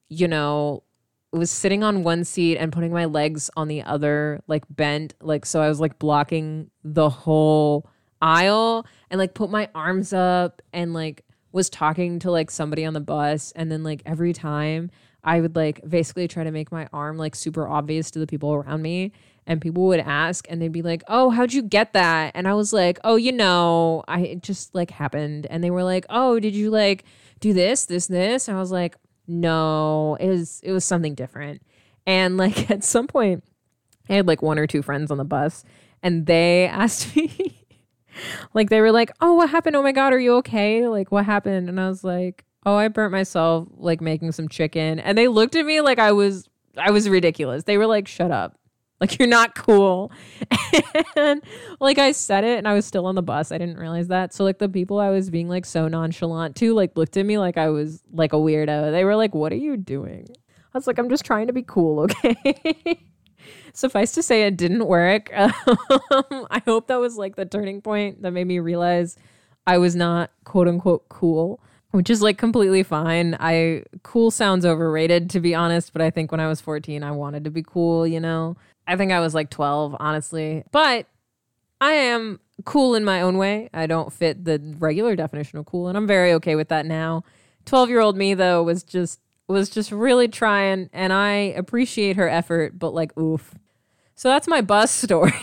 you 0.10 0.28
know, 0.28 0.84
was 1.32 1.50
sitting 1.50 1.84
on 1.84 2.04
one 2.04 2.24
seat 2.26 2.58
and 2.58 2.74
putting 2.74 2.92
my 2.92 3.06
legs 3.06 3.50
on 3.56 3.68
the 3.68 3.84
other, 3.84 4.42
like 4.48 4.64
bent, 4.70 5.14
like 5.22 5.46
so 5.46 5.62
I 5.62 5.70
was 5.70 5.80
like 5.80 5.98
blocking 5.98 6.70
the 6.84 7.10
whole 7.10 7.90
aisle 8.22 8.86
and 9.10 9.18
like 9.18 9.34
put 9.34 9.50
my 9.50 9.70
arms 9.74 10.12
up 10.12 10.62
and 10.74 10.94
like 10.94 11.24
was 11.52 11.70
talking 11.70 12.20
to 12.20 12.32
like 12.32 12.52
somebody 12.52 12.86
on 12.86 12.94
the 12.94 13.00
bus 13.00 13.52
and 13.56 13.72
then 13.72 13.84
like 13.84 14.02
every 14.06 14.34
time 14.34 14.92
I 15.24 15.42
would 15.42 15.56
like 15.56 15.88
basically 15.88 16.28
try 16.28 16.44
to 16.44 16.52
make 16.52 16.72
my 16.72 16.88
arm 16.94 17.18
like 17.18 17.36
super 17.36 17.68
obvious 17.68 18.12
to 18.12 18.20
the 18.20 18.28
people 18.28 18.54
around 18.54 18.82
me 18.82 19.12
and 19.46 19.60
people 19.60 19.88
would 19.88 20.00
ask 20.00 20.46
and 20.50 20.62
they'd 20.62 20.72
be 20.72 20.84
like, 20.84 21.04
"Oh, 21.08 21.32
how'd 21.32 21.52
you 21.52 21.64
get 21.64 21.94
that?" 21.94 22.32
And 22.36 22.48
I 22.48 22.54
was 22.54 22.72
like, 22.72 23.00
"Oh, 23.04 23.16
you 23.16 23.32
know, 23.32 24.04
I 24.08 24.20
it 24.22 24.44
just 24.44 24.74
like 24.76 24.92
happened." 24.92 25.48
And 25.50 25.64
they 25.64 25.72
were 25.72 25.84
like, 25.84 26.06
"Oh, 26.10 26.40
did 26.40 26.56
you 26.56 26.70
like 26.70 27.04
do 27.40 27.52
this, 27.52 27.86
this, 27.86 28.08
this?" 28.08 28.48
And 28.48 28.56
I 28.56 28.60
was 28.60 28.72
like, 28.72 28.96
"No, 29.28 30.16
it 30.20 30.28
was 30.30 30.62
it 30.64 30.72
was 30.72 30.86
something 30.86 31.16
different." 31.16 31.64
And 32.06 32.38
like 32.38 32.70
at 32.72 32.84
some 32.84 33.08
point, 33.08 33.44
I 34.08 34.14
had 34.14 34.28
like 34.28 34.42
one 34.42 34.60
or 34.60 34.68
two 34.68 34.82
friends 34.84 35.12
on 35.12 35.18
the 35.18 35.26
bus, 35.26 35.64
and 36.04 36.26
they 36.28 36.68
asked 36.72 37.16
me, 37.16 37.59
like 38.54 38.70
they 38.70 38.82
were 38.82 38.92
like, 38.92 39.12
"Oh, 39.22 39.34
what 39.34 39.50
happened? 39.50 39.76
Oh 39.76 39.84
my 39.84 39.92
god, 39.92 40.14
are 40.14 40.20
you 40.20 40.36
okay? 40.38 40.88
Like 40.88 41.12
what 41.12 41.26
happened?" 41.26 41.70
And 41.70 41.80
I 41.80 41.88
was 41.88 42.04
like, 42.04 42.46
"Oh, 42.66 42.76
I 42.76 42.88
burnt 42.88 43.12
myself 43.12 43.68
like 43.78 44.02
making 44.02 44.32
some 44.32 44.48
chicken." 44.48 45.00
And 45.00 45.18
they 45.18 45.28
looked 45.28 45.56
at 45.56 45.66
me 45.66 45.82
like 45.82 46.00
I 46.00 46.12
was 46.12 46.48
I 46.78 46.92
was 46.92 47.10
ridiculous. 47.10 47.64
They 47.64 47.78
were 47.78 47.88
like, 47.88 48.08
"Shut 48.08 48.32
up." 48.32 48.60
Like 49.00 49.18
you're 49.18 49.30
not 49.30 49.56
cool. 49.56 50.12
and 51.16 51.42
like 51.80 51.98
I 51.98 52.12
said 52.12 52.44
it 52.44 52.58
and 52.58 52.68
I 52.68 52.74
was 52.74 52.86
still 52.86 53.06
on 53.06 53.16
the 53.16 53.22
bus. 53.22 53.52
I 53.52 53.58
didn't 53.58 53.78
realize 53.78 54.10
that. 54.10 54.34
So 54.34 54.44
like 54.44 54.60
the 54.60 54.68
people 54.68 55.00
I 55.00 55.10
was 55.10 55.30
being 55.30 55.48
like 55.48 55.66
so 55.66 55.88
nonchalant 55.88 56.58
to 56.58 56.74
like 56.74 56.98
looked 56.98 57.16
at 57.16 57.26
me 57.26 57.38
like 57.38 57.58
I 57.58 57.70
was 57.70 58.04
like 58.12 58.34
a 58.34 58.38
weirdo. 58.38 58.92
They 58.92 59.06
were 59.06 59.16
like, 59.16 59.34
"What 59.34 59.54
are 59.54 59.58
you 59.58 59.78
doing?" 59.78 60.28
I 60.74 60.78
was 60.78 60.86
like, 60.86 61.00
"I'm 61.00 61.10
just 61.10 61.26
trying 61.26 61.48
to 61.48 61.54
be 61.54 61.64
cool, 61.64 62.02
okay?" 62.02 63.00
Suffice 63.74 64.12
to 64.14 64.24
say 64.24 64.44
it 64.44 64.58
didn't 64.58 64.86
work. 64.86 65.32
Um, 66.12 66.48
I 66.50 66.62
hope 66.66 66.88
that 66.88 67.00
was 67.00 67.18
like 67.18 67.36
the 67.36 67.46
turning 67.46 67.82
point 67.82 68.22
that 68.24 68.32
made 68.32 68.48
me 68.48 68.60
realize 68.60 69.16
I 69.68 69.78
was 69.78 69.96
not 69.96 70.32
quote 70.44 70.68
unquote 70.68 71.08
cool 71.10 71.62
which 71.92 72.10
is 72.10 72.22
like 72.22 72.38
completely 72.38 72.84
fine. 72.84 73.36
I 73.40 73.84
cool 74.04 74.32
sounds 74.32 74.66
overrated 74.66 75.30
to 75.32 75.40
be 75.40 75.56
honest, 75.56 75.92
but 75.94 76.02
I 76.02 76.10
think 76.10 76.32
when 76.32 76.40
I 76.40 76.48
was 76.48 76.62
14 76.62 77.04
I 77.04 77.12
wanted 77.12 77.44
to 77.46 77.52
be 77.52 77.64
cool, 77.64 78.06
you 78.06 78.20
know. 78.20 78.58
I 78.88 78.96
think 78.96 79.12
I 79.12 79.20
was 79.20 79.36
like 79.36 79.50
12, 79.50 79.96
honestly. 80.00 80.64
But 80.72 81.08
I 81.82 81.92
am 81.92 82.40
cool 82.66 82.96
in 82.96 83.06
my 83.06 83.22
own 83.22 83.38
way. 83.38 83.70
I 83.74 83.88
don't 83.88 84.12
fit 84.12 84.46
the 84.46 84.60
regular 84.80 85.16
definition 85.16 85.60
of 85.60 85.66
cool, 85.66 85.88
and 85.88 85.98
I'm 85.98 86.08
very 86.08 86.34
okay 86.34 86.56
with 86.56 86.70
that 86.70 86.86
now. 86.86 87.24
12-year-old 87.66 88.18
me 88.18 88.34
though 88.34 88.64
was 88.64 88.84
just 88.84 89.20
was 89.52 89.70
just 89.70 89.92
really 89.92 90.28
trying 90.28 90.90
and 90.94 91.12
I 91.12 91.34
appreciate 91.34 92.16
her 92.16 92.30
effort, 92.30 92.78
but 92.78 92.94
like 92.94 93.18
oof. 93.18 93.56
So 94.16 94.30
that's 94.30 94.48
my 94.48 94.62
bus 94.62 94.92
story. 95.04 95.34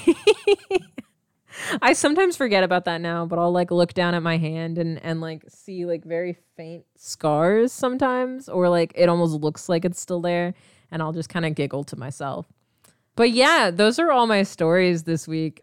I 1.80 1.94
sometimes 1.94 2.36
forget 2.36 2.62
about 2.62 2.84
that 2.84 3.00
now, 3.00 3.24
but 3.24 3.38
I'll 3.38 3.52
like 3.52 3.70
look 3.70 3.94
down 3.94 4.14
at 4.14 4.22
my 4.22 4.36
hand 4.36 4.78
and 4.78 5.02
and 5.02 5.20
like 5.20 5.44
see 5.48 5.86
like 5.86 6.04
very 6.04 6.36
faint 6.56 6.84
scars 6.96 7.72
sometimes 7.72 8.48
or 8.48 8.68
like 8.68 8.92
it 8.94 9.08
almost 9.08 9.40
looks 9.40 9.68
like 9.68 9.84
it's 9.84 10.00
still 10.00 10.20
there 10.20 10.54
and 10.90 11.02
I'll 11.02 11.12
just 11.12 11.28
kind 11.28 11.44
of 11.46 11.54
giggle 11.54 11.84
to 11.84 11.96
myself. 11.96 12.46
But 13.16 13.30
yeah, 13.30 13.70
those 13.72 13.98
are 13.98 14.12
all 14.12 14.26
my 14.26 14.42
stories 14.42 15.04
this 15.04 15.26
week. 15.26 15.62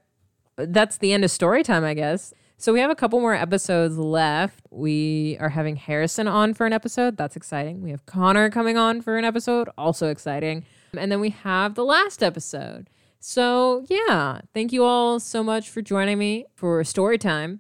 That's 0.56 0.98
the 0.98 1.14
end 1.14 1.24
of 1.24 1.32
story 1.32 1.64
time, 1.64 1.84
I 1.84 1.94
guess. 1.94 2.34
So 2.64 2.72
we 2.72 2.80
have 2.80 2.90
a 2.90 2.96
couple 2.96 3.20
more 3.20 3.34
episodes 3.34 3.98
left. 3.98 4.62
We 4.72 5.36
are 5.42 5.50
having 5.50 5.76
Harrison 5.76 6.30
on 6.30 6.54
for 6.54 6.66
an 6.66 6.72
episode. 6.72 7.18
That's 7.18 7.36
exciting. 7.36 7.82
We 7.82 7.92
have 7.92 8.06
Connor 8.06 8.50
coming 8.50 8.78
on 8.78 9.02
for 9.02 9.18
an 9.18 9.26
episode. 9.26 9.68
Also 9.78 10.08
exciting. 10.08 10.64
And 10.98 11.12
then 11.12 11.20
we 11.20 11.32
have 11.32 11.76
the 11.76 11.84
last 11.84 12.24
episode. 12.24 12.90
So, 13.20 13.86
yeah, 13.90 14.40
thank 14.54 14.72
you 14.72 14.86
all 14.86 15.20
so 15.20 15.44
much 15.44 15.70
for 15.70 15.82
joining 15.82 16.18
me 16.18 16.46
for 16.56 16.82
story 16.86 17.18
time 17.18 17.60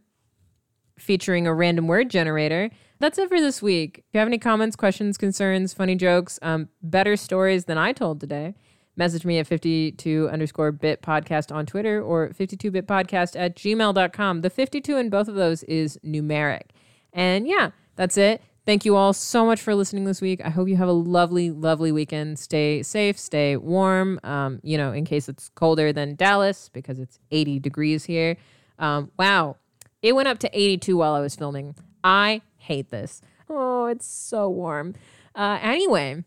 featuring 0.97 1.47
a 1.47 1.53
random 1.53 1.86
word 1.86 2.09
generator. 2.09 2.69
That's 2.99 3.17
it 3.17 3.27
for 3.27 3.41
this 3.41 3.61
week. 3.61 4.05
If 4.07 4.13
you 4.13 4.19
have 4.19 4.30
any 4.30 4.38
comments, 4.38 4.77
questions, 4.77 5.17
concerns, 5.17 5.73
funny 5.73 5.95
jokes, 5.95 6.39
um, 6.41 6.69
better 6.82 7.17
stories 7.17 7.65
than 7.65 7.77
I 7.77 7.91
told 7.91 8.21
today, 8.21 8.55
message 8.95 9.25
me 9.25 9.39
at 9.39 9.47
52 9.47 10.29
underscore 10.31 10.71
bit 10.71 11.01
podcast 11.01 11.53
on 11.53 11.65
Twitter 11.65 12.01
or 12.01 12.29
52bit 12.29 12.83
podcast 12.83 13.39
at 13.39 13.55
gmail.com. 13.55 14.41
The 14.41 14.49
52 14.49 14.97
in 14.97 15.09
both 15.09 15.27
of 15.27 15.35
those 15.35 15.63
is 15.63 15.99
numeric. 16.05 16.69
And 17.11 17.47
yeah, 17.47 17.71
that's 17.95 18.17
it. 18.17 18.41
Thank 18.65 18.85
you 18.85 18.95
all 18.95 19.11
so 19.11 19.45
much 19.45 19.59
for 19.59 19.75
listening 19.75 20.05
this 20.05 20.21
week. 20.21 20.39
I 20.43 20.49
hope 20.49 20.69
you 20.69 20.77
have 20.77 20.87
a 20.87 20.93
lovely, 20.93 21.51
lovely 21.51 21.91
weekend. 21.91 22.39
Stay 22.39 22.81
safe, 22.81 23.19
stay 23.19 23.57
warm. 23.57 24.21
Um, 24.23 24.61
you 24.63 24.77
know, 24.77 24.93
in 24.93 25.03
case 25.03 25.27
it's 25.27 25.49
colder 25.49 25.91
than 25.91 26.15
Dallas 26.15 26.69
because 26.69 26.97
it's 26.97 27.19
80 27.31 27.59
degrees 27.59 28.05
here. 28.05 28.37
Um, 28.79 29.11
wow, 29.19 29.57
it 30.01 30.15
went 30.15 30.29
up 30.29 30.39
to 30.39 30.49
82 30.53 30.95
while 30.95 31.13
I 31.13 31.19
was 31.19 31.35
filming. 31.35 31.75
I 32.05 32.41
hate 32.55 32.89
this. 32.89 33.21
Oh, 33.49 33.87
it's 33.87 34.05
so 34.07 34.49
warm. 34.49 34.95
Uh, 35.35 35.59
anyway, 35.61 36.23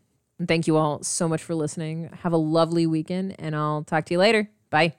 thank 0.47 0.66
you 0.66 0.76
all 0.76 1.03
so 1.03 1.28
much 1.28 1.43
for 1.43 1.55
listening. 1.55 2.11
Have 2.22 2.32
a 2.32 2.39
lovely 2.39 2.87
weekend, 2.87 3.37
and 3.39 3.55
I'll 3.55 3.84
talk 3.84 4.07
to 4.07 4.14
you 4.14 4.18
later. 4.18 4.49
Bye. 4.70 4.95